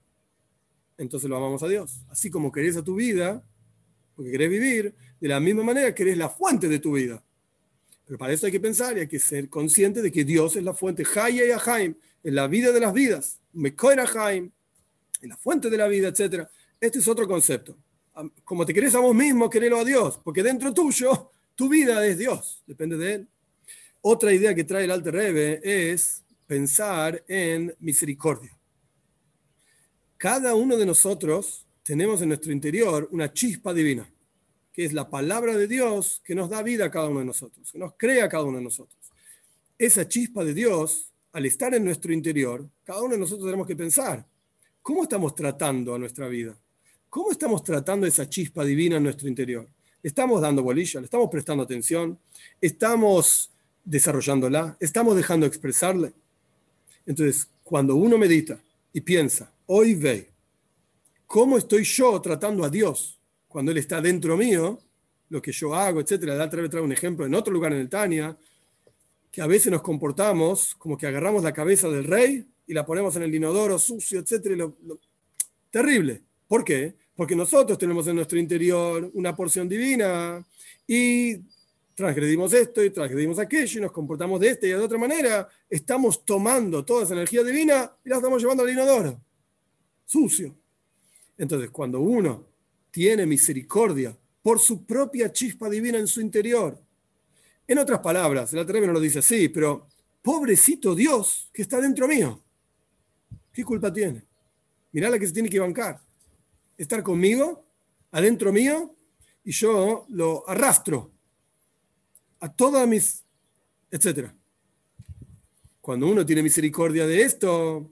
entonces 1.02 1.30
lo 1.30 1.38
amamos 1.38 1.64
a 1.64 1.68
Dios. 1.68 2.02
Así 2.10 2.30
como 2.30 2.52
querés 2.52 2.78
a 2.78 2.84
tu 2.84 2.96
vida, 2.96 3.44
porque 4.16 4.32
querés 4.32 4.50
vivir, 4.50 4.94
de 5.20 5.28
la 5.28 5.40
misma 5.40 5.64
manera 5.64 5.94
querés 5.96 6.18
la 6.18 6.30
fuente 6.30 6.68
de 6.68 6.80
tu 6.80 6.94
vida. 6.94 7.24
Pero 8.06 8.18
para 8.20 8.34
eso 8.34 8.46
hay 8.46 8.52
que 8.52 8.60
pensar 8.60 8.98
y 8.98 9.02
hay 9.02 9.08
que 9.08 9.20
ser 9.20 9.50
consciente 9.50 10.02
de 10.02 10.12
que 10.12 10.24
Dios 10.24 10.56
es 10.56 10.64
la 10.64 10.74
fuente, 10.74 11.04
Haya 11.16 11.46
y 11.46 11.52
Ahaim, 11.52 11.96
es 12.24 12.34
la 12.34 12.48
vida 12.48 12.72
de 12.72 12.80
las 12.80 12.94
vidas, 12.94 13.40
Mekoir 13.54 14.00
Ahaim, 14.00 14.52
es 15.22 15.28
la 15.28 15.38
fuente 15.38 15.70
de 15.70 15.78
la 15.78 15.88
vida, 15.88 16.10
etc. 16.10 16.48
Este 16.80 17.00
es 17.00 17.08
otro 17.08 17.28
concepto. 17.28 17.78
Como 18.44 18.66
te 18.66 18.74
querés 18.74 18.94
a 18.94 19.00
vos 19.00 19.16
mismo, 19.16 19.50
querelo 19.50 19.80
a 19.80 19.84
Dios, 19.84 20.20
porque 20.24 20.44
dentro 20.44 20.74
tuyo, 20.74 21.32
tu 21.56 21.68
vida 21.68 22.06
es 22.06 22.18
Dios, 22.18 22.64
depende 22.68 22.98
de 22.98 23.14
Él. 23.14 23.28
Otra 24.02 24.34
idea 24.34 24.54
que 24.54 24.64
trae 24.64 24.84
el 24.84 24.92
Alter 24.92 25.14
Rebbe 25.14 25.62
es 25.64 26.24
pensar 26.46 27.24
en 27.28 27.74
misericordia 27.80 28.61
cada 30.22 30.54
uno 30.54 30.78
de 30.78 30.86
nosotros 30.86 31.66
tenemos 31.82 32.22
en 32.22 32.28
nuestro 32.28 32.52
interior 32.52 33.10
una 33.12 33.34
chispa 33.34 33.74
divina, 33.74 34.08
que 34.72 34.86
es 34.86 34.94
la 34.94 35.10
palabra 35.10 35.58
de 35.58 35.68
Dios 35.68 36.22
que 36.24 36.36
nos 36.36 36.48
da 36.48 36.62
vida 36.62 36.86
a 36.86 36.92
cada 36.92 37.08
uno 37.08 37.22
de 37.22 37.26
nosotros, 37.26 37.72
que 37.72 37.80
nos 37.80 37.94
crea 37.98 38.26
a 38.26 38.30
cada 38.30 38.44
uno 38.44 38.60
de 38.60 38.64
nosotros. 38.64 39.00
Esa 39.80 40.08
chispa 40.08 40.44
de 40.44 40.54
Dios, 40.54 41.12
al 41.34 41.48
estar 41.48 41.74
en 41.74 41.84
nuestro 41.84 42.14
interior, 42.14 42.70
cada 42.84 43.02
uno 43.02 43.14
de 43.14 43.18
nosotros 43.18 43.48
tenemos 43.48 43.66
que 43.66 43.76
pensar, 43.76 44.24
¿cómo 44.84 45.02
estamos 45.02 45.34
tratando 45.34 45.96
a 45.96 45.98
nuestra 45.98 46.28
vida? 46.28 46.56
¿Cómo 47.10 47.32
estamos 47.32 47.64
tratando 47.64 48.06
esa 48.06 48.30
chispa 48.30 48.64
divina 48.64 48.98
en 48.98 49.04
nuestro 49.04 49.28
interior? 49.28 49.68
¿Estamos 50.04 50.40
dando 50.40 50.62
bolilla? 50.62 51.00
¿Le 51.00 51.06
estamos 51.06 51.32
prestando 51.32 51.64
atención? 51.64 52.20
¿Estamos 52.62 53.50
desarrollándola? 53.84 54.78
¿Estamos 54.80 55.16
dejando 55.16 55.48
expresarle? 55.48 56.14
Entonces, 57.08 57.48
cuando 57.64 57.96
uno 57.96 58.20
medita 58.20 58.60
y 58.94 59.02
piensa, 59.02 59.52
hoy 59.74 59.96
ve 59.96 60.30
cómo 61.26 61.58
estoy 61.58 61.84
yo 61.84 62.20
tratando 62.22 62.64
a 62.64 62.70
Dios 62.70 63.20
cuando 63.48 63.72
Él 63.72 63.78
está 63.78 64.02
dentro 64.02 64.38
mío, 64.38 64.80
lo 65.30 65.42
que 65.42 65.52
yo 65.52 65.74
hago, 65.74 66.00
etc. 66.02 66.24
La 66.24 66.46
otra 66.46 66.62
vez 66.62 66.70
trae 66.70 66.84
un 66.84 66.92
ejemplo 66.92 67.26
en 67.26 67.34
otro 67.34 67.54
lugar 67.54 67.74
en 67.74 67.80
el 67.80 67.90
Tania, 67.90 68.38
que 69.32 69.42
a 69.42 69.48
veces 69.48 69.72
nos 69.72 69.82
comportamos 69.82 70.76
como 70.76 70.98
que 70.98 71.08
agarramos 71.08 71.44
la 71.44 71.54
cabeza 71.54 71.90
del 71.90 72.04
rey 72.04 72.46
y 72.68 72.74
la 72.74 72.86
ponemos 72.86 73.16
en 73.16 73.24
el 73.24 73.34
inodoro 73.34 73.80
sucio, 73.80 74.20
etc. 74.20 74.70
Terrible. 75.70 76.22
¿Por 76.48 76.64
qué? 76.66 76.96
porque 77.22 77.36
nosotros 77.36 77.78
tenemos 77.78 78.08
en 78.08 78.16
nuestro 78.16 78.40
interior 78.40 79.12
una 79.14 79.36
porción 79.36 79.70
divina 79.70 80.44
y 80.88 81.38
transgredimos 81.94 82.52
esto 82.54 82.84
y 82.84 82.90
transgredimos 82.90 83.38
aquello 83.38 83.78
y 83.78 83.82
nos 83.84 83.92
comportamos 83.92 84.40
de 84.40 84.50
esta 84.50 84.66
y 84.66 84.70
de 84.70 84.78
otra 84.78 84.98
manera, 84.98 85.48
estamos 85.70 86.26
tomando 86.26 86.84
toda 86.84 87.04
esa 87.04 87.14
energía 87.14 87.44
divina 87.44 87.92
y 88.04 88.10
la 88.10 88.16
estamos 88.16 88.42
llevando 88.42 88.64
al 88.64 88.72
inodoro, 88.72 89.22
sucio. 90.12 90.54
Entonces, 91.38 91.70
cuando 91.70 92.02
uno 92.02 92.46
tiene 92.92 93.26
misericordia 93.26 94.18
por 94.44 94.60
su 94.60 94.86
propia 94.86 95.32
chispa 95.32 95.70
divina 95.70 95.98
en 95.98 96.08
su 96.08 96.20
interior, 96.20 96.78
en 97.66 97.78
otras 97.78 98.00
palabras, 98.00 98.52
el 98.52 98.60
Alter 98.60 98.86
no 98.86 98.92
lo 98.92 99.00
dice 99.00 99.20
así, 99.20 99.48
pero 99.48 99.88
pobrecito 100.22 100.94
Dios 100.94 101.50
que 101.54 101.62
está 101.62 101.80
dentro 101.80 102.08
mío, 102.10 102.44
¿qué 103.54 103.64
culpa 103.64 103.94
tiene? 103.94 104.26
Mirá 104.92 105.10
la 105.10 105.18
que 105.18 105.28
se 105.28 105.34
tiene 105.34 105.50
que 105.50 105.60
bancar. 105.60 106.02
Estar 106.78 107.02
conmigo, 107.02 107.64
adentro 108.12 108.52
mío, 108.52 108.94
y 109.46 109.52
yo 109.52 110.06
lo 110.10 110.48
arrastro 110.50 111.12
a 112.42 112.52
todas 112.52 112.86
mis, 112.86 113.24
etcétera. 113.90 114.36
Cuando 115.80 116.08
uno 116.08 116.26
tiene 116.26 116.44
misericordia 116.44 117.08
de 117.08 117.22
esto, 117.22 117.90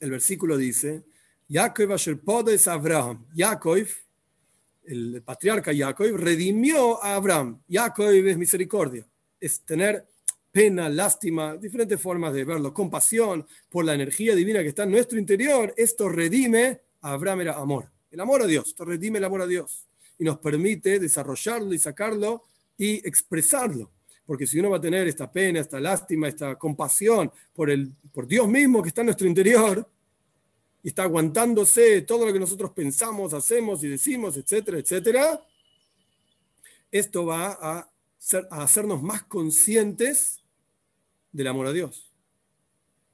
el 0.00 0.10
versículo 0.10 0.56
dice, 0.56 1.04
Yaakov 1.48 1.92
Asher 1.92 2.20
es 2.48 2.68
Abraham. 2.68 3.26
Yaakov, 3.34 3.86
el 4.84 5.22
patriarca 5.22 5.72
Yaakov, 5.72 6.16
redimió 6.16 7.02
a 7.02 7.16
Abraham. 7.16 7.60
Yaakov 7.68 8.10
es 8.10 8.38
misericordia, 8.38 9.06
es 9.38 9.60
tener 9.60 10.06
pena, 10.50 10.88
lástima, 10.88 11.56
diferentes 11.56 12.00
formas 12.00 12.32
de 12.32 12.44
verlo, 12.44 12.72
compasión 12.72 13.46
por 13.68 13.84
la 13.84 13.94
energía 13.94 14.34
divina 14.34 14.62
que 14.62 14.68
está 14.68 14.84
en 14.84 14.92
nuestro 14.92 15.18
interior. 15.18 15.74
Esto 15.76 16.08
redime 16.08 16.80
a 17.02 17.12
Abraham 17.12 17.42
era 17.42 17.54
amor, 17.54 17.90
el 18.10 18.20
amor 18.20 18.42
a 18.42 18.46
Dios, 18.46 18.68
esto 18.68 18.84
redime 18.84 19.18
el 19.18 19.24
amor 19.24 19.42
a 19.42 19.46
Dios 19.46 19.86
y 20.18 20.24
nos 20.24 20.38
permite 20.38 20.98
desarrollarlo 20.98 21.74
y 21.74 21.78
sacarlo 21.78 22.44
y 22.78 23.06
expresarlo. 23.06 23.90
Porque 24.24 24.46
si 24.46 24.58
uno 24.58 24.70
va 24.70 24.78
a 24.78 24.80
tener 24.80 25.06
esta 25.06 25.30
pena, 25.30 25.60
esta 25.60 25.78
lástima, 25.80 26.28
esta 26.28 26.54
compasión 26.54 27.30
por, 27.52 27.68
el, 27.68 27.92
por 28.12 28.26
Dios 28.26 28.48
mismo 28.48 28.82
que 28.82 28.88
está 28.88 29.02
en 29.02 29.06
nuestro 29.06 29.26
interior, 29.26 29.86
y 30.84 30.88
está 30.88 31.04
aguantándose 31.04 32.02
todo 32.02 32.26
lo 32.26 32.32
que 32.32 32.38
nosotros 32.38 32.70
pensamos, 32.72 33.32
hacemos 33.32 33.82
y 33.82 33.88
decimos, 33.88 34.36
etcétera, 34.36 34.78
etcétera, 34.78 35.42
esto 36.92 37.24
va 37.24 37.58
a, 37.58 37.90
a 38.50 38.62
hacernos 38.62 39.02
más 39.02 39.22
conscientes 39.22 40.42
del 41.32 41.46
amor 41.46 41.68
a 41.68 41.72
Dios. 41.72 42.12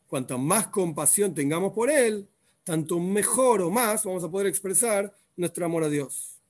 Cuanto 0.08 0.36
más 0.36 0.66
compasión 0.66 1.32
tengamos 1.32 1.72
por 1.72 1.88
Él, 1.88 2.28
tanto 2.64 2.98
mejor 2.98 3.62
o 3.62 3.70
más 3.70 4.04
vamos 4.04 4.24
a 4.24 4.30
poder 4.30 4.48
expresar 4.48 5.16
nuestro 5.36 5.64
amor 5.64 5.84
a 5.84 5.88
Dios. 5.88 6.40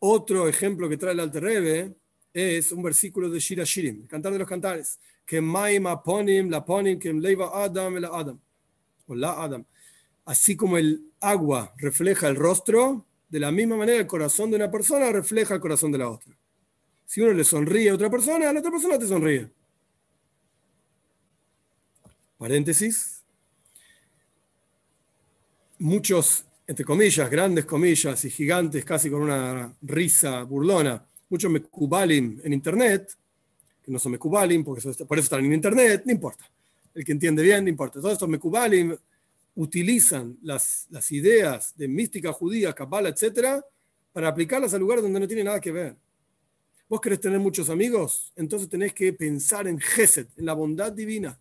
Otro 0.00 0.48
ejemplo 0.48 0.88
que 0.88 0.96
trae 0.96 1.12
el 1.12 1.20
Alter 1.20 1.42
Rebbe 1.42 1.94
es 2.32 2.72
un 2.72 2.82
versículo 2.82 3.30
de 3.30 3.38
Shira 3.38 3.62
Shirim, 3.64 4.08
cantar 4.08 4.32
de 4.32 4.40
los 4.40 4.48
cantares, 4.48 4.98
que 5.24 5.40
maima 5.40 6.02
ponim 6.02 6.50
la 6.50 6.64
ponim 6.64 6.98
que 6.98 7.12
leiva 7.12 7.64
Adam 7.64 7.94
la 7.96 8.08
Adam, 8.08 8.40
o 9.06 9.14
la 9.14 9.42
Adam. 9.42 9.64
Así 10.28 10.56
como 10.56 10.76
el 10.76 11.10
agua 11.20 11.72
refleja 11.78 12.28
el 12.28 12.36
rostro, 12.36 13.06
de 13.30 13.40
la 13.40 13.50
misma 13.50 13.76
manera 13.76 13.98
el 13.98 14.06
corazón 14.06 14.50
de 14.50 14.56
una 14.56 14.70
persona 14.70 15.10
refleja 15.10 15.54
el 15.54 15.60
corazón 15.60 15.90
de 15.90 15.96
la 15.96 16.10
otra. 16.10 16.36
Si 17.06 17.22
uno 17.22 17.32
le 17.32 17.44
sonríe 17.44 17.88
a 17.88 17.94
otra 17.94 18.10
persona, 18.10 18.52
la 18.52 18.60
otra 18.60 18.70
persona 18.70 18.98
te 18.98 19.06
sonríe. 19.06 19.48
Paréntesis. 22.36 23.22
Muchos, 25.78 26.44
entre 26.66 26.84
comillas, 26.84 27.30
grandes 27.30 27.64
comillas 27.64 28.22
y 28.26 28.28
gigantes, 28.28 28.84
casi 28.84 29.08
con 29.08 29.22
una 29.22 29.74
risa 29.80 30.42
burlona, 30.42 31.06
muchos 31.30 31.50
mekubalim 31.50 32.38
en 32.44 32.52
internet, 32.52 33.16
que 33.82 33.90
no 33.90 33.98
son 33.98 34.12
mekubalim, 34.12 34.62
porque 34.62 34.82
por 35.06 35.18
eso 35.18 35.24
están 35.24 35.46
en 35.46 35.54
internet, 35.54 36.02
no 36.04 36.12
importa. 36.12 36.44
El 36.94 37.02
que 37.02 37.12
entiende 37.12 37.42
bien, 37.42 37.64
no 37.64 37.70
importa. 37.70 37.98
Todos 37.98 38.12
estos 38.12 38.28
mekubalim 38.28 38.94
utilizan 39.58 40.38
las, 40.40 40.86
ideas 41.10 41.76
de 41.76 41.88
mística 41.88 42.32
judía, 42.32 42.72
cabala, 42.72 43.08
etcétera, 43.08 43.64
para 44.12 44.28
aplicarlas 44.28 44.72
a 44.72 44.78
lugares 44.78 45.02
donde 45.02 45.18
no 45.18 45.26
tiene 45.26 45.42
nada 45.42 45.60
que 45.60 45.72
ver. 45.72 45.96
Vos 46.88 47.00
querés 47.00 47.20
tener 47.20 47.40
muchos 47.40 47.68
amigos, 47.68 48.32
entonces 48.36 48.68
tenés 48.68 48.94
que 48.94 49.12
pensar 49.12 49.66
en 49.66 49.80
Gesed, 49.80 50.28
en 50.36 50.46
la 50.46 50.52
bondad 50.52 50.92
divina. 50.92 51.40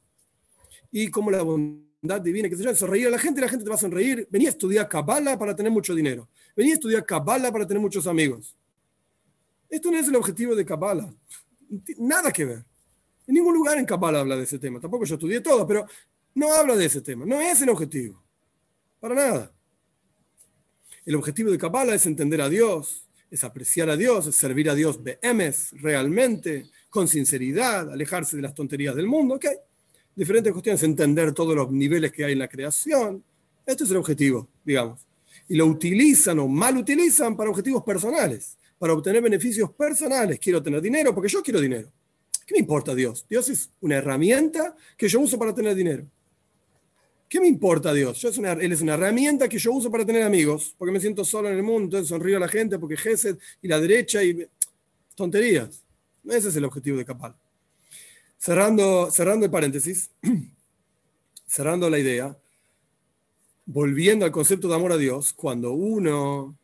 Y 0.91 1.11
como 1.11 1.29
la 1.29 1.43
bondad 1.43 2.19
divina, 2.19 2.49
que 2.49 2.57
se 2.57 2.63
llama 2.63 2.75
sonreír 2.75 3.05
a 3.05 3.11
la 3.11 3.19
gente, 3.19 3.39
la 3.39 3.49
gente 3.49 3.63
te 3.63 3.69
va 3.69 3.75
a 3.75 3.79
sonreír. 3.79 4.27
Venía 4.31 4.49
a 4.49 4.51
estudiar 4.51 4.89
cabala 4.89 5.37
para 5.37 5.55
tener 5.55 5.71
mucho 5.71 5.93
dinero. 5.93 6.27
Venía 6.55 6.73
a 6.73 6.77
estudiar 6.77 7.05
cabala 7.05 7.51
para 7.51 7.67
tener 7.67 7.79
muchos 7.79 8.07
amigos. 8.07 8.57
Esto 9.69 9.91
no 9.91 9.97
es 9.97 10.07
el 10.07 10.15
objetivo 10.15 10.55
de 10.55 10.65
Kabbalah. 10.65 11.13
Nada 11.99 12.31
que 12.31 12.45
ver. 12.45 12.65
En 13.27 13.35
ningún 13.35 13.53
lugar 13.53 13.77
en 13.77 13.85
Kabbalah 13.85 14.21
habla 14.21 14.37
de 14.37 14.43
ese 14.43 14.57
tema. 14.57 14.79
Tampoco 14.79 15.05
yo 15.05 15.15
estudié 15.15 15.39
todo, 15.39 15.67
pero 15.67 15.85
no 16.37 16.53
habla 16.53 16.75
de 16.75 16.85
ese 16.85 17.01
tema. 17.01 17.25
No 17.25 17.41
es 17.41 17.61
el 17.61 17.69
objetivo. 17.69 18.23
Para 18.99 19.15
nada. 19.15 19.51
El 21.05 21.15
objetivo 21.15 21.51
de 21.51 21.57
Kabbalah 21.57 21.95
es 21.95 22.05
entender 22.05 22.41
a 22.41 22.49
Dios, 22.49 23.07
es 23.31 23.43
apreciar 23.43 23.89
a 23.89 23.97
Dios, 23.97 24.27
es 24.27 24.35
servir 24.35 24.69
a 24.69 24.75
Dios 24.75 24.99
BMs 25.01 25.71
realmente, 25.81 26.67
con 26.89 27.07
sinceridad, 27.07 27.91
alejarse 27.91 28.35
de 28.35 28.43
las 28.43 28.53
tonterías 28.53 28.95
del 28.95 29.07
mundo. 29.07 29.35
¿ok? 29.35 29.45
Diferentes 30.15 30.51
cuestiones, 30.53 30.83
entender 30.83 31.33
todos 31.33 31.55
los 31.55 31.71
niveles 31.71 32.11
que 32.11 32.25
hay 32.25 32.33
en 32.33 32.39
la 32.39 32.47
creación. 32.47 33.23
Este 33.65 33.83
es 33.83 33.91
el 33.91 33.97
objetivo, 33.97 34.47
digamos. 34.63 35.01
Y 35.47 35.55
lo 35.55 35.65
utilizan 35.65 36.39
o 36.39 36.47
mal 36.47 36.77
utilizan 36.77 37.35
para 37.35 37.49
objetivos 37.49 37.83
personales 37.83 38.57
para 38.77 38.93
obtener 38.93 39.21
beneficios 39.21 39.71
personales. 39.71 40.39
Quiero 40.39 40.61
tener 40.61 40.81
dinero 40.81 41.13
porque 41.13 41.29
yo 41.29 41.41
quiero 41.41 41.59
dinero. 41.59 41.91
¿Qué 42.45 42.53
me 42.53 42.59
importa 42.59 42.95
Dios? 42.95 43.25
Dios 43.29 43.49
es 43.49 43.69
una 43.81 43.95
herramienta 43.95 44.75
que 44.95 45.07
yo 45.07 45.19
uso 45.19 45.37
para 45.37 45.53
tener 45.53 45.75
dinero. 45.75 46.05
¿Qué 47.29 47.41
me 47.41 47.47
importa 47.47 47.93
Dios? 47.93 48.21
Yo 48.21 48.29
una, 48.37 48.53
él 48.53 48.71
es 48.71 48.81
una 48.81 48.93
herramienta 48.93 49.49
que 49.49 49.57
yo 49.57 49.73
uso 49.73 49.91
para 49.91 50.05
tener 50.05 50.23
amigos, 50.23 50.73
porque 50.77 50.93
me 50.93 50.99
siento 50.99 51.25
solo 51.25 51.49
en 51.49 51.57
el 51.57 51.63
mundo, 51.63 52.03
sonrío 52.05 52.37
a 52.37 52.39
la 52.39 52.47
gente, 52.47 52.79
porque 52.79 52.95
Gesed 52.95 53.37
y 53.61 53.67
la 53.67 53.79
derecha 53.79 54.23
y 54.23 54.47
tonterías. 55.13 55.83
Ese 56.25 56.49
es 56.49 56.55
el 56.55 56.63
objetivo 56.63 56.97
de 56.97 57.05
Capal. 57.05 57.35
Cerrando, 58.37 59.11
cerrando 59.11 59.45
el 59.45 59.51
paréntesis, 59.51 60.09
cerrando 61.45 61.89
la 61.89 61.99
idea, 61.99 62.37
volviendo 63.65 64.23
al 64.23 64.31
concepto 64.31 64.69
de 64.69 64.75
amor 64.75 64.93
a 64.93 64.97
Dios, 64.97 65.33
cuando 65.33 65.73
uno 65.73 66.57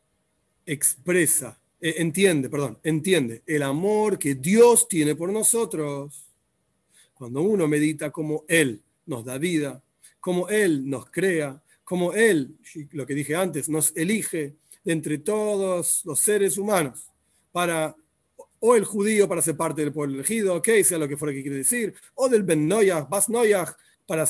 expresa 0.66 1.60
eh, 1.86 1.96
entiende, 1.98 2.50
perdón, 2.50 2.80
entiende 2.82 3.44
el 3.46 3.62
amor 3.62 4.18
que 4.18 4.36
Dios 4.36 4.88
tiene 4.88 5.16
por 5.16 5.30
nosotros. 5.30 6.24
Cuando 7.14 7.42
uno 7.42 7.68
medita 7.68 8.10
como 8.10 8.46
Él 8.48 8.82
nos 9.06 9.26
da 9.26 9.38
vida, 9.38 9.83
como 10.24 10.48
Él 10.48 10.90
nos 10.90 11.12
crea, 11.12 11.62
como 11.84 12.14
Él, 12.14 12.56
lo 12.94 13.06
que 13.06 13.14
dije 13.14 13.36
antes, 13.36 13.68
nos 13.68 13.92
elige 13.94 14.56
entre 14.86 15.18
todos 15.18 16.06
los 16.06 16.18
seres 16.18 16.58
humanos 16.58 17.12
para, 17.52 17.94
o 18.62 18.74
el 18.78 18.86
judío 18.86 19.28
para 19.28 19.42
ser 19.42 19.58
parte 19.58 19.82
del 19.82 19.92
pueblo 19.92 20.16
elegido, 20.16 20.56
ok, 20.56 20.70
sea 20.82 20.98
lo 20.98 21.10
que 21.10 21.18
fuera 21.18 21.34
que 21.34 21.42
quiere 21.42 21.58
decir, 21.58 21.94
o 22.16 22.30
del 22.30 22.44
Ben 22.44 22.66
Noyach, 22.66 23.10
Bas 23.10 23.28
Noyach, 23.28 23.76
para, 24.06 24.26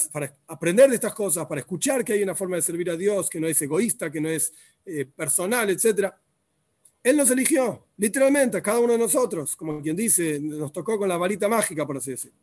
aprender 0.48 0.90
de 0.90 0.96
estas 0.96 1.14
cosas, 1.14 1.46
para 1.46 1.62
escuchar 1.62 2.04
que 2.04 2.14
hay 2.14 2.24
una 2.24 2.34
forma 2.34 2.56
de 2.56 2.64
servir 2.64 2.90
a 2.90 2.98
Dios 2.98 3.30
que 3.30 3.40
no 3.40 3.46
es 3.46 3.62
egoísta, 3.62 4.12
que 4.12 4.20
no 4.20 4.30
es 4.30 4.52
eh, 4.88 5.06
personal, 5.06 5.70
etcétera 5.70 6.20
él 7.04 7.18
nos 7.18 7.30
eligió, 7.30 7.86
literalmente, 7.98 8.58
a 8.58 8.64
cada 8.64 8.80
uno 8.80 8.94
de 8.94 9.00
nosotros, 9.00 9.58
como 9.58 9.82
quien 9.82 9.96
dice, 9.96 10.40
nos 10.40 10.72
tocó 10.72 10.98
con 10.98 11.10
la 11.10 11.18
varita 11.18 11.50
mágica, 11.50 11.86
por 11.86 11.98
así 11.98 12.12
decirlo. 12.12 12.38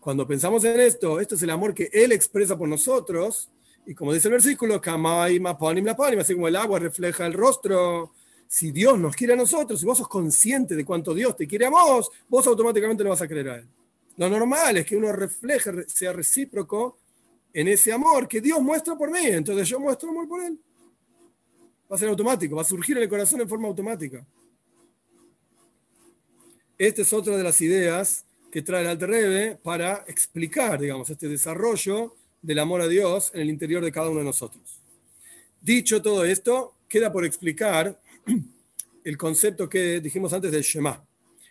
Cuando 0.00 0.26
pensamos 0.26 0.64
en 0.64 0.80
esto, 0.80 1.20
esto 1.20 1.34
es 1.34 1.42
el 1.42 1.50
amor 1.50 1.74
que 1.74 1.90
Él 1.92 2.12
expresa 2.12 2.56
por 2.56 2.68
nosotros, 2.68 3.50
y 3.86 3.94
como 3.94 4.12
dice 4.12 4.28
el 4.28 4.32
versículo, 4.32 4.80
así 4.82 6.34
como 6.34 6.48
el 6.48 6.56
agua 6.56 6.78
refleja 6.78 7.26
el 7.26 7.32
rostro, 7.32 8.12
si 8.46 8.70
Dios 8.70 8.98
nos 8.98 9.14
quiere 9.14 9.32
a 9.32 9.36
nosotros, 9.36 9.80
si 9.80 9.86
vos 9.86 9.98
sos 9.98 10.08
consciente 10.08 10.74
de 10.74 10.84
cuánto 10.84 11.14
Dios 11.14 11.36
te 11.36 11.46
quiere 11.46 11.66
a 11.66 11.70
vos, 11.70 12.10
vos 12.28 12.46
automáticamente 12.46 13.04
lo 13.04 13.10
vas 13.10 13.22
a 13.22 13.28
creer 13.28 13.48
a 13.48 13.56
Él. 13.56 13.68
Lo 14.16 14.28
normal 14.28 14.76
es 14.78 14.86
que 14.86 14.96
uno 14.96 15.12
refleje, 15.12 15.88
sea 15.88 16.12
recíproco 16.12 16.98
en 17.52 17.68
ese 17.68 17.92
amor 17.92 18.28
que 18.28 18.40
Dios 18.40 18.60
muestra 18.60 18.96
por 18.96 19.10
mí, 19.10 19.26
entonces 19.26 19.68
yo 19.68 19.80
muestro 19.80 20.10
amor 20.10 20.28
por 20.28 20.42
Él 20.42 20.58
va 21.90 21.96
a 21.96 21.98
ser 21.98 22.08
automático, 22.08 22.56
va 22.56 22.62
a 22.62 22.64
surgir 22.64 22.96
en 22.96 23.04
el 23.04 23.08
corazón 23.08 23.40
en 23.40 23.48
forma 23.48 23.68
automática. 23.68 24.24
Esta 26.76 27.02
es 27.02 27.12
otra 27.12 27.36
de 27.36 27.42
las 27.42 27.60
ideas 27.60 28.24
que 28.50 28.62
trae 28.62 28.82
el 28.82 28.88
Alter 28.88 29.08
Rebbe 29.08 29.58
para 29.62 30.04
explicar, 30.06 30.80
digamos, 30.80 31.10
este 31.10 31.28
desarrollo 31.28 32.14
del 32.40 32.58
amor 32.58 32.80
a 32.80 32.88
Dios 32.88 33.30
en 33.34 33.42
el 33.42 33.50
interior 33.50 33.84
de 33.84 33.92
cada 33.92 34.08
uno 34.08 34.20
de 34.20 34.24
nosotros. 34.24 34.80
Dicho 35.60 36.00
todo 36.00 36.24
esto, 36.24 36.74
queda 36.88 37.12
por 37.12 37.24
explicar 37.24 38.00
el 39.04 39.16
concepto 39.16 39.68
que 39.68 40.00
dijimos 40.00 40.32
antes 40.32 40.52
del 40.52 40.62
Shema. 40.62 41.04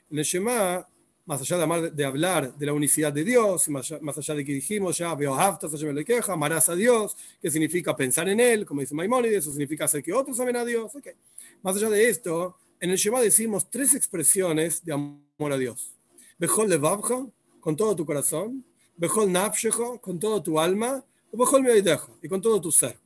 En 0.09 0.19
el 0.19 0.23
Shema 0.23 0.87
más 1.27 1.41
allá 1.41 1.89
de, 1.89 2.05
hablar 2.05 2.57
de 2.57 2.65
la 2.65 2.71
unicidad 2.71 3.11
de 3.11 3.25
Dios, 3.25 3.67
más 3.67 3.91
allá, 3.91 4.01
más 4.01 4.17
allá 4.17 4.33
de 4.33 4.45
que 4.45 4.53
dijimos 4.53 4.97
ya, 4.97 5.13
le 5.13 6.05
queja, 6.05 6.33
amarás 6.33 6.69
a 6.69 6.75
Dios, 6.75 7.17
que 7.41 7.51
significa 7.51 7.93
pensar 7.93 8.29
en 8.29 8.39
Él, 8.39 8.65
como 8.65 8.79
dice 8.79 8.95
Maimónides, 8.95 9.39
eso 9.39 9.51
significa 9.51 9.85
hacer 9.85 10.01
que 10.01 10.13
otros 10.13 10.39
amen 10.39 10.55
a 10.55 10.63
Dios. 10.63 10.95
Okay. 10.95 11.13
Más 11.61 11.75
allá 11.75 11.89
de 11.89 12.07
esto, 12.07 12.55
en 12.79 12.91
el 12.91 12.97
Shema 12.97 13.19
decimos 13.19 13.69
tres 13.69 13.93
expresiones 13.93 14.83
de 14.85 14.93
amor 14.93 15.51
a 15.51 15.57
Dios. 15.57 15.96
Bejol 16.37 16.69
levavja, 16.69 17.25
con 17.59 17.75
todo 17.75 17.95
tu 17.95 18.05
corazón, 18.05 18.63
Bejol 18.95 19.31
nafshejo, 19.31 19.99
con 19.99 20.19
todo 20.19 20.41
tu 20.41 20.59
alma, 20.59 21.03
o 21.31 21.37
Bejol 21.37 21.63
meoidejo, 21.63 22.17
y 22.21 22.27
con 22.27 22.41
todo 22.41 22.59
tu 22.61 22.71
ser. 22.71 22.97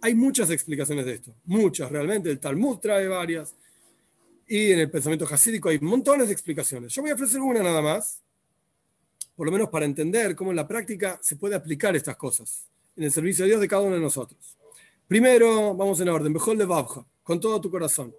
Hay 0.00 0.14
muchas 0.14 0.50
explicaciones 0.50 1.06
de 1.06 1.14
esto, 1.14 1.34
muchas 1.44 1.90
realmente. 1.90 2.30
El 2.30 2.38
Talmud 2.38 2.78
trae 2.78 3.08
varias, 3.08 3.54
y 4.46 4.72
en 4.72 4.80
el 4.80 4.90
pensamiento 4.90 5.26
hasídico 5.30 5.68
hay 5.68 5.78
montones 5.78 6.26
de 6.26 6.32
explicaciones. 6.32 6.92
Yo 6.92 7.02
voy 7.02 7.10
a 7.10 7.14
ofrecer 7.14 7.40
una 7.40 7.62
nada 7.62 7.80
más, 7.80 8.20
por 9.34 9.46
lo 9.46 9.52
menos 9.52 9.68
para 9.68 9.84
entender 9.84 10.36
cómo 10.36 10.50
en 10.50 10.56
la 10.56 10.68
práctica 10.68 11.18
se 11.22 11.36
puede 11.36 11.54
aplicar 11.54 11.96
estas 11.96 12.16
cosas 12.16 12.66
en 12.96 13.04
el 13.04 13.12
servicio 13.12 13.44
de 13.44 13.50
Dios 13.50 13.60
de 13.60 13.68
cada 13.68 13.82
uno 13.82 13.94
de 13.94 14.00
nosotros. 14.00 14.56
Primero, 15.08 15.74
vamos 15.74 16.00
en 16.00 16.08
orden, 16.08 16.32
Bejol 16.32 16.58
levavja, 16.58 17.04
con 17.22 17.40
todo 17.40 17.60
tu 17.60 17.70
corazón. 17.70 18.14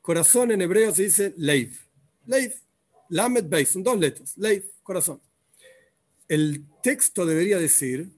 Corazón 0.00 0.50
en 0.50 0.62
hebreo 0.62 0.92
se 0.94 1.04
dice 1.04 1.34
leiv. 1.36 1.78
Leiv. 2.26 2.61
Lamed 3.12 3.44
Beis, 3.46 3.68
son 3.68 3.82
dos 3.82 3.98
letras. 3.98 4.38
Leiv, 4.38 4.64
corazón. 4.82 5.20
El 6.28 6.64
texto 6.82 7.26
debería 7.26 7.58
decir, 7.58 8.10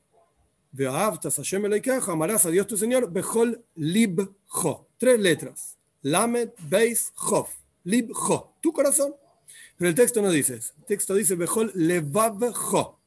amarás 2.06 2.46
a 2.46 2.50
Dios 2.50 2.68
tu 2.68 2.76
Señor, 2.76 3.10
Bejol 3.10 3.64
Lib 3.74 4.30
Jo. 4.46 4.86
Tres 4.96 5.18
letras. 5.18 5.76
Lamed 6.02 6.50
Beis 6.68 7.10
Jof. 7.16 7.52
Lib 7.82 8.12
Jo. 8.12 8.54
Tu 8.60 8.72
corazón. 8.72 9.16
Pero 9.76 9.88
el 9.88 9.96
texto 9.96 10.22
no 10.22 10.30
dice 10.30 10.56
eso. 10.58 10.72
El 10.78 10.84
texto 10.84 11.14
dice 11.14 11.34
Bejol 11.34 11.72
Levav 11.74 12.52
Jo. 12.52 13.00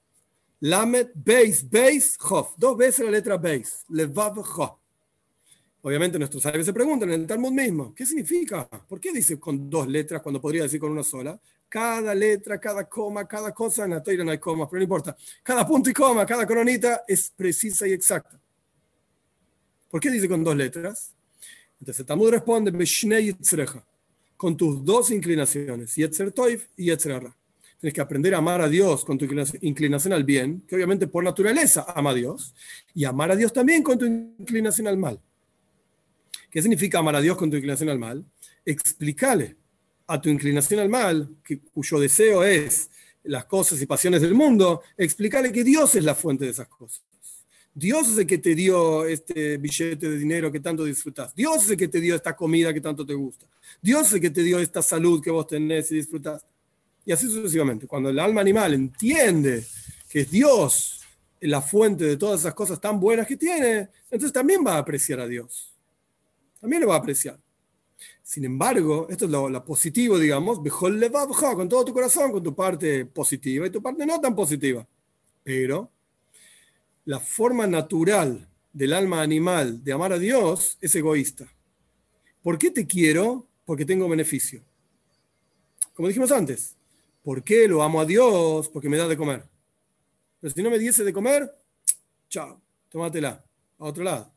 Lamed 0.60 1.12
Beis 1.16 1.70
Beis 1.70 2.18
Jof. 2.18 2.54
Dos 2.58 2.76
veces 2.76 3.06
la 3.06 3.12
letra 3.12 3.38
Beis. 3.38 3.86
Levav 3.88 4.42
Jo. 4.42 4.78
Obviamente 5.84 6.20
nuestros 6.20 6.44
sabios 6.44 6.66
se 6.66 6.74
preguntan 6.74 7.14
en 7.14 7.22
el 7.22 7.28
Talmud 7.28 7.52
mismo, 7.52 7.96
¿qué 7.96 8.06
significa? 8.06 8.68
¿Por 8.68 9.00
qué 9.00 9.14
dice 9.14 9.40
con 9.40 9.70
dos 9.70 9.88
letras 9.88 10.22
cuando 10.22 10.42
podría 10.42 10.64
decir 10.64 10.82
con 10.82 10.92
una 10.92 11.04
sola? 11.04 11.40
Cada 11.70 12.16
letra, 12.16 12.60
cada 12.60 12.88
coma, 12.88 13.28
cada 13.28 13.54
cosa, 13.54 13.86
en 13.86 13.92
la 13.92 14.04
teoría 14.04 14.24
no 14.24 14.32
hay 14.32 14.38
comas, 14.38 14.68
pero 14.70 14.80
no 14.80 14.84
importa. 14.84 15.16
Cada 15.44 15.68
punto 15.68 15.90
y 15.90 15.94
coma, 15.94 16.26
cada 16.26 16.48
coronita 16.48 17.04
es 17.08 17.30
precisa 17.36 17.88
y 17.88 17.92
exacta. 17.92 18.40
¿Por 19.90 20.00
qué 20.00 20.10
dice 20.10 20.28
con 20.28 20.44
dos 20.44 20.56
letras? 20.56 21.14
Entonces 21.80 22.00
el 22.00 22.06
Talmud 22.06 22.32
responde, 22.32 22.72
con 24.36 24.56
tus 24.56 24.86
dos 24.86 25.12
inclinaciones, 25.12 25.96
Yetzer 25.96 26.32
Toif 26.32 26.68
y 26.78 26.86
Yetzer 26.86 27.34
Tienes 27.80 27.94
que 27.94 28.02
aprender 28.02 28.34
a 28.34 28.40
amar 28.40 28.62
a 28.62 28.68
Dios 28.68 29.06
con 29.06 29.18
tu 29.18 29.26
inclinación 29.62 30.14
al 30.14 30.24
bien, 30.24 30.64
que 30.68 30.76
obviamente 30.76 31.08
por 31.08 31.24
naturaleza 31.24 31.86
ama 31.96 32.10
a 32.10 32.14
Dios, 32.16 32.56
y 32.94 33.06
amar 33.06 33.32
a 33.32 33.36
Dios 33.36 33.54
también 33.54 33.84
con 33.84 34.00
tu 34.00 34.06
inclinación 34.06 34.88
al 34.88 34.98
mal. 34.98 35.20
¿Qué 36.50 36.62
significa 36.62 37.00
amar 37.00 37.16
a 37.16 37.22
Dios 37.22 37.38
con 37.38 37.52
tu 37.52 37.58
inclinación 37.58 37.90
al 37.90 38.00
mal? 38.00 38.26
Explícale 38.66 39.56
a 40.08 40.22
tu 40.22 40.30
inclinación 40.30 40.80
al 40.80 40.90
mal, 40.90 41.30
cuyo 41.74 42.00
deseo 42.00 42.44
es 42.44 42.90
las 43.24 43.46
cosas 43.46 43.82
y 43.82 43.86
pasiones 43.86 44.22
del 44.22 44.34
mundo, 44.34 44.82
explícale 44.98 45.52
que 45.52 45.64
Dios 45.64 45.96
es 45.96 46.04
la 46.04 46.16
fuente 46.16 46.46
de 46.46 46.52
esas 46.52 46.68
cosas. 46.68 47.04
Dios 47.74 48.08
es 48.08 48.18
el 48.18 48.26
que 48.26 48.38
te 48.40 48.56
dio 48.56 49.06
este 49.06 49.58
billete 49.58 50.10
de 50.10 50.18
dinero 50.18 50.52
que 50.52 50.60
tanto 50.60 50.84
disfrutas. 50.84 51.36
Dios 51.36 51.66
es 51.66 51.72
el 51.72 51.78
que 51.78 51.88
te 51.88 52.02
dio 52.02 52.16
esta 52.16 52.36
comida 52.36 52.74
que 52.74 52.82
tanto 52.82 53.06
te 53.06 53.14
gusta. 53.14 53.46
Dios 53.82 54.08
es 54.08 54.14
el 54.14 54.22
que 54.22 54.30
te 54.32 54.42
dio 54.42 54.58
esta 54.60 54.82
salud 54.82 55.22
que 55.22 55.30
vos 55.30 55.46
tenés 55.46 55.92
y 55.92 55.96
disfrutás. 55.96 56.44
Y 57.06 57.12
así 57.12 57.28
sucesivamente. 57.28 57.86
Cuando 57.86 58.10
el 58.10 58.18
alma 58.18 58.42
animal 58.42 58.74
entiende 58.74 59.64
que 60.10 60.22
es 60.22 60.32
Dios 60.32 61.02
la 61.42 61.62
fuente 61.62 62.06
de 62.06 62.18
todas 62.18 62.40
esas 62.40 62.56
cosas 62.56 62.82
tan 62.82 63.00
buenas 63.00 63.28
que 63.28 63.38
tiene, 63.38 63.90
entonces 64.10 64.34
también 64.34 64.64
va 64.66 64.76
a 64.76 64.80
apreciar 64.80 65.20
a 65.20 65.28
Dios 65.28 65.78
también 66.60 66.82
lo 66.82 66.90
va 66.90 66.96
a 66.96 67.00
apreciar. 67.00 67.40
Sin 68.28 68.44
embargo, 68.44 69.08
esto 69.10 69.24
es 69.24 69.32
lo, 69.32 69.64
positivo, 69.64 70.20
digamos, 70.20 70.60
con 70.60 71.70
todo 71.70 71.86
tu 71.86 71.94
corazón, 71.94 72.34
con 72.34 72.44
tu 72.44 72.54
parte 72.54 73.06
positiva 73.06 73.66
y 73.66 73.70
tu 73.70 73.82
parte 73.82 74.06
no 74.06 74.20
tan 74.20 74.36
positiva. 74.36 74.86
Pero 75.46 75.90
la 77.06 77.22
forma 77.22 77.66
natural 77.68 78.46
del 78.74 78.92
alma 78.92 79.22
animal 79.22 79.82
de 79.82 79.94
amar 79.94 80.12
a 80.12 80.20
Dios 80.20 80.78
es 80.82 80.94
egoísta. 80.96 81.48
¿Por 82.44 82.58
qué 82.58 82.70
te 82.70 82.86
quiero? 82.86 83.48
Porque 83.64 83.86
tengo 83.86 84.10
beneficio. 84.10 84.62
Como 85.94 86.10
dijimos 86.10 86.34
antes, 86.34 86.76
¿por 87.24 87.42
qué 87.42 87.66
lo 87.66 87.82
amo 87.82 88.02
a 88.02 88.06
Dios? 88.06 88.68
Porque 88.68 88.90
me 88.90 88.98
da 88.98 89.08
de 89.08 89.16
comer. 89.16 89.46
Pero 90.42 90.54
si 90.54 90.62
no 90.62 90.70
me 90.70 90.78
diese 90.78 91.06
de 91.06 91.14
comer, 91.14 91.50
chao, 92.28 92.60
tómatela, 92.90 93.42
a 93.80 93.86
otro 93.86 94.04
lado. 94.04 94.34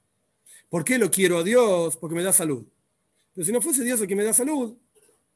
¿Por 0.69 0.85
qué 0.85 0.97
lo 0.97 1.11
quiero 1.11 1.39
a 1.39 1.43
Dios? 1.43 1.97
Porque 1.97 2.15
me 2.15 2.23
da 2.23 2.33
salud. 2.33 2.65
Pero 3.35 3.45
si 3.45 3.53
no 3.53 3.61
fuese 3.61 3.85
Dios 3.85 4.01
el 4.01 4.07
que 4.07 4.17
me 4.17 4.25
da 4.25 4.33
salud, 4.33 4.77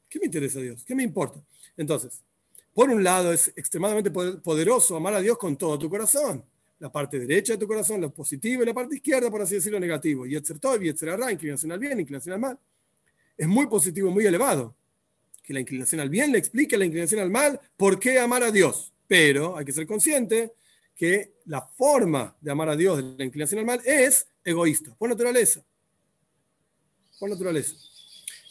¿qué 0.09 0.18
me 0.18 0.26
interesa 0.26 0.61
Dios? 0.61 0.84
¿Qué 0.84 0.95
me 0.95 1.03
importa? 1.03 1.42
Entonces, 1.76 2.22
por 2.72 2.90
un 2.90 3.05
lado 3.05 3.32
es 3.32 3.49
extremadamente 3.57 4.11
poderoso 4.11 4.97
amar 4.97 5.14
a 5.14 5.20
Dios 5.20 5.38
con 5.38 5.57
todo 5.57 5.78
tu 5.78 5.88
corazón. 5.88 6.45
La 6.80 6.90
parte 6.90 7.20
derecha 7.20 7.53
de 7.53 7.59
tu 7.59 7.68
corazón, 7.68 8.01
lo 8.01 8.12
positivo, 8.12 8.62
y 8.62 8.66
la 8.66 8.74
parte 8.74 8.97
izquierda, 8.97 9.30
por 9.30 9.40
así 9.40 9.55
decirlo, 9.55 9.78
negativo. 9.78 10.26
Y 10.26 10.34
etcétera, 10.34 10.76
y 10.84 10.88
etcétera, 10.88 11.30
inclinación 11.30 11.70
al 11.70 11.78
bien, 11.78 12.01
inclinación 12.01 12.34
al 12.34 12.40
mal. 12.40 12.59
Es 13.38 13.47
muy 13.47 13.68
positivo, 13.68 14.11
muy 14.11 14.26
elevado. 14.26 14.74
Que 15.42 15.55
la 15.55 15.61
inclinación 15.61 16.01
al 16.01 16.11
bien 16.11 16.32
le 16.32 16.38
explique 16.38 16.74
a 16.74 16.78
la 16.78 16.84
inclinación 16.84 17.20
al 17.20 17.30
mal 17.30 17.61
por 17.76 18.01
qué 18.01 18.18
amar 18.18 18.42
a 18.42 18.51
Dios. 18.51 18.92
Pero 19.07 19.57
hay 19.57 19.64
que 19.64 19.72
ser 19.72 19.86
consciente 19.86 20.53
que 20.97 21.34
la 21.47 21.62
forma 21.62 22.36
de 22.40 22.51
amar 22.51 22.68
a 22.68 22.76
Dios 22.76 22.97
de 22.97 23.18
la 23.18 23.24
inclinación 23.24 23.61
al 23.61 23.66
mal 23.66 23.80
es 23.84 24.26
egoísta, 24.45 24.95
por 24.97 25.09
naturaleza. 25.09 25.64
Por 27.25 27.31
naturaleza. 27.31 27.75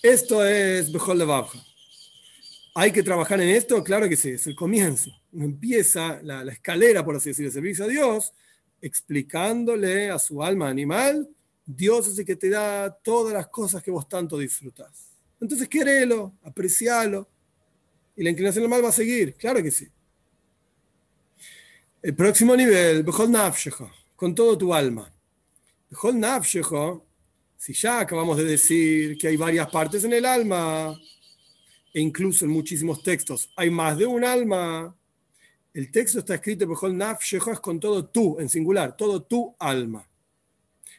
Esto 0.02 0.44
es 0.44 0.92
Bejol 0.92 1.20
de. 1.20 1.44
¿Hay 2.74 2.92
que 2.92 3.04
trabajar 3.04 3.40
en 3.40 3.50
esto? 3.50 3.84
Claro 3.84 4.10
que 4.10 4.18
sí, 4.18 4.30
es 4.30 4.48
el 4.48 4.56
comienzo. 4.56 5.12
Empieza 5.32 6.20
la, 6.24 6.42
escalera, 6.52 7.06
por 7.06 7.16
así 7.16 7.30
decirlo, 7.30 7.50
de 7.50 7.54
servicio 7.54 7.86
a 7.86 7.88
Dios, 7.88 8.34
explicándole 8.82 10.10
a 10.10 10.18
su 10.18 10.42
alma 10.42 10.70
animal, 10.70 11.30
Dios 11.68 12.08
es 12.08 12.18
el 12.18 12.26
que 12.26 12.36
te 12.36 12.50
da 12.50 12.92
todas 12.92 13.36
las 13.36 13.48
cosas 13.50 13.84
que 13.84 13.92
vos 13.92 14.10
tanto 14.10 14.40
disfrutás. 14.40 15.12
Entonces, 15.40 15.70
querelo, 15.70 16.34
aprecialo, 16.42 17.30
y 18.16 18.24
la 18.24 18.32
inclinación 18.32 18.64
al 18.64 18.72
mal 18.72 18.84
va 18.84 18.90
a 18.90 18.92
seguir, 18.92 19.36
claro 19.36 19.62
que 19.62 19.70
sí. 19.70 19.88
El 22.02 22.16
próximo 22.16 22.56
nivel, 22.56 23.04
Bejol 23.04 23.30
Nafshecha, 23.30 23.86
con 24.16 24.34
todo 24.34 24.58
tu 24.58 24.74
alma 24.74 25.14
si 27.64 27.72
ya 27.72 28.01
acabamos 28.01 28.36
de 28.36 28.43
decir 28.43 29.18
que 29.18 29.30
hay 29.30 29.38
varias 29.38 29.70
partes 29.70 30.03
en 30.03 30.11
el 30.11 30.26
alma, 30.26 30.99
e 31.93 32.01
incluso 32.01 32.43
en 32.43 32.51
muchísimos 32.51 33.01
textos 33.01 33.49
hay 33.55 33.70
más 33.70 33.97
de 33.97 34.05
un 34.05 34.26
alma, 34.26 34.93
el 35.74 35.89
texto 35.89 36.20
está 36.20 36.36
escrito 36.36 36.68
Bejol 36.68 36.97
Nafshejo 36.97 37.53
es 37.53 37.61
con 37.61 37.80
todo 37.80 38.05
tú, 38.05 38.38
en 38.38 38.49
singular, 38.49 38.97
todo 38.97 39.24
tu 39.24 39.55
alma. 39.57 40.05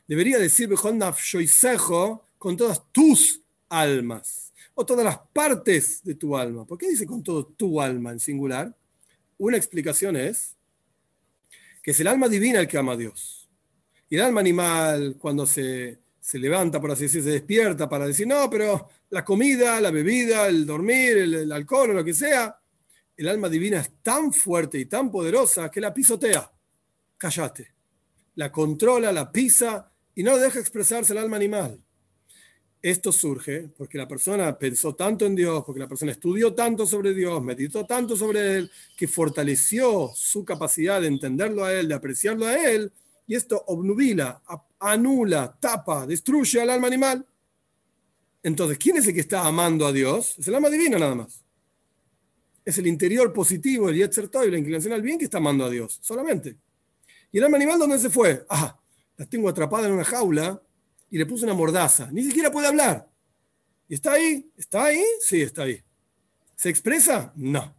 Debería 0.09 0.39
decir 0.39 0.67
Bejol 0.67 0.97
Nafshoisejo 0.97 2.29
con 2.39 2.57
todas 2.57 2.83
tus 2.91 3.43
almas, 3.69 4.51
o 4.73 4.87
todas 4.87 5.05
las 5.05 5.19
partes 5.35 6.03
de 6.03 6.15
tu 6.15 6.35
alma. 6.35 6.65
¿Por 6.65 6.79
qué 6.79 6.89
dice 6.89 7.05
con 7.05 7.23
todo 7.23 7.45
tu 7.45 7.79
alma 7.79 8.13
en 8.13 8.21
singular? 8.21 8.75
Una 9.37 9.59
explicación 9.59 10.17
es 10.17 10.57
que 11.83 11.91
es 11.91 12.01
el 12.01 12.07
alma 12.07 12.27
divina 12.27 12.61
el 12.61 12.69
que 12.69 12.79
ama 12.79 12.93
a 12.93 12.97
Dios. 12.97 13.51
Y 14.09 14.17
el 14.17 14.23
alma 14.23 14.41
animal, 14.41 15.17
cuando 15.19 15.45
se, 15.45 16.04
levanta, 16.39 16.81
por 16.81 16.91
así 16.91 17.03
decir, 17.03 17.23
se 17.23 17.33
despierta 17.33 17.87
para 17.87 18.07
decir, 18.07 18.27
no, 18.27 18.49
pero 18.49 18.89
la 19.11 19.23
comida, 19.23 19.79
la 19.79 19.91
bebida, 19.91 20.49
el 20.49 20.65
dormir, 20.65 21.19
el, 21.19 21.53
alcohol 21.53 21.91
o 21.91 21.93
lo 21.93 22.03
que 22.03 22.15
sea, 22.15 22.59
el 23.15 23.29
alma 23.29 23.51
divina 23.51 23.81
es 23.81 24.03
tan 24.03 24.33
fuerte 24.33 24.79
y 24.79 24.87
tan 24.87 25.11
poderosa 25.11 25.71
que 25.71 25.83
la 25.83 25.93
pisotea. 25.93 26.51
Cállate. 27.19 27.75
La 28.37 28.51
controla, 28.51 29.13
la 29.13 29.31
pisa 29.31 29.93
y 30.15 30.23
no 30.23 30.39
deja 30.39 30.59
expresarse 30.59 31.13
el 31.13 31.19
alma 31.19 31.37
animal. 31.37 31.79
Esto 32.81 33.13
surge 33.13 33.69
porque 33.77 33.99
la 33.99 34.09
persona 34.09 34.59
pensó 34.59 34.95
tanto 34.95 35.27
en 35.27 35.35
Dios, 35.35 35.63
porque 35.65 35.81
la 35.81 35.89
persona 35.89 36.13
estudió 36.13 36.55
tanto 36.55 36.87
sobre 36.87 37.13
Dios, 37.13 37.43
meditó 37.43 37.85
tanto 37.85 38.17
sobre 38.17 38.57
Él, 38.57 38.71
que 38.97 39.09
fortaleció 39.09 40.11
su 40.15 40.43
capacidad 40.43 41.03
de 41.03 41.09
entenderlo 41.09 41.65
a 41.65 41.73
Él, 41.75 41.89
de 41.89 41.95
apreciarlo 41.95 42.47
a 42.47 42.57
Él, 42.57 42.91
y 43.27 43.35
esto 43.35 43.63
obnubila, 43.67 44.43
anula, 44.79 45.57
tapa, 45.59 46.07
destruye 46.07 46.61
al 46.61 46.71
alma 46.71 46.87
animal. 46.87 47.27
Entonces, 48.43 48.77
¿quién 48.79 48.99
es 48.99 49.07
el 49.07 49.15
que 49.15 49.21
está 49.21 49.47
amando 49.47 49.87
a 49.87 49.93
Dios? 49.93 50.39
Es 50.39 50.49
el 50.49 50.55
alma 50.55 50.69
divina 50.69 50.99
nada 50.99 51.15
más. 51.15 51.43
Es 52.65 52.77
el 52.79 52.87
interior 52.87 53.33
positivo, 53.33 53.89
el 53.89 53.97
Yetzer 53.97 54.31
y 54.47 54.51
la 54.51 54.59
inclinación 54.59 54.93
al 54.93 55.03
bien 55.03 55.19
que 55.19 55.25
está 55.25 55.39
amando 55.39 55.65
a 55.65 55.71
Dios, 55.71 55.99
solamente. 56.03 56.57
¿Y 57.33 57.39
el 57.39 57.45
alma 57.45 57.57
animal 57.57 57.79
dónde 57.79 57.99
se 57.99 58.11
fue? 58.11 58.45
Ah, 58.49 58.79
la 59.17 59.27
tengo 59.27 59.49
atrapada 59.49 59.87
en 59.87 59.95
una 59.95 60.05
jaula 60.05 60.63
y 61.11 61.19
le 61.19 61.27
puse 61.27 61.45
una 61.45 61.55
mordaza. 61.55 62.11
Ni 62.13 62.23
siquiera 62.23 62.51
puede 62.51 62.67
hablar. 62.67 63.09
¿Y 63.89 63.95
está 63.95 64.13
ahí? 64.13 64.51
¿Está 64.57 64.85
ahí? 64.85 65.03
Sí, 65.21 65.41
está 65.41 65.63
ahí. 65.63 65.83
¿Se 66.57 66.69
expresa? 66.69 67.33
No. 67.37 67.75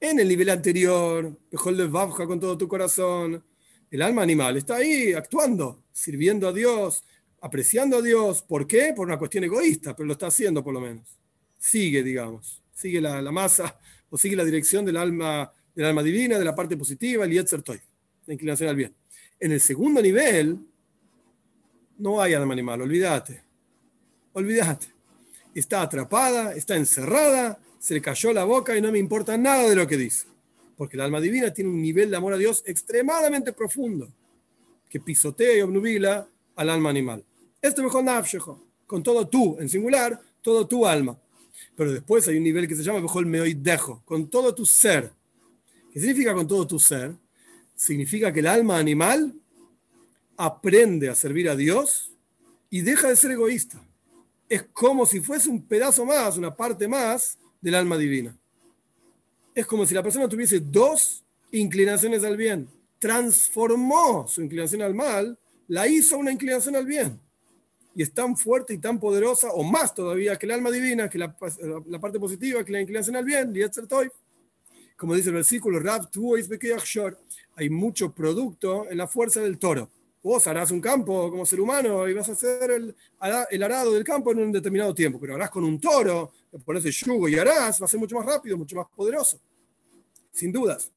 En 0.00 0.18
el 0.18 0.28
nivel 0.28 0.50
anterior, 0.50 1.38
mejor 1.50 1.76
de 1.76 2.26
con 2.26 2.40
todo 2.40 2.58
tu 2.58 2.66
corazón. 2.66 3.44
El 3.92 4.00
alma 4.00 4.22
animal 4.22 4.56
está 4.56 4.76
ahí 4.76 5.12
actuando, 5.12 5.82
sirviendo 5.92 6.48
a 6.48 6.52
Dios, 6.52 7.04
apreciando 7.42 7.98
a 7.98 8.02
Dios. 8.02 8.40
¿Por 8.40 8.66
qué? 8.66 8.94
Por 8.96 9.06
una 9.06 9.18
cuestión 9.18 9.44
egoísta, 9.44 9.94
pero 9.94 10.06
lo 10.06 10.14
está 10.14 10.28
haciendo 10.28 10.64
por 10.64 10.72
lo 10.72 10.80
menos. 10.80 11.06
Sigue, 11.58 12.02
digamos, 12.02 12.62
sigue 12.74 13.02
la, 13.02 13.20
masa 13.30 13.78
o 14.08 14.16
sigue 14.16 14.34
la 14.34 14.46
dirección 14.46 14.86
del 14.86 14.96
alma, 14.96 15.52
del 15.74 15.84
alma 15.84 16.02
divina, 16.02 16.38
de 16.38 16.44
la 16.46 16.54
parte 16.54 16.74
positiva, 16.74 17.26
el 17.26 17.32
Yetzer 17.32 17.60
Toy, 17.60 17.78
la 18.24 18.32
inclinación 18.32 18.70
al 18.70 18.76
bien. 18.76 18.94
En 19.38 19.52
el 19.52 19.60
segundo 19.60 20.00
nivel, 20.00 20.58
no 21.98 22.22
hay 22.22 22.32
alma 22.32 22.54
animal, 22.54 22.80
olvídate. 22.80 23.42
Olvídate. 24.32 24.86
Está 25.54 25.82
atrapada, 25.82 26.54
está 26.54 26.76
encerrada, 26.76 27.60
se 27.78 27.92
le 27.92 28.00
cayó 28.00 28.32
la 28.32 28.44
boca 28.44 28.74
y 28.74 28.80
no 28.80 28.90
me 28.90 28.98
importa 28.98 29.36
nada 29.36 29.68
de 29.68 29.76
lo 29.76 29.86
que 29.86 29.98
dice. 29.98 30.31
Porque 30.82 30.96
el 30.96 31.02
alma 31.02 31.20
divina 31.20 31.54
tiene 31.54 31.70
un 31.70 31.80
nivel 31.80 32.10
de 32.10 32.16
amor 32.16 32.32
a 32.32 32.36
Dios 32.36 32.64
extremadamente 32.66 33.52
profundo, 33.52 34.12
que 34.88 34.98
pisotea 34.98 35.56
y 35.56 35.60
obnubila 35.60 36.28
al 36.56 36.70
alma 36.70 36.90
animal. 36.90 37.24
Esto 37.60 37.84
mejor 37.84 38.02
nafshejo, 38.02 38.60
con 38.84 39.00
todo 39.00 39.28
tú, 39.28 39.56
en 39.60 39.68
singular, 39.68 40.20
todo 40.40 40.66
tu 40.66 40.84
alma. 40.84 41.16
Pero 41.76 41.92
después 41.92 42.26
hay 42.26 42.36
un 42.36 42.42
nivel 42.42 42.66
que 42.66 42.74
se 42.74 42.82
llama 42.82 43.00
mejor 43.00 43.24
meoidejo, 43.26 44.02
con 44.04 44.28
todo 44.28 44.52
tu 44.52 44.66
ser. 44.66 45.12
¿Qué 45.92 46.00
significa 46.00 46.34
con 46.34 46.48
todo 46.48 46.66
tu 46.66 46.80
ser? 46.80 47.14
Significa 47.76 48.32
que 48.32 48.40
el 48.40 48.48
alma 48.48 48.76
animal 48.76 49.32
aprende 50.36 51.08
a 51.08 51.14
servir 51.14 51.48
a 51.48 51.54
Dios 51.54 52.10
y 52.70 52.80
deja 52.80 53.08
de 53.08 53.14
ser 53.14 53.30
egoísta. 53.30 53.80
Es 54.48 54.64
como 54.64 55.06
si 55.06 55.20
fuese 55.20 55.48
un 55.48 55.62
pedazo 55.62 56.04
más, 56.04 56.36
una 56.36 56.52
parte 56.52 56.88
más 56.88 57.38
del 57.60 57.76
alma 57.76 57.96
divina. 57.96 58.36
Es 59.54 59.66
como 59.66 59.84
si 59.86 59.94
la 59.94 60.02
persona 60.02 60.28
tuviese 60.28 60.60
dos 60.60 61.24
inclinaciones 61.50 62.24
al 62.24 62.36
bien. 62.36 62.68
Transformó 62.98 64.26
su 64.26 64.42
inclinación 64.42 64.82
al 64.82 64.94
mal, 64.94 65.38
la 65.68 65.86
hizo 65.88 66.16
una 66.18 66.32
inclinación 66.32 66.76
al 66.76 66.86
bien. 66.86 67.20
Y 67.94 68.02
es 68.02 68.12
tan 68.14 68.36
fuerte 68.36 68.72
y 68.72 68.78
tan 68.78 68.98
poderosa, 68.98 69.50
o 69.52 69.62
más 69.62 69.94
todavía, 69.94 70.36
que 70.36 70.46
el 70.46 70.52
alma 70.52 70.70
divina, 70.70 71.10
que 71.10 71.18
la, 71.18 71.36
parte 71.36 72.18
positiva, 72.18 72.64
que 72.64 72.72
la 72.72 72.80
inclinación 72.80 73.16
al 73.16 73.24
bien, 73.24 73.52
como 74.96 75.14
dice 75.14 75.28
el 75.28 75.34
versículo, 75.34 75.80
hay 77.56 77.68
mucho 77.68 78.14
producto 78.14 78.88
en 78.88 78.96
la 78.96 79.06
fuerza 79.06 79.40
del 79.40 79.58
toro 79.58 79.90
vos 80.22 80.46
harás 80.46 80.70
un 80.70 80.80
campo 80.80 81.30
como 81.30 81.44
ser 81.44 81.60
humano 81.60 82.08
y 82.08 82.14
vas 82.14 82.28
a 82.28 82.32
hacer 82.32 82.70
el, 82.70 82.94
arado 83.62 83.92
del 83.92 84.04
campo 84.04 84.30
en 84.32 84.38
un 84.38 84.52
determinado 84.52 84.94
tiempo, 84.94 85.18
pero 85.20 85.34
harás 85.34 85.50
con 85.50 85.64
un 85.64 85.80
toro, 85.80 86.32
pones 86.60 86.84
el 86.84 86.92
yugo 86.92 87.28
y 87.28 87.36
harás, 87.36 87.80
va 87.80 87.86
a 87.86 87.88
ser 87.88 87.98
mucho 87.98 88.16
más 88.16 88.26
rápido, 88.26 88.56
mucho 88.56 88.76
más 88.76 88.86
poderoso, 88.94 89.40
sin 90.30 90.52
dudas. 90.52 90.90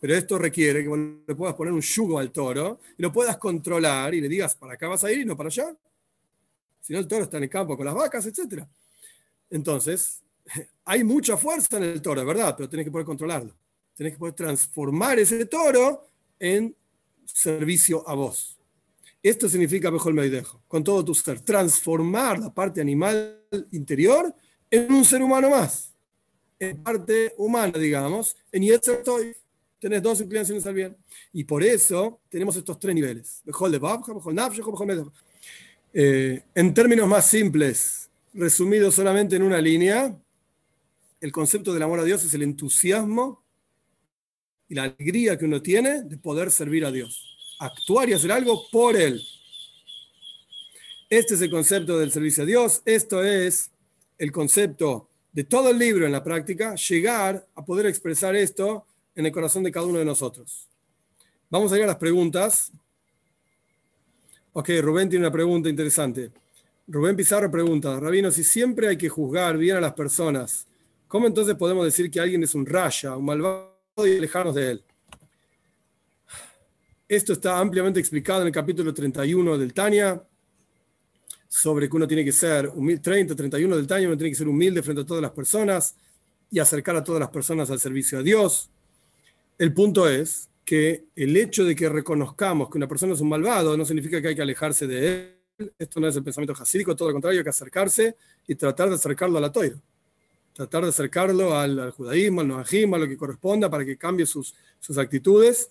Pero 0.00 0.16
esto 0.16 0.36
requiere 0.38 0.82
que 0.82 1.22
le 1.26 1.34
puedas 1.34 1.54
poner 1.54 1.72
un 1.72 1.80
yugo 1.80 2.18
al 2.18 2.32
toro 2.32 2.80
y 2.98 3.02
lo 3.02 3.12
puedas 3.12 3.36
controlar 3.36 4.14
y 4.14 4.20
le 4.20 4.28
digas, 4.28 4.54
para 4.56 4.74
acá 4.74 4.88
vas 4.88 5.04
a 5.04 5.12
ir 5.12 5.20
y 5.20 5.24
no 5.24 5.36
para 5.36 5.48
allá. 5.48 5.74
Si 6.80 6.92
no, 6.92 6.98
el 6.98 7.06
toro 7.06 7.24
está 7.24 7.36
en 7.36 7.44
el 7.44 7.50
campo 7.50 7.76
con 7.76 7.86
las 7.86 7.94
vacas, 7.94 8.26
etc. 8.26 8.64
Entonces, 9.48 10.22
hay 10.84 11.04
mucha 11.04 11.36
fuerza 11.36 11.76
en 11.76 11.84
el 11.84 12.02
toro, 12.02 12.24
¿verdad? 12.24 12.54
Pero 12.56 12.68
tienes 12.68 12.84
que 12.84 12.90
poder 12.90 13.06
controlarlo. 13.06 13.54
Tienes 13.94 14.14
que 14.14 14.18
poder 14.18 14.34
transformar 14.34 15.18
ese 15.18 15.44
toro 15.46 16.06
en 16.38 16.74
servicio 17.24 18.06
a 18.08 18.14
vos. 18.14 18.58
Esto 19.22 19.48
significa 19.48 19.90
mejor 19.90 20.14
me 20.14 20.28
dejo, 20.28 20.62
con 20.66 20.82
todo 20.82 21.04
tu 21.04 21.14
ser, 21.14 21.40
transformar 21.40 22.40
la 22.40 22.52
parte 22.52 22.80
animal 22.80 23.40
interior 23.70 24.34
en 24.72 24.92
un 24.92 25.04
ser 25.04 25.22
humano 25.22 25.50
más, 25.50 25.92
en 26.58 26.82
parte 26.82 27.32
humana, 27.36 27.78
digamos, 27.78 28.36
en 28.50 28.64
estoy 28.64 29.36
tenés 29.78 30.00
dos 30.00 30.20
inclinaciones 30.20 30.64
al 30.64 30.74
bien. 30.74 30.96
Y 31.32 31.42
por 31.42 31.64
eso 31.64 32.20
tenemos 32.28 32.54
estos 32.56 32.78
tres 32.78 32.94
niveles. 32.94 33.42
Eh, 35.92 36.42
En 36.54 36.72
términos 36.72 37.08
más 37.08 37.28
simples, 37.28 38.08
resumido 38.32 38.92
solamente 38.92 39.34
en 39.34 39.42
una 39.42 39.60
línea, 39.60 40.16
el 41.20 41.32
concepto 41.32 41.74
del 41.74 41.82
amor 41.82 41.98
a 41.98 42.04
Dios 42.04 42.24
es 42.24 42.32
el 42.32 42.42
entusiasmo 42.42 43.42
y 44.68 44.76
la 44.76 44.84
alegría 44.84 45.36
que 45.36 45.44
uno 45.46 45.60
tiene 45.60 46.02
de 46.02 46.16
poder 46.16 46.50
servir 46.52 46.84
a 46.84 46.92
Dios 46.92 47.28
actuar 47.58 48.08
y 48.08 48.12
hacer 48.12 48.32
algo 48.32 48.64
por 48.70 48.96
Él. 48.96 49.20
Este 51.10 51.34
es 51.34 51.40
el 51.42 51.50
concepto 51.50 51.98
del 51.98 52.12
servicio 52.12 52.44
a 52.44 52.46
Dios, 52.46 52.82
esto 52.84 53.22
es 53.22 53.71
el 54.22 54.30
concepto 54.30 55.08
de 55.32 55.42
todo 55.42 55.70
el 55.70 55.78
libro 55.78 56.06
en 56.06 56.12
la 56.12 56.22
práctica, 56.22 56.76
llegar 56.76 57.44
a 57.56 57.64
poder 57.64 57.86
expresar 57.86 58.36
esto 58.36 58.86
en 59.16 59.26
el 59.26 59.32
corazón 59.32 59.64
de 59.64 59.72
cada 59.72 59.84
uno 59.84 59.98
de 59.98 60.04
nosotros. 60.04 60.68
Vamos 61.50 61.72
a 61.72 61.76
ir 61.76 61.82
a 61.82 61.88
las 61.88 61.96
preguntas. 61.96 62.70
Ok, 64.52 64.70
Rubén 64.80 65.08
tiene 65.08 65.24
una 65.24 65.32
pregunta 65.32 65.68
interesante. 65.68 66.30
Rubén 66.86 67.16
Pizarro 67.16 67.50
pregunta, 67.50 67.98
Rabino, 67.98 68.30
si 68.30 68.44
siempre 68.44 68.86
hay 68.86 68.96
que 68.96 69.08
juzgar 69.08 69.58
bien 69.58 69.78
a 69.78 69.80
las 69.80 69.92
personas, 69.92 70.68
¿cómo 71.08 71.26
entonces 71.26 71.56
podemos 71.56 71.84
decir 71.84 72.08
que 72.08 72.20
alguien 72.20 72.44
es 72.44 72.54
un 72.54 72.64
raya, 72.64 73.16
un 73.16 73.24
malvado 73.24 73.72
y 74.06 74.18
alejarnos 74.18 74.54
de 74.54 74.70
él? 74.70 74.84
Esto 77.08 77.32
está 77.32 77.58
ampliamente 77.58 77.98
explicado 77.98 78.42
en 78.42 78.46
el 78.46 78.52
capítulo 78.52 78.94
31 78.94 79.58
del 79.58 79.74
Tania, 79.74 80.22
sobre 81.52 81.86
que 81.86 81.96
uno 81.96 82.08
tiene 82.08 82.24
que 82.24 82.32
ser 82.32 82.66
humilde, 82.68 83.02
30, 83.02 83.36
31 83.36 83.76
del 83.76 83.86
Tania, 83.86 84.08
uno 84.08 84.16
tiene 84.16 84.30
que 84.30 84.36
ser 84.36 84.48
humilde 84.48 84.82
frente 84.82 85.02
a 85.02 85.04
todas 85.04 85.20
las 85.20 85.32
personas 85.32 85.94
y 86.50 86.58
acercar 86.58 86.96
a 86.96 87.04
todas 87.04 87.20
las 87.20 87.28
personas 87.28 87.70
al 87.70 87.78
servicio 87.78 88.20
a 88.20 88.22
Dios. 88.22 88.70
El 89.58 89.74
punto 89.74 90.08
es 90.08 90.48
que 90.64 91.04
el 91.14 91.36
hecho 91.36 91.66
de 91.66 91.76
que 91.76 91.90
reconozcamos 91.90 92.70
que 92.70 92.78
una 92.78 92.88
persona 92.88 93.12
es 93.12 93.20
un 93.20 93.28
malvado 93.28 93.76
no 93.76 93.84
significa 93.84 94.22
que 94.22 94.28
hay 94.28 94.34
que 94.34 94.40
alejarse 94.40 94.86
de 94.86 95.36
él. 95.58 95.72
Esto 95.78 96.00
no 96.00 96.08
es 96.08 96.16
el 96.16 96.24
pensamiento 96.24 96.54
jasídico, 96.54 96.96
todo 96.96 97.08
lo 97.08 97.14
contrario, 97.16 97.40
hay 97.40 97.44
que 97.44 97.50
acercarse 97.50 98.16
y 98.48 98.54
tratar 98.54 98.88
de 98.88 98.94
acercarlo 98.94 99.36
a 99.36 99.42
la 99.42 99.52
toira. 99.52 99.76
Tratar 100.54 100.84
de 100.84 100.88
acercarlo 100.88 101.54
al, 101.54 101.90
judaísmo, 101.90 102.40
al 102.40 102.48
noajismo, 102.48 102.96
a 102.96 102.98
lo 102.98 103.06
que 103.06 103.18
corresponda 103.18 103.68
para 103.68 103.84
que 103.84 103.98
cambie 103.98 104.24
sus, 104.24 104.54
sus 104.80 104.96
actitudes 104.96 105.70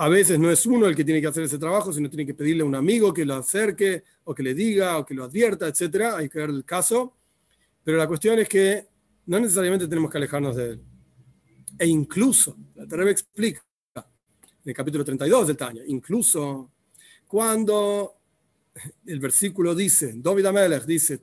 a 0.00 0.08
veces 0.08 0.38
no 0.38 0.48
es 0.48 0.64
uno 0.64 0.86
el 0.86 0.94
que 0.94 1.04
tiene 1.04 1.20
que 1.20 1.26
hacer 1.26 1.42
ese 1.42 1.58
trabajo, 1.58 1.92
sino 1.92 2.08
tiene 2.08 2.24
que 2.24 2.34
pedirle 2.34 2.62
a 2.62 2.66
un 2.66 2.76
amigo 2.76 3.12
que 3.12 3.24
lo 3.24 3.34
acerque 3.34 4.04
o 4.24 4.32
que 4.32 4.44
le 4.44 4.54
diga 4.54 4.96
o 4.96 5.04
que 5.04 5.12
lo 5.12 5.24
advierta, 5.24 5.66
etc. 5.66 6.14
Hay 6.16 6.28
que 6.28 6.38
ver 6.38 6.50
el 6.50 6.64
caso. 6.64 7.16
Pero 7.82 7.98
la 7.98 8.06
cuestión 8.06 8.38
es 8.38 8.48
que 8.48 8.86
no 9.26 9.40
necesariamente 9.40 9.88
tenemos 9.88 10.08
que 10.08 10.18
alejarnos 10.18 10.54
de 10.54 10.70
él. 10.70 10.82
E 11.76 11.86
incluso, 11.86 12.56
la 12.76 12.86
Terebe 12.86 13.10
explica 13.10 13.60
en 13.96 14.04
el 14.64 14.74
capítulo 14.74 15.04
32 15.04 15.48
del 15.48 15.56
Tanya, 15.56 15.82
incluso 15.86 16.70
cuando 17.26 18.14
el 19.04 19.18
versículo 19.18 19.74
dice, 19.74 20.12
David 20.16 20.46
Amelech 20.46 20.84
dice, 20.84 21.20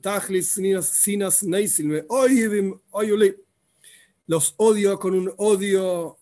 los 4.26 4.54
odio 4.58 4.98
con 4.98 5.14
un 5.14 5.32
odio 5.38 6.18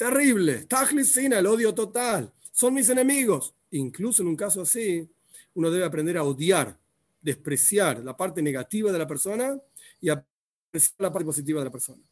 terrible. 0.00 0.64
Tajlicina, 0.64 1.38
el 1.40 1.46
odio 1.46 1.74
total. 1.74 2.32
Son 2.50 2.72
mis 2.72 2.88
enemigos. 2.88 3.54
Incluso 3.72 4.22
en 4.22 4.28
un 4.28 4.36
caso 4.36 4.62
así, 4.62 5.06
uno 5.52 5.70
debe 5.70 5.84
aprender 5.84 6.16
a 6.16 6.22
odiar, 6.22 6.74
despreciar 7.20 8.02
la 8.02 8.16
parte 8.16 8.40
negativa 8.40 8.90
de 8.90 8.98
la 8.98 9.06
persona 9.06 9.60
y 10.00 10.08
apreciar 10.08 10.94
la 11.00 11.12
parte 11.12 11.26
positiva 11.26 11.60
de 11.60 11.66
la 11.66 11.70
persona. 11.70 12.02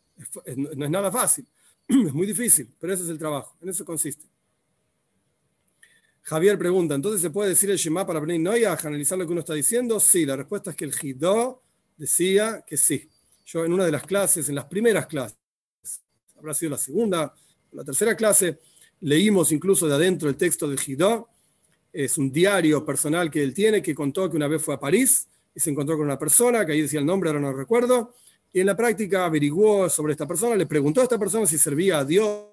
no 0.54 0.84
es 0.84 0.90
nada 0.90 1.10
fácil, 1.10 1.46
es 1.88 2.12
muy 2.12 2.26
difícil, 2.26 2.70
pero 2.78 2.92
ese 2.92 3.04
es 3.04 3.08
el 3.08 3.18
trabajo, 3.18 3.56
en 3.62 3.70
eso 3.70 3.84
consiste. 3.86 4.26
Javier 6.22 6.58
pregunta, 6.58 6.94
¿entonces 6.94 7.22
se 7.22 7.30
puede 7.30 7.48
decir 7.48 7.70
el 7.70 7.78
Shema 7.78 8.06
para 8.06 8.20
Noia 8.20 8.74
a 8.74 8.86
analizar 8.86 9.16
lo 9.16 9.24
que 9.24 9.32
uno 9.32 9.40
está 9.40 9.54
diciendo? 9.54 9.98
Sí, 9.98 10.26
la 10.26 10.36
respuesta 10.36 10.70
es 10.70 10.76
que 10.76 10.84
el 10.84 10.92
Hidó 11.00 11.62
decía 11.96 12.64
que 12.66 12.76
sí. 12.76 13.08
Yo 13.46 13.64
en 13.64 13.72
una 13.72 13.86
de 13.86 13.92
las 13.92 14.02
clases, 14.02 14.48
en 14.50 14.56
las 14.56 14.66
primeras 14.66 15.06
clases, 15.06 15.38
habrá 16.36 16.52
sido 16.52 16.72
la 16.72 16.78
segunda 16.78 17.34
la 17.72 17.84
tercera 17.84 18.16
clase 18.16 18.58
leímos 19.00 19.52
incluso 19.52 19.86
de 19.86 19.94
adentro 19.94 20.28
el 20.28 20.36
texto 20.36 20.68
de 20.68 20.76
Gidó. 20.76 21.28
Es 21.92 22.18
un 22.18 22.30
diario 22.30 22.84
personal 22.84 23.30
que 23.30 23.42
él 23.42 23.54
tiene 23.54 23.82
que 23.82 23.94
contó 23.94 24.30
que 24.30 24.36
una 24.36 24.48
vez 24.48 24.62
fue 24.62 24.74
a 24.74 24.80
París 24.80 25.26
y 25.54 25.60
se 25.60 25.70
encontró 25.70 25.96
con 25.96 26.06
una 26.06 26.18
persona, 26.18 26.64
que 26.64 26.72
ahí 26.72 26.82
decía 26.82 27.00
el 27.00 27.06
nombre, 27.06 27.30
ahora 27.30 27.40
no 27.40 27.52
recuerdo, 27.52 28.14
y 28.52 28.60
en 28.60 28.66
la 28.66 28.76
práctica 28.76 29.24
averiguó 29.24 29.88
sobre 29.88 30.12
esta 30.12 30.26
persona, 30.26 30.54
le 30.54 30.66
preguntó 30.66 31.00
a 31.00 31.04
esta 31.04 31.18
persona 31.18 31.46
si 31.46 31.58
servía 31.58 31.98
a 31.98 32.04
Dios 32.04 32.46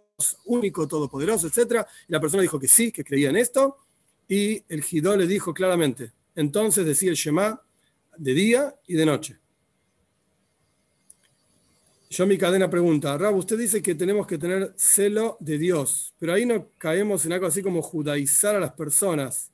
único, 0.46 0.88
todopoderoso, 0.88 1.48
etc. 1.48 1.86
Y 2.08 2.12
la 2.12 2.20
persona 2.20 2.42
dijo 2.42 2.60
que 2.60 2.68
sí, 2.68 2.92
que 2.92 3.04
creía 3.04 3.30
en 3.30 3.38
esto, 3.38 3.78
y 4.28 4.64
el 4.70 4.84
Gidó 4.84 5.16
le 5.16 5.28
dijo 5.28 5.54
claramente, 5.54 6.12
entonces 6.36 6.86
decía 6.86 7.12
el 7.12 7.16
Shema 7.16 7.62
de 8.18 8.34
día 8.34 8.76
y 8.88 8.96
de 8.96 9.06
noche. 9.06 9.38
Yo 12.16 12.26
mi 12.26 12.38
cadena 12.38 12.70
pregunta, 12.70 13.18
Rab, 13.18 13.36
usted 13.36 13.58
dice 13.58 13.82
que 13.82 13.94
tenemos 13.94 14.26
que 14.26 14.38
tener 14.38 14.74
celo 14.78 15.36
de 15.42 15.58
Dios, 15.58 16.14
pero 16.18 16.32
ahí 16.32 16.46
no 16.46 16.70
caemos 16.78 17.26
en 17.26 17.34
algo 17.34 17.46
así 17.46 17.62
como 17.62 17.82
judaizar 17.82 18.56
a 18.56 18.60
las 18.62 18.72
personas. 18.72 19.52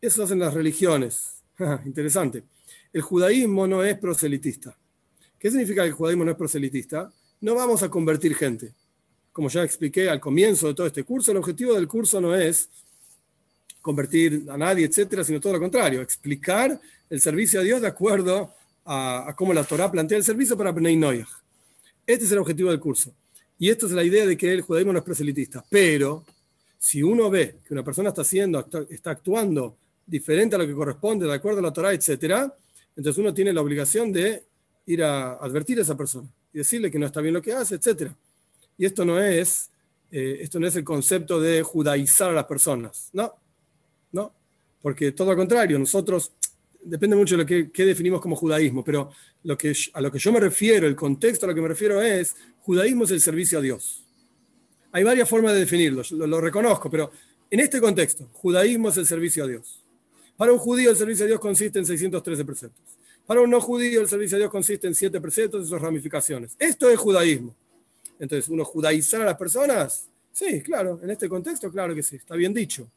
Eso 0.00 0.22
hacen 0.22 0.38
las 0.38 0.54
religiones. 0.54 1.42
Interesante. 1.84 2.44
El 2.90 3.02
judaísmo 3.02 3.66
no 3.66 3.84
es 3.84 3.98
proselitista. 3.98 4.74
¿Qué 5.38 5.50
significa 5.50 5.82
que 5.82 5.88
el 5.88 5.92
judaísmo 5.92 6.24
no 6.24 6.30
es 6.30 6.38
proselitista? 6.38 7.12
No 7.42 7.54
vamos 7.54 7.82
a 7.82 7.90
convertir 7.90 8.34
gente. 8.34 8.72
como 9.30 9.50
ya 9.50 9.62
expliqué 9.62 10.08
al 10.08 10.20
comienzo 10.20 10.68
de 10.68 10.74
todo 10.74 10.86
este 10.86 11.04
curso, 11.04 11.32
el 11.32 11.36
objetivo 11.36 11.74
del 11.74 11.86
curso 11.86 12.18
no 12.18 12.34
es 12.34 12.70
convertir 13.82 14.46
a 14.48 14.56
nadie, 14.56 14.86
etcétera, 14.86 15.22
sino 15.22 15.38
todo 15.38 15.52
lo 15.52 15.60
contrario, 15.60 16.00
explicar 16.00 16.80
el 17.10 17.20
servicio 17.20 17.60
a 17.60 17.62
Dios 17.62 17.82
de 17.82 17.88
acuerdo 17.88 18.54
a, 18.86 19.34
cómo 19.36 19.52
la 19.52 19.64
Torah 19.64 19.92
plantea 19.92 20.16
el 20.16 20.24
servicio 20.24 20.56
para 20.56 20.72
Bnei 20.72 20.96
Noyach. 20.96 21.43
Este 22.06 22.24
es 22.24 22.32
el 22.32 22.38
objetivo 22.38 22.70
del 22.70 22.80
curso. 22.80 23.14
Y 23.58 23.70
esta 23.70 23.86
es 23.86 23.92
la 23.92 24.02
idea 24.02 24.26
de 24.26 24.36
que 24.36 24.52
el 24.52 24.62
judaísmo 24.62 24.92
no 24.92 24.98
es 24.98 25.04
proselitista. 25.04 25.64
Pero 25.68 26.24
si 26.78 27.02
uno 27.02 27.30
ve 27.30 27.56
que 27.66 27.72
una 27.72 27.84
persona 27.84 28.10
está 28.10 28.22
haciendo, 28.22 28.66
está 28.90 29.12
actuando 29.12 29.76
diferente 30.06 30.56
a 30.56 30.58
lo 30.58 30.66
que 30.66 30.74
corresponde, 30.74 31.26
de 31.26 31.32
acuerdo 31.32 31.60
a 31.60 31.62
la 31.62 31.72
Torah, 31.72 31.92
etcétera, 31.92 32.54
entonces 32.96 33.18
uno 33.18 33.32
tiene 33.32 33.52
la 33.52 33.62
obligación 33.62 34.12
de 34.12 34.44
ir 34.86 35.02
a 35.02 35.34
advertir 35.34 35.78
a 35.78 35.82
esa 35.82 35.96
persona 35.96 36.28
y 36.52 36.58
decirle 36.58 36.90
que 36.90 36.98
no 36.98 37.06
está 37.06 37.20
bien 37.20 37.34
lo 37.34 37.42
que 37.42 37.52
hace, 37.52 37.76
etcétera. 37.76 38.14
Y 38.76 38.84
esto 38.84 39.04
no 39.04 39.18
es, 39.18 39.70
eh, 40.10 40.38
esto 40.40 40.60
no 40.60 40.66
es 40.66 40.76
el 40.76 40.84
concepto 40.84 41.40
de 41.40 41.62
judaizar 41.62 42.30
a 42.30 42.34
las 42.34 42.44
personas, 42.44 43.08
no, 43.12 43.32
no, 44.12 44.32
porque 44.82 45.12
todo 45.12 45.30
lo 45.30 45.36
contrario, 45.36 45.78
nosotros, 45.78 46.32
depende 46.82 47.16
mucho 47.16 47.36
de 47.36 47.42
lo 47.42 47.72
que, 47.72 47.84
definimos 47.84 48.20
como 48.20 48.36
judaísmo, 48.36 48.84
pero 48.84 49.10
lo 49.44 49.56
que, 49.56 49.74
a 49.92 50.00
lo 50.00 50.10
que 50.10 50.18
yo 50.18 50.32
me 50.32 50.40
refiero, 50.40 50.86
el 50.86 50.96
contexto 50.96 51.46
a 51.46 51.48
lo 51.48 51.54
que 51.54 51.60
me 51.60 51.68
refiero 51.68 52.02
es, 52.02 52.34
judaísmo 52.62 53.04
es 53.04 53.10
el 53.12 53.20
servicio 53.20 53.58
a 53.58 53.62
Dios. 53.62 54.04
Hay 54.92 55.04
varias 55.04 55.28
formas 55.28 55.54
de 55.54 55.60
definirlo, 55.60 56.02
lo, 56.10 56.26
lo 56.26 56.40
reconozco, 56.40 56.90
pero 56.90 57.10
en 57.50 57.60
este 57.60 57.80
contexto, 57.80 58.28
judaísmo 58.32 58.88
es 58.88 58.96
el 58.96 59.06
servicio 59.06 59.44
a 59.44 59.46
Dios. 59.46 59.84
Para 60.36 60.52
un 60.52 60.58
judío 60.58 60.90
el 60.90 60.96
servicio 60.96 61.26
a 61.26 61.28
Dios 61.28 61.40
consiste 61.40 61.78
en 61.78 61.86
613 61.86 62.44
preceptos. 62.44 62.82
Para 63.26 63.40
un 63.40 63.50
no 63.50 63.60
judío 63.60 64.00
el 64.00 64.08
servicio 64.08 64.36
a 64.36 64.40
Dios 64.40 64.50
consiste 64.50 64.86
en 64.86 64.94
7 64.94 65.20
preceptos 65.20 65.64
y 65.64 65.68
sus 65.68 65.80
ramificaciones. 65.80 66.56
Esto 66.58 66.90
es 66.90 66.98
judaísmo. 66.98 67.54
Entonces, 68.18 68.48
¿uno 68.48 68.64
judaizar 68.64 69.22
a 69.22 69.24
las 69.24 69.36
personas? 69.36 70.08
Sí, 70.32 70.62
claro, 70.62 71.00
en 71.02 71.10
este 71.10 71.28
contexto, 71.28 71.70
claro 71.70 71.94
que 71.94 72.02
sí, 72.02 72.16
está 72.16 72.34
bien 72.34 72.52
dicho. 72.52 72.90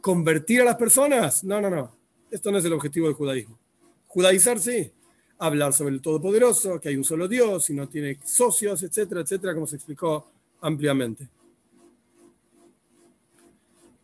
¿Convertir 0.00 0.60
a 0.60 0.64
las 0.64 0.76
personas? 0.76 1.42
No, 1.44 1.60
no, 1.60 1.68
no. 1.68 1.96
Esto 2.30 2.52
no 2.52 2.58
es 2.58 2.64
el 2.64 2.72
objetivo 2.72 3.06
del 3.06 3.16
judaísmo. 3.16 3.58
Judaizar, 4.06 4.60
sí. 4.60 4.90
Hablar 5.38 5.72
sobre 5.72 5.94
el 5.94 6.00
Todopoderoso, 6.00 6.80
que 6.80 6.88
hay 6.88 6.96
un 6.96 7.04
solo 7.04 7.28
Dios 7.28 7.70
y 7.70 7.74
no 7.74 7.88
tiene 7.88 8.18
socios, 8.24 8.82
etcétera, 8.82 9.20
etcétera, 9.20 9.54
como 9.54 9.66
se 9.66 9.76
explicó 9.76 10.30
ampliamente. 10.60 11.28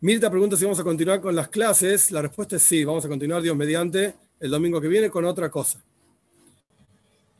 Mirta 0.01 0.29
pregunta 0.29 0.55
si 0.55 0.63
vamos 0.63 0.79
a 0.79 0.83
continuar 0.83 1.19
con 1.19 1.35
las 1.35 1.47
clases. 1.47 2.11
La 2.11 2.21
respuesta 2.21 2.57
es 2.57 2.63
sí, 2.63 2.83
vamos 2.83 3.03
a 3.05 3.07
continuar, 3.07 3.41
Dios 3.41 3.55
mediante, 3.55 4.13
el 4.39 4.51
domingo 4.51 4.79
que 4.79 4.87
viene 4.87 5.09
con 5.09 5.25
otra 5.25 5.49
cosa. 5.49 5.83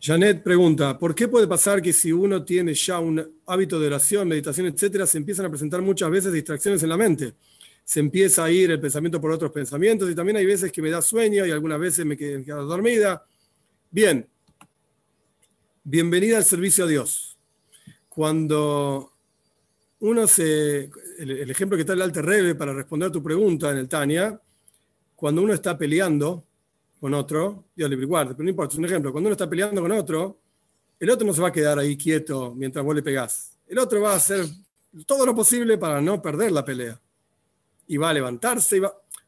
Janet 0.01 0.43
pregunta, 0.43 0.97
¿por 0.97 1.15
qué 1.15 1.27
puede 1.27 1.47
pasar 1.47 1.81
que 1.81 1.93
si 1.93 2.11
uno 2.11 2.43
tiene 2.43 2.73
ya 2.73 2.99
un 2.99 3.39
hábito 3.47 3.79
de 3.79 3.87
oración, 3.87 4.27
meditación, 4.27 4.67
etcétera, 4.67 5.05
se 5.05 5.17
empiezan 5.17 5.45
a 5.45 5.49
presentar 5.49 5.81
muchas 5.81 6.09
veces 6.09 6.31
distracciones 6.31 6.83
en 6.83 6.89
la 6.89 6.97
mente? 6.97 7.33
Se 7.83 7.99
empieza 7.99 8.43
a 8.43 8.51
ir 8.51 8.71
el 8.71 8.79
pensamiento 8.79 9.19
por 9.21 9.31
otros 9.31 9.51
pensamientos 9.51 10.09
y 10.09 10.15
también 10.15 10.37
hay 10.37 10.45
veces 10.45 10.71
que 10.71 10.81
me 10.81 10.89
da 10.89 11.01
sueño 11.01 11.45
y 11.45 11.51
algunas 11.51 11.79
veces 11.79 12.05
me 12.05 12.17
quedo 12.17 12.65
dormida. 12.65 13.25
Bien, 13.91 14.27
bienvenida 15.83 16.37
al 16.37 16.43
servicio 16.43 16.83
a 16.83 16.87
Dios. 16.87 17.37
Cuando 18.09 19.13
uno 19.99 20.27
se, 20.27 20.89
el, 21.17 21.49
ejemplo 21.49 21.77
que 21.77 21.81
está 21.81 21.93
el 21.93 22.01
Alter 22.01 22.25
Rebe 22.25 22.55
para 22.55 22.73
responder 22.73 23.09
a 23.09 23.11
tu 23.11 23.23
pregunta 23.23 23.71
en 23.71 23.77
el 23.77 23.87
Tania, 23.87 24.39
cuando 25.15 25.41
uno 25.41 25.53
está 25.53 25.77
peleando, 25.77 26.45
con 26.99 27.13
otro, 27.13 27.65
Dios 27.75 27.89
libre 27.89 28.05
guarde, 28.05 28.33
pero 28.33 28.43
no 28.43 28.49
importa, 28.49 28.73
es 28.73 28.79
un 28.79 28.85
ejemplo, 28.85 29.11
cuando 29.11 29.27
uno 29.27 29.33
está 29.33 29.49
peleando 29.49 29.81
con 29.81 29.91
otro, 29.91 30.39
el 30.99 31.09
otro 31.09 31.27
no 31.27 31.33
se 31.33 31.41
va 31.41 31.49
a 31.49 31.51
quedar 31.51 31.77
ahí 31.77 31.95
quieto 31.95 32.53
mientras 32.55 32.83
vos 32.83 32.95
le 32.95 33.03
pegás. 33.03 33.57
El 33.67 33.77
otro 33.79 34.01
va 34.01 34.13
a 34.13 34.15
hacer 34.15 34.45
todo 35.05 35.25
lo 35.25 35.35
posible 35.35 35.77
para 35.77 36.01
no 36.01 36.21
perder 36.21 36.51
la 36.51 36.65
pelea. 36.65 36.99
Y 37.87 37.97
va 37.97 38.09
a 38.09 38.13
levantarse 38.13 38.77
y. 38.77 38.81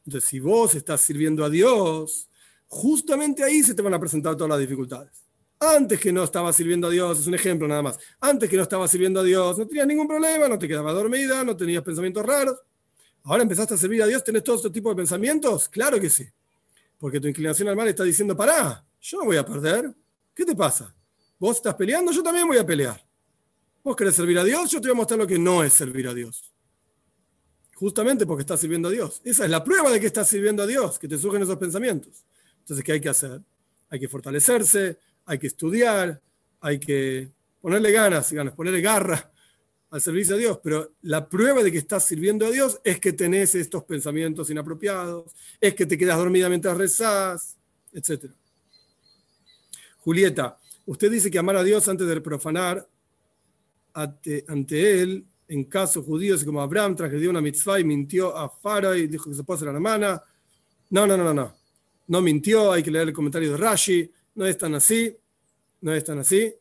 Entonces, 0.06 0.30
si 0.30 0.40
vos 0.40 0.74
estás 0.74 1.02
sirviendo 1.02 1.44
a 1.44 1.50
Dios, 1.50 2.30
justamente 2.68 3.44
ahí 3.44 3.64
se 3.64 3.74
te 3.74 3.82
van 3.82 3.94
a 3.94 4.00
presentar 4.00 4.36
todas 4.36 4.50
las 4.50 4.60
dificultades. 4.60 5.24
Antes 5.60 6.00
que 6.00 6.12
no 6.12 6.24
estaba 6.24 6.54
sirviendo 6.54 6.88
a 6.88 6.90
Dios, 6.92 7.20
es 7.20 7.28
un 7.28 7.34
ejemplo 7.34 7.68
nada 7.68 7.82
más. 7.82 7.98
Antes 8.20 8.50
que 8.50 8.56
no 8.56 8.64
estaba 8.64 8.88
sirviendo 8.88 9.22
a 9.22 9.24
Dios, 9.24 9.58
no 9.58 9.66
tenías 9.68 9.88
ningún 9.88 10.08
problema, 10.08 10.48
no 10.48 10.60
te 10.60 10.68
quedabas 10.68 10.94
dormida, 10.94 11.44
no 11.44 11.58
tenías 11.58 11.82
pensamientos 11.82 12.24
raros. 12.24 12.58
Ahora 13.24 13.44
empezaste 13.44 13.74
a 13.74 13.78
servir 13.78 14.04
a 14.04 14.06
Dios, 14.06 14.24
¿tenés 14.24 14.44
todo 14.44 14.56
este 14.58 14.70
tipo 14.70 14.90
de 14.90 14.96
pensamientos? 14.96 15.68
Claro 15.68 16.00
que 16.00 16.10
sí. 16.10 16.26
Porque 17.00 17.20
tu 17.20 17.28
inclinación 17.28 17.68
al 17.70 17.76
mal 17.76 17.88
está 17.88 18.04
diciendo, 18.04 18.38
pará, 18.38 18.86
yo 19.02 19.20
no 19.20 19.26
voy 19.26 19.38
a 19.38 19.46
perder. 19.46 19.94
¿Qué 20.34 20.46
te 20.46 20.56
pasa? 20.56 20.96
Vos 21.40 21.58
estás 21.58 21.76
peleando, 21.76 22.12
yo 22.12 22.22
también 22.22 22.48
voy 22.48 22.58
a 22.58 22.66
pelear. 22.66 23.04
Vos 23.84 23.96
querés 23.96 24.16
servir 24.16 24.38
a 24.38 24.44
Dios, 24.44 24.70
yo 24.70 24.80
te 24.80 24.88
voy 24.88 24.94
a 24.94 24.98
mostrar 24.98 25.20
lo 25.20 25.26
que 25.26 25.40
no 25.40 25.64
es 25.64 25.74
servir 25.74 26.08
a 26.08 26.14
Dios. 26.14 26.54
Justamente 27.74 28.26
porque 28.26 28.42
estás 28.42 28.60
sirviendo 28.60 28.90
a 28.90 28.92
Dios. 28.92 29.22
Esa 29.24 29.46
es 29.46 29.50
la 29.50 29.64
prueba 29.64 29.90
de 29.92 30.00
que 30.00 30.08
estás 30.08 30.28
sirviendo 30.28 30.64
a 30.64 30.68
Dios, 30.68 31.00
que 31.00 31.08
te 31.08 31.18
surgen 31.18 31.42
esos 31.42 31.58
pensamientos. 31.58 32.26
Entonces, 32.68 32.84
¿qué 32.84 32.92
hay 32.92 33.00
que 33.00 33.08
hacer? 33.08 33.40
Hay 33.90 33.98
que 33.98 34.10
fortalecerse, 34.10 34.98
hay 35.26 35.40
que 35.40 35.48
estudiar, 35.48 36.22
hay 36.60 36.78
que 36.78 37.32
ponerle 37.62 37.94
ganas, 37.94 38.30
ganas, 38.34 38.54
ponerle 38.54 38.82
garra 38.82 39.32
al 39.90 40.02
servicio 40.02 40.36
a 40.36 40.38
Dios, 40.38 40.60
pero 40.62 40.96
la 41.04 41.30
prueba 41.30 41.64
de 41.64 41.72
que 41.72 41.78
estás 41.78 42.04
sirviendo 42.04 42.46
a 42.46 42.52
Dios 42.52 42.82
es 42.84 43.00
que 43.00 43.14
tenés 43.14 43.56
estos 43.56 43.86
pensamientos 43.86 44.50
inapropiados, 44.50 45.32
es 45.62 45.76
que 45.76 45.86
te 45.86 45.98
quedas 45.98 46.18
dormida 46.18 46.50
mientras 46.50 46.76
rezás, 46.76 47.56
etc. 47.94 48.26
Julieta, 50.00 50.58
usted 50.86 51.10
dice 51.10 51.32
que 51.32 51.40
amar 51.40 51.56
a 51.56 51.64
Dios 51.64 51.88
antes 51.88 52.06
de 52.06 52.20
profanar 52.20 52.86
ante, 53.94 55.02
él, 55.02 55.26
en 55.48 55.64
caso 55.64 56.04
judíos 56.04 56.44
como 56.44 56.62
Abraham 56.62 56.98
transgredió 56.98 57.30
una 57.30 57.40
mitzvah 57.40 57.80
y 57.80 57.86
mintió 57.86 58.36
a 58.36 58.50
Faro 58.50 58.94
y 58.94 59.08
dijo 59.08 59.30
que 59.30 59.38
se 59.38 59.44
puede 59.46 59.56
hacer 59.56 59.68
la 59.68 59.76
hermana. 59.76 60.22
No, 60.90 61.08
no, 61.08 61.16
no, 61.16 61.24
no, 61.24 61.34
no. 61.34 61.67
No 62.08 62.22
mintió, 62.22 62.72
hay 62.72 62.84
que 62.84 62.92
leer 62.92 63.10
el 63.10 63.14
comentario 63.14 63.52
de 63.52 63.58
Rashi, 63.58 64.12
no 64.36 64.46
es 64.46 64.58
tan 64.58 64.76
así, 64.76 65.16
no 65.82 65.94
es 65.94 66.04
tan 66.04 66.20
así. 66.20 66.54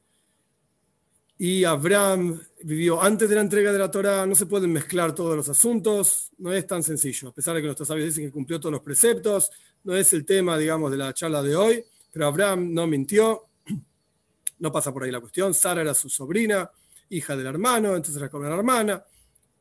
Y 1.38 1.64
Abraham 1.64 2.40
vivió 2.62 3.02
antes 3.02 3.28
de 3.28 3.34
la 3.34 3.42
entrega 3.42 3.70
de 3.70 3.78
la 3.78 3.90
Torah, 3.90 4.26
no 4.26 4.34
se 4.34 4.46
pueden 4.46 4.72
mezclar 4.72 5.14
todos 5.14 5.36
los 5.36 5.48
asuntos, 5.48 6.32
no 6.38 6.52
es 6.52 6.66
tan 6.66 6.82
sencillo, 6.82 7.28
a 7.28 7.32
pesar 7.32 7.54
de 7.54 7.60
que 7.60 7.66
nuestros 7.66 7.86
sabios 7.86 8.06
dicen 8.06 8.24
que 8.24 8.32
cumplió 8.32 8.58
todos 8.58 8.72
los 8.72 8.80
preceptos, 8.80 9.50
no 9.84 9.94
es 9.94 10.12
el 10.14 10.24
tema, 10.24 10.56
digamos, 10.56 10.90
de 10.90 10.96
la 10.96 11.12
charla 11.12 11.42
de 11.42 11.54
hoy, 11.54 11.84
pero 12.10 12.26
Abraham 12.26 12.72
no 12.72 12.86
mintió, 12.86 13.44
no 14.58 14.72
pasa 14.72 14.92
por 14.92 15.04
ahí 15.04 15.10
la 15.10 15.20
cuestión, 15.20 15.52
Sara 15.52 15.82
era 15.82 15.92
su 15.92 16.08
sobrina, 16.08 16.70
hija 17.10 17.36
del 17.36 17.46
hermano, 17.46 17.94
entonces 17.94 18.16
era 18.16 18.30
como 18.30 18.44
la 18.44 18.56
hermana, 18.56 19.04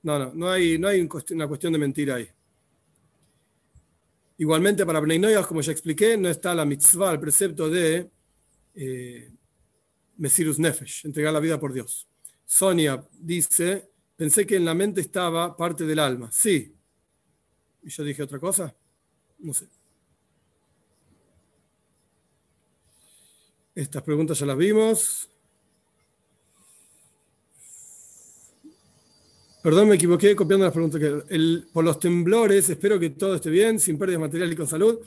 no, 0.03 0.19
no, 0.19 0.31
no 0.33 0.49
hay, 0.49 0.77
no 0.79 0.87
hay 0.87 1.01
una 1.31 1.47
cuestión 1.47 1.73
de 1.73 1.79
mentira 1.79 2.15
ahí. 2.15 2.29
Igualmente 4.37 4.85
para 4.85 4.99
Bnei 4.99 5.35
como 5.47 5.61
ya 5.61 5.71
expliqué, 5.71 6.17
no 6.17 6.29
está 6.29 6.53
la 6.53 6.65
mitzvah, 6.65 7.11
el 7.11 7.19
precepto 7.19 7.69
de... 7.69 8.09
Eh, 8.75 9.31
Mesirus 10.17 10.59
Nefesh, 10.59 11.05
entregar 11.05 11.33
la 11.33 11.39
vida 11.39 11.59
por 11.59 11.73
Dios. 11.73 12.07
Sonia 12.45 13.05
dice, 13.11 13.89
pensé 14.15 14.45
que 14.45 14.55
en 14.55 14.65
la 14.65 14.73
mente 14.73 15.01
estaba 15.01 15.55
parte 15.55 15.85
del 15.85 15.99
alma. 15.99 16.31
Sí. 16.31 16.73
¿Y 17.83 17.89
yo 17.89 18.03
dije 18.03 18.23
otra 18.23 18.39
cosa? 18.39 18.73
No 19.39 19.53
sé. 19.53 19.67
Estas 23.73 24.03
preguntas 24.03 24.39
ya 24.39 24.45
las 24.45 24.57
vimos. 24.57 25.29
Perdón, 29.65 29.89
me 29.89 29.95
equivoqué 29.95 30.35
copiando 30.35 30.63
las 30.65 30.71
preguntas. 30.71 31.01
Que 31.01 31.63
por 31.73 31.83
los 31.83 31.99
temblores, 31.99 32.69
espero 32.69 32.99
que 32.99 33.09
todo 33.09 33.33
esté 33.33 33.49
bien, 33.49 33.79
sin 33.79 33.97
pérdidas 33.97 34.21
materiales 34.21 34.53
y 34.53 34.57
con 34.57 34.67
salud. 34.67 34.99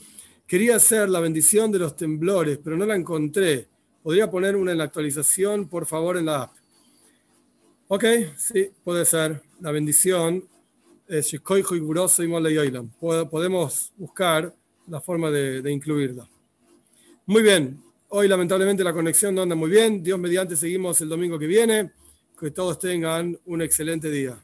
Quería 0.49 0.75
hacer 0.75 1.09
la 1.09 1.21
bendición 1.21 1.71
de 1.71 1.79
los 1.79 1.95
temblores, 1.95 2.59
pero 2.59 2.77
no 2.77 2.85
la 2.85 2.97
encontré. 2.97 3.69
¿Podría 4.03 4.29
poner 4.29 4.57
una 4.57 4.73
en 4.73 4.79
la 4.79 4.83
actualización, 4.83 5.69
por 5.69 5.87
favor, 5.87 6.17
en 6.17 6.27
la 6.27 6.43
app? 6.43 6.57
Ok, 7.87 8.05
sí, 8.37 8.69
puede 8.83 9.05
ser. 9.05 9.41
La 9.61 9.71
bendición 9.71 10.43
es 11.07 11.37
Podemos 13.31 13.93
buscar 13.97 14.57
la 14.89 15.01
forma 15.01 15.31
de, 15.31 15.63
de 15.63 15.71
incluirla. 15.71 16.29
Muy 17.27 17.45
bien. 17.45 17.81
Hoy 18.09 18.27
lamentablemente 18.27 18.83
la 18.83 18.93
conexión 18.93 19.37
no 19.37 19.43
anda 19.43 19.55
muy 19.55 19.71
bien. 19.71 20.03
Dios 20.03 20.19
mediante 20.19 20.57
seguimos 20.57 21.01
el 21.01 21.09
domingo 21.09 21.39
que 21.39 21.47
viene. 21.47 21.93
Que 22.41 22.51
todos 22.51 22.77
tengan 22.81 23.39
un 23.47 23.63
excelente 23.63 24.11
día. 24.11 24.37